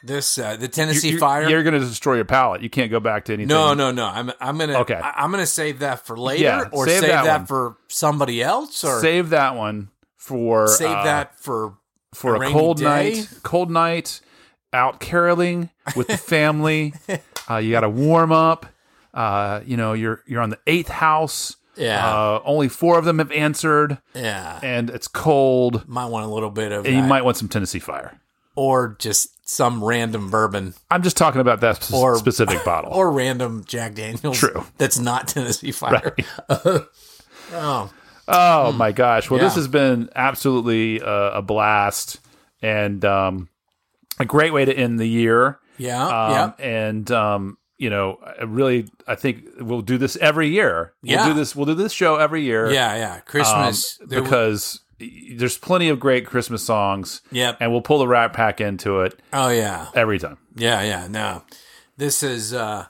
this 0.03 0.40
uh, 0.40 0.56
the 0.56 0.68
Tennessee 0.68 1.12
you're, 1.12 1.20
Fire. 1.20 1.48
You're 1.48 1.62
going 1.62 1.80
to 1.80 1.86
destroy 1.88 2.16
your 2.16 2.26
palate. 2.26 2.62
You 2.62 2.70
can't 2.72 2.90
go 2.90 2.99
back 2.99 3.26
to 3.26 3.34
anything. 3.34 3.49
no, 3.49 3.76
no, 3.76 3.91
no. 3.91 4.08
I'm 4.08 4.32
I'm 4.40 4.58
gonna 4.58 4.80
Okay. 4.80 4.95
I, 4.95 5.24
am 5.24 5.30
gonna 5.30 5.45
save 5.45 5.80
that 5.80 6.06
for 6.06 6.18
later, 6.18 6.44
Yeah, 6.44 6.70
or 6.72 6.88
save 6.88 7.02
save, 7.02 7.10
that 7.12 7.24
that, 7.26 7.48
for 7.48 7.78
somebody 7.88 8.41
else, 8.41 8.84
or 8.84 8.99
Save 9.02 9.30
that 9.30 9.56
one 9.56 9.90
for 10.18 10.68
save 10.68 10.90
uh, 10.90 11.03
that 11.03 11.40
for 11.40 11.78
for 12.16 12.36
a 12.41 12.49
a, 12.49 12.52
cold 12.52 12.78
day? 12.78 12.84
night. 12.84 13.30
Cold 13.44 13.70
night 13.70 14.22
out 14.73 14.99
caroling 14.99 15.69
with 15.95 16.07
the 16.07 16.18
family. 16.18 16.93
uh, 17.49 17.57
you 17.57 17.72
got 17.72 17.81
to 17.81 17.89
warm 17.89 18.31
up. 18.31 18.65
Uh, 19.14 19.61
you 19.65 19.76
know, 19.77 19.93
you're 19.93 20.23
you're 20.26 20.41
on 20.41 20.49
the 20.49 20.60
eighth 20.68 20.88
house. 20.89 21.56
Yeah. 21.76 22.06
Uh, 22.06 22.41
only 22.45 22.68
four 22.68 22.98
of 22.99 23.06
them 23.06 23.19
have 23.19 23.31
answered, 23.31 23.98
yeah. 24.14 24.60
and 24.61 24.89
it's 24.89 25.07
cold. 25.07 25.88
might 25.88 26.07
want 26.07 26.26
a 26.26 26.30
little 26.30 26.49
bit 26.52 26.72
of 26.73 26.85
And 26.85 26.95
you 26.95 27.02
might 27.03 27.23
want 27.23 27.38
some 27.38 27.48
Tennessee 27.48 27.80
Fire. 27.80 28.19
or 28.56 28.98
just 28.99 29.30
some 29.49 29.84
random 29.84 30.30
bourbon 30.30 30.73
I'm 30.89 31.02
just 31.02 31.15
talking 31.18 31.41
about 31.41 31.61
that 31.61 31.81
sp- 31.84 31.93
Or- 31.95 32.18
specific 32.18 32.64
bottle. 32.65 32.93
or 32.93 33.11
random 33.11 33.64
Jack 33.65 33.95
Daniels. 33.95 34.38
True. 34.38 34.65
That's 34.77 34.99
not 34.99 35.30
Tennessee 35.30 35.72
Fire. 35.72 36.15
oh, 37.53 37.89
Oh 38.27 38.72
my 38.73 38.91
gosh! 38.91 39.30
Well, 39.30 39.39
this 39.39 39.56
has 39.56 39.68
been 39.68 40.10
absolutely 40.15 41.02
uh, 41.02 41.31
a 41.39 41.41
blast 41.41 42.19
and 42.61 43.03
um, 43.03 43.49
a 44.19 44.25
great 44.25 44.53
way 44.53 44.65
to 44.65 44.73
end 44.73 44.99
the 44.99 45.07
year. 45.07 45.59
yeah, 45.77 46.03
Um, 46.05 46.31
yeah. 46.31 46.51
And 46.59 47.11
um, 47.11 47.57
you 47.77 47.89
know, 47.89 48.19
I 48.39 48.43
really, 48.43 48.88
I 49.07 49.15
think 49.15 49.43
we'll 49.59 49.81
do 49.81 49.97
this 49.97 50.15
every 50.17 50.49
year. 50.49 50.93
We'll 51.01 51.13
Yeah. 51.13 51.27
do 51.27 51.33
this. 51.33 51.55
We'll 51.55 51.65
do 51.65 51.73
this 51.73 51.91
show 51.93 52.17
every 52.17 52.43
year. 52.43 52.71
Yeah, 52.71 52.95
yeah. 52.95 53.13
um, 53.15 53.21
Christmas. 53.25 53.97
there 54.05 54.21
because 54.21 54.81
y- 54.99 55.09
there's 55.35 55.57
plenty 55.57 55.89
of 55.89 55.99
great 55.99 56.27
Christmas 56.27 56.63
songs. 56.63 57.21
Yep. 57.31 57.57
And 57.59 57.71
we'll 57.71 57.81
pull 57.81 57.97
the 57.99 58.07
Rat 58.07 58.33
Pack 58.33 58.61
into 58.61 59.01
it 59.01 59.19
oh, 59.33 59.49
yeah. 59.49 59.88
every 59.95 60.19
time. 60.19 60.38
Yeah, 60.55 60.83
yeah. 60.83 61.07
No. 61.09 61.41
This 61.97 62.21
is 62.21 62.53
uh 62.53 62.85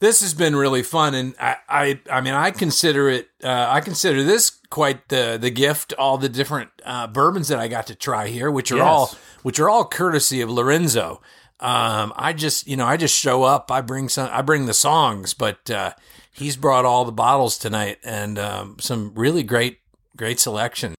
this 0.00 0.20
has 0.20 0.34
been 0.34 0.54
really 0.56 0.82
fun 0.82 1.14
and 1.14 1.34
I 1.40 1.56
I, 1.68 2.00
I 2.10 2.20
mean 2.20 2.34
I 2.34 2.50
consider 2.50 3.08
it 3.08 3.28
uh 3.42 3.66
I 3.68 3.80
consider 3.80 4.22
this 4.22 4.50
quite 4.70 5.08
the 5.08 5.38
the 5.40 5.50
gift 5.50 5.92
all 5.98 6.18
the 6.18 6.28
different 6.28 6.70
uh 6.84 7.06
bourbons 7.06 7.48
that 7.48 7.58
I 7.58 7.68
got 7.68 7.86
to 7.88 7.94
try 7.94 8.28
here 8.28 8.50
which 8.50 8.70
are 8.72 8.76
Yes. 8.78 8.86
all 8.86 9.14
which 9.42 9.58
are 9.60 9.68
all 9.68 9.84
courtesy 9.84 10.40
of 10.40 10.50
Lorenzo. 10.50 11.20
Um 11.60 12.12
I 12.16 12.32
just, 12.32 12.66
you 12.66 12.76
know, 12.76 12.86
I 12.86 12.96
just 12.96 13.16
show 13.18 13.42
up, 13.44 13.70
I 13.70 13.80
bring 13.80 14.08
some 14.08 14.28
I 14.32 14.42
bring 14.42 14.66
the 14.66 14.74
songs, 14.74 15.34
but 15.34 15.70
uh 15.70 15.92
he's 16.30 16.56
brought 16.56 16.84
all 16.84 17.04
the 17.04 17.12
bottles 17.12 17.56
tonight 17.58 17.98
and 18.04 18.38
um 18.38 18.76
some 18.80 19.12
really 19.14 19.42
great 19.42 19.78
great 20.16 20.40
selection. 20.40 20.94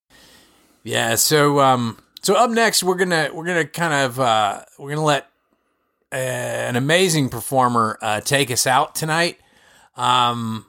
Yeah, 0.83 1.15
so 1.15 1.59
um 1.59 1.97
so 2.21 2.35
up 2.35 2.49
next 2.49 2.83
we're 2.83 2.95
going 2.95 3.09
to 3.11 3.29
we're 3.33 3.45
to 3.45 3.65
kind 3.65 3.93
of 3.93 4.19
uh 4.19 4.61
we're 4.79 4.87
going 4.89 4.97
to 4.97 5.01
let 5.03 5.27
an 6.17 6.75
amazing 6.75 7.29
performer 7.29 7.97
uh, 8.01 8.21
take 8.21 8.51
us 8.51 8.65
out 8.65 8.95
tonight. 8.95 9.39
Um, 9.95 10.65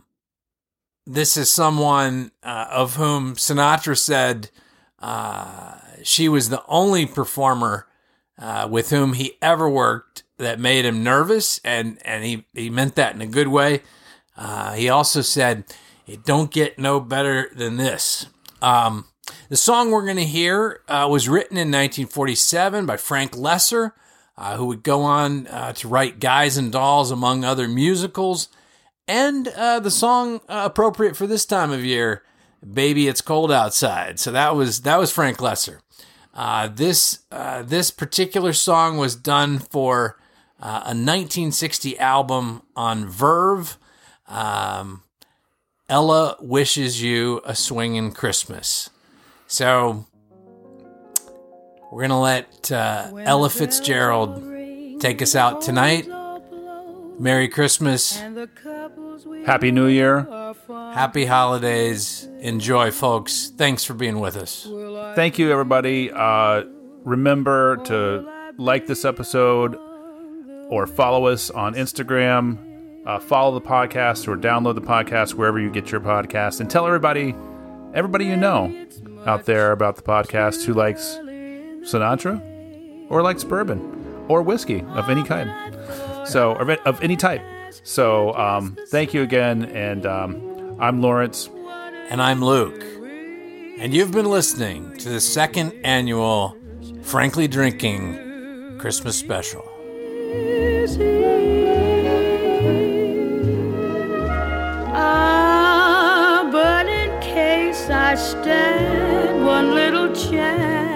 this 1.07 1.37
is 1.37 1.51
someone 1.51 2.33
uh, 2.43 2.67
of 2.71 2.97
whom 2.97 3.37
Sinatra 3.37 3.97
said 3.97 4.51
uh, 4.99 5.77
she 6.03 6.29
was 6.29 6.49
the 6.49 6.65
only 6.67 7.07
performer 7.07 7.87
uh, 8.39 8.69
with 8.71 8.91
whom 8.91 9.15
he 9.15 9.35
ever 9.41 9.69
worked 9.69 10.25
that 10.39 10.61
made 10.61 10.85
him 10.85 11.03
nervous, 11.03 11.61
and 11.65 11.99
and 12.05 12.25
he 12.25 12.45
he 12.53 12.69
meant 12.69 12.95
that 12.97 13.15
in 13.15 13.23
a 13.23 13.27
good 13.27 13.49
way. 13.49 13.83
Uh, 14.37 14.73
he 14.73 14.89
also 14.89 15.23
said, 15.23 15.65
"It 16.07 16.25
don't 16.25 16.51
get 16.51 16.79
no 16.79 17.01
better 17.01 17.51
than 17.55 17.77
this." 17.77 18.27
Um, 18.61 19.07
the 19.49 19.57
song 19.57 19.91
we're 19.91 20.05
going 20.05 20.17
to 20.17 20.25
hear 20.25 20.81
uh, 20.89 21.09
was 21.11 21.29
written 21.29 21.57
in 21.57 21.69
1947 21.69 22.85
by 22.85 22.97
Frank 22.97 23.33
Loesser, 23.33 23.93
uh, 24.39 24.57
who 24.57 24.67
would 24.67 24.83
go 24.83 25.03
on 25.03 25.47
uh, 25.47 25.73
to 25.75 25.89
write 25.89 26.21
Guys 26.21 26.57
and 26.57 26.71
Dolls, 26.71 27.11
among 27.11 27.45
other 27.45 27.69
musicals. 27.69 28.49
And 29.09 29.49
uh, 29.49 29.81
the 29.81 29.91
song 29.91 30.41
uh, 30.49 30.63
appropriate 30.65 31.17
for 31.17 31.27
this 31.27 31.47
time 31.47 31.71
of 31.71 31.85
year, 31.85 32.23
"Baby 32.73 33.09
It's 33.09 33.21
Cold 33.21 33.53
Outside." 33.53 34.19
So 34.19 34.33
that 34.33 34.57
was 34.57 34.83
that 34.83 34.99
was 34.99 35.13
Frank 35.13 35.39
Loesser. 35.39 35.81
Uh, 36.35 36.69
this 36.69 37.21
uh, 37.31 37.63
this 37.63 37.91
particular 37.91 38.53
song 38.53 38.99
was 38.99 39.15
done 39.15 39.59
for 39.59 40.19
a 40.59 40.93
1960 40.95 41.99
album 41.99 42.63
on 42.75 43.07
Verve. 43.07 43.79
Um, 44.27 45.03
Ella 45.89 46.37
wishes 46.41 47.01
you 47.01 47.41
a 47.45 47.55
swinging 47.55 48.13
Christmas. 48.13 48.91
So 49.47 50.07
we're 51.97 52.03
gonna 52.03 52.21
let 52.21 52.71
uh, 52.71 53.11
Ella 53.21 53.49
Fitzgerald 53.49 55.01
take 55.01 55.23
us 55.23 55.35
out 55.35 55.63
tonight. 55.63 56.07
Merry 57.19 57.49
Christmas, 57.49 58.23
Happy 59.47 59.73
New 59.73 59.87
Year. 59.87 60.29
happy 60.69 61.25
holidays, 61.25 62.29
enjoy, 62.41 62.91
folks. 62.91 63.51
Thanks 63.57 63.83
for 63.83 63.95
being 63.95 64.21
with 64.21 64.37
us. 64.37 64.69
Thank 65.17 65.39
you, 65.39 65.51
everybody. 65.51 66.11
Uh, 66.13 66.65
remember 67.03 67.79
to 67.85 68.53
like 68.59 68.87
this 68.87 69.07
episode 69.07 69.75
or 70.69 70.87
follow 70.87 71.29
us 71.29 71.49
on 71.49 71.73
Instagram. 71.73 73.07
Uh, 73.07 73.19
follow 73.21 73.59
the 73.59 73.67
podcast 73.67 74.29
or 74.29 74.37
download 74.37 74.75
the 74.75 74.83
podcast 74.83 75.33
wherever 75.33 75.59
you 75.59 75.71
get 75.71 75.91
your 75.91 76.03
podcast, 76.03 76.61
and 76.61 76.69
tell 76.69 76.87
everybody, 76.87 77.35
everybody 77.95 78.27
you 78.27 78.37
know 78.37 78.87
out 79.25 79.47
there 79.47 79.73
about 79.73 79.97
the 79.97 80.03
podcast 80.03 80.67
who 80.67 80.75
likes 80.75 81.19
Sinatra 81.87 82.43
or 83.09 83.23
likes 83.23 83.45
bourbon 83.45 84.25
or 84.29 84.43
whiskey 84.43 84.83
of 84.95 85.09
any 85.09 85.23
kind. 85.23 85.51
So, 86.27 86.53
of, 86.55 86.69
of 86.69 87.03
any 87.03 87.17
type. 87.17 87.43
So, 87.85 88.35
um, 88.35 88.77
thank 88.89 89.15
you 89.15 89.23
again, 89.23 89.65
and 89.67 90.05
um, 90.07 90.77
I'm 90.81 91.01
Lawrence. 91.01 91.49
And 92.11 92.21
I'm 92.21 92.45
Luke. 92.45 92.83
And 93.79 93.95
you've 93.95 94.11
been 94.11 94.31
listening 94.31 94.97
to 94.99 95.09
the 95.09 95.21
second 95.21 95.73
annual 95.85 96.57
Frankly 97.03 97.47
Drinking 97.47 98.79
Christmas 98.79 99.17
Special. 99.17 99.65
Ah, 104.99 106.49
but 106.51 106.87
in 106.89 107.21
case 107.21 107.89
I 107.91 108.15
stand 108.15 109.45
one 109.45 109.75
little 109.75 110.13
chance, 110.15 110.96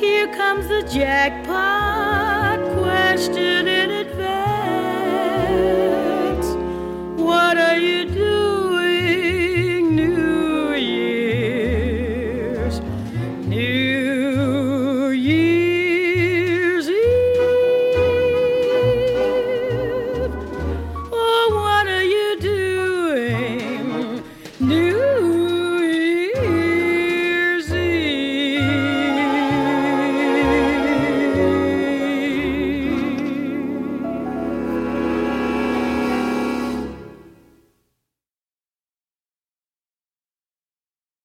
here 0.00 0.28
comes 0.34 0.66
the 0.68 0.82
jackpot 0.82 2.58
question 2.78 3.68
in 3.68 3.90
advance. 3.90 4.16
What 7.20 7.58
are 7.58 7.76
you 7.76 8.06
doing? 8.06 8.19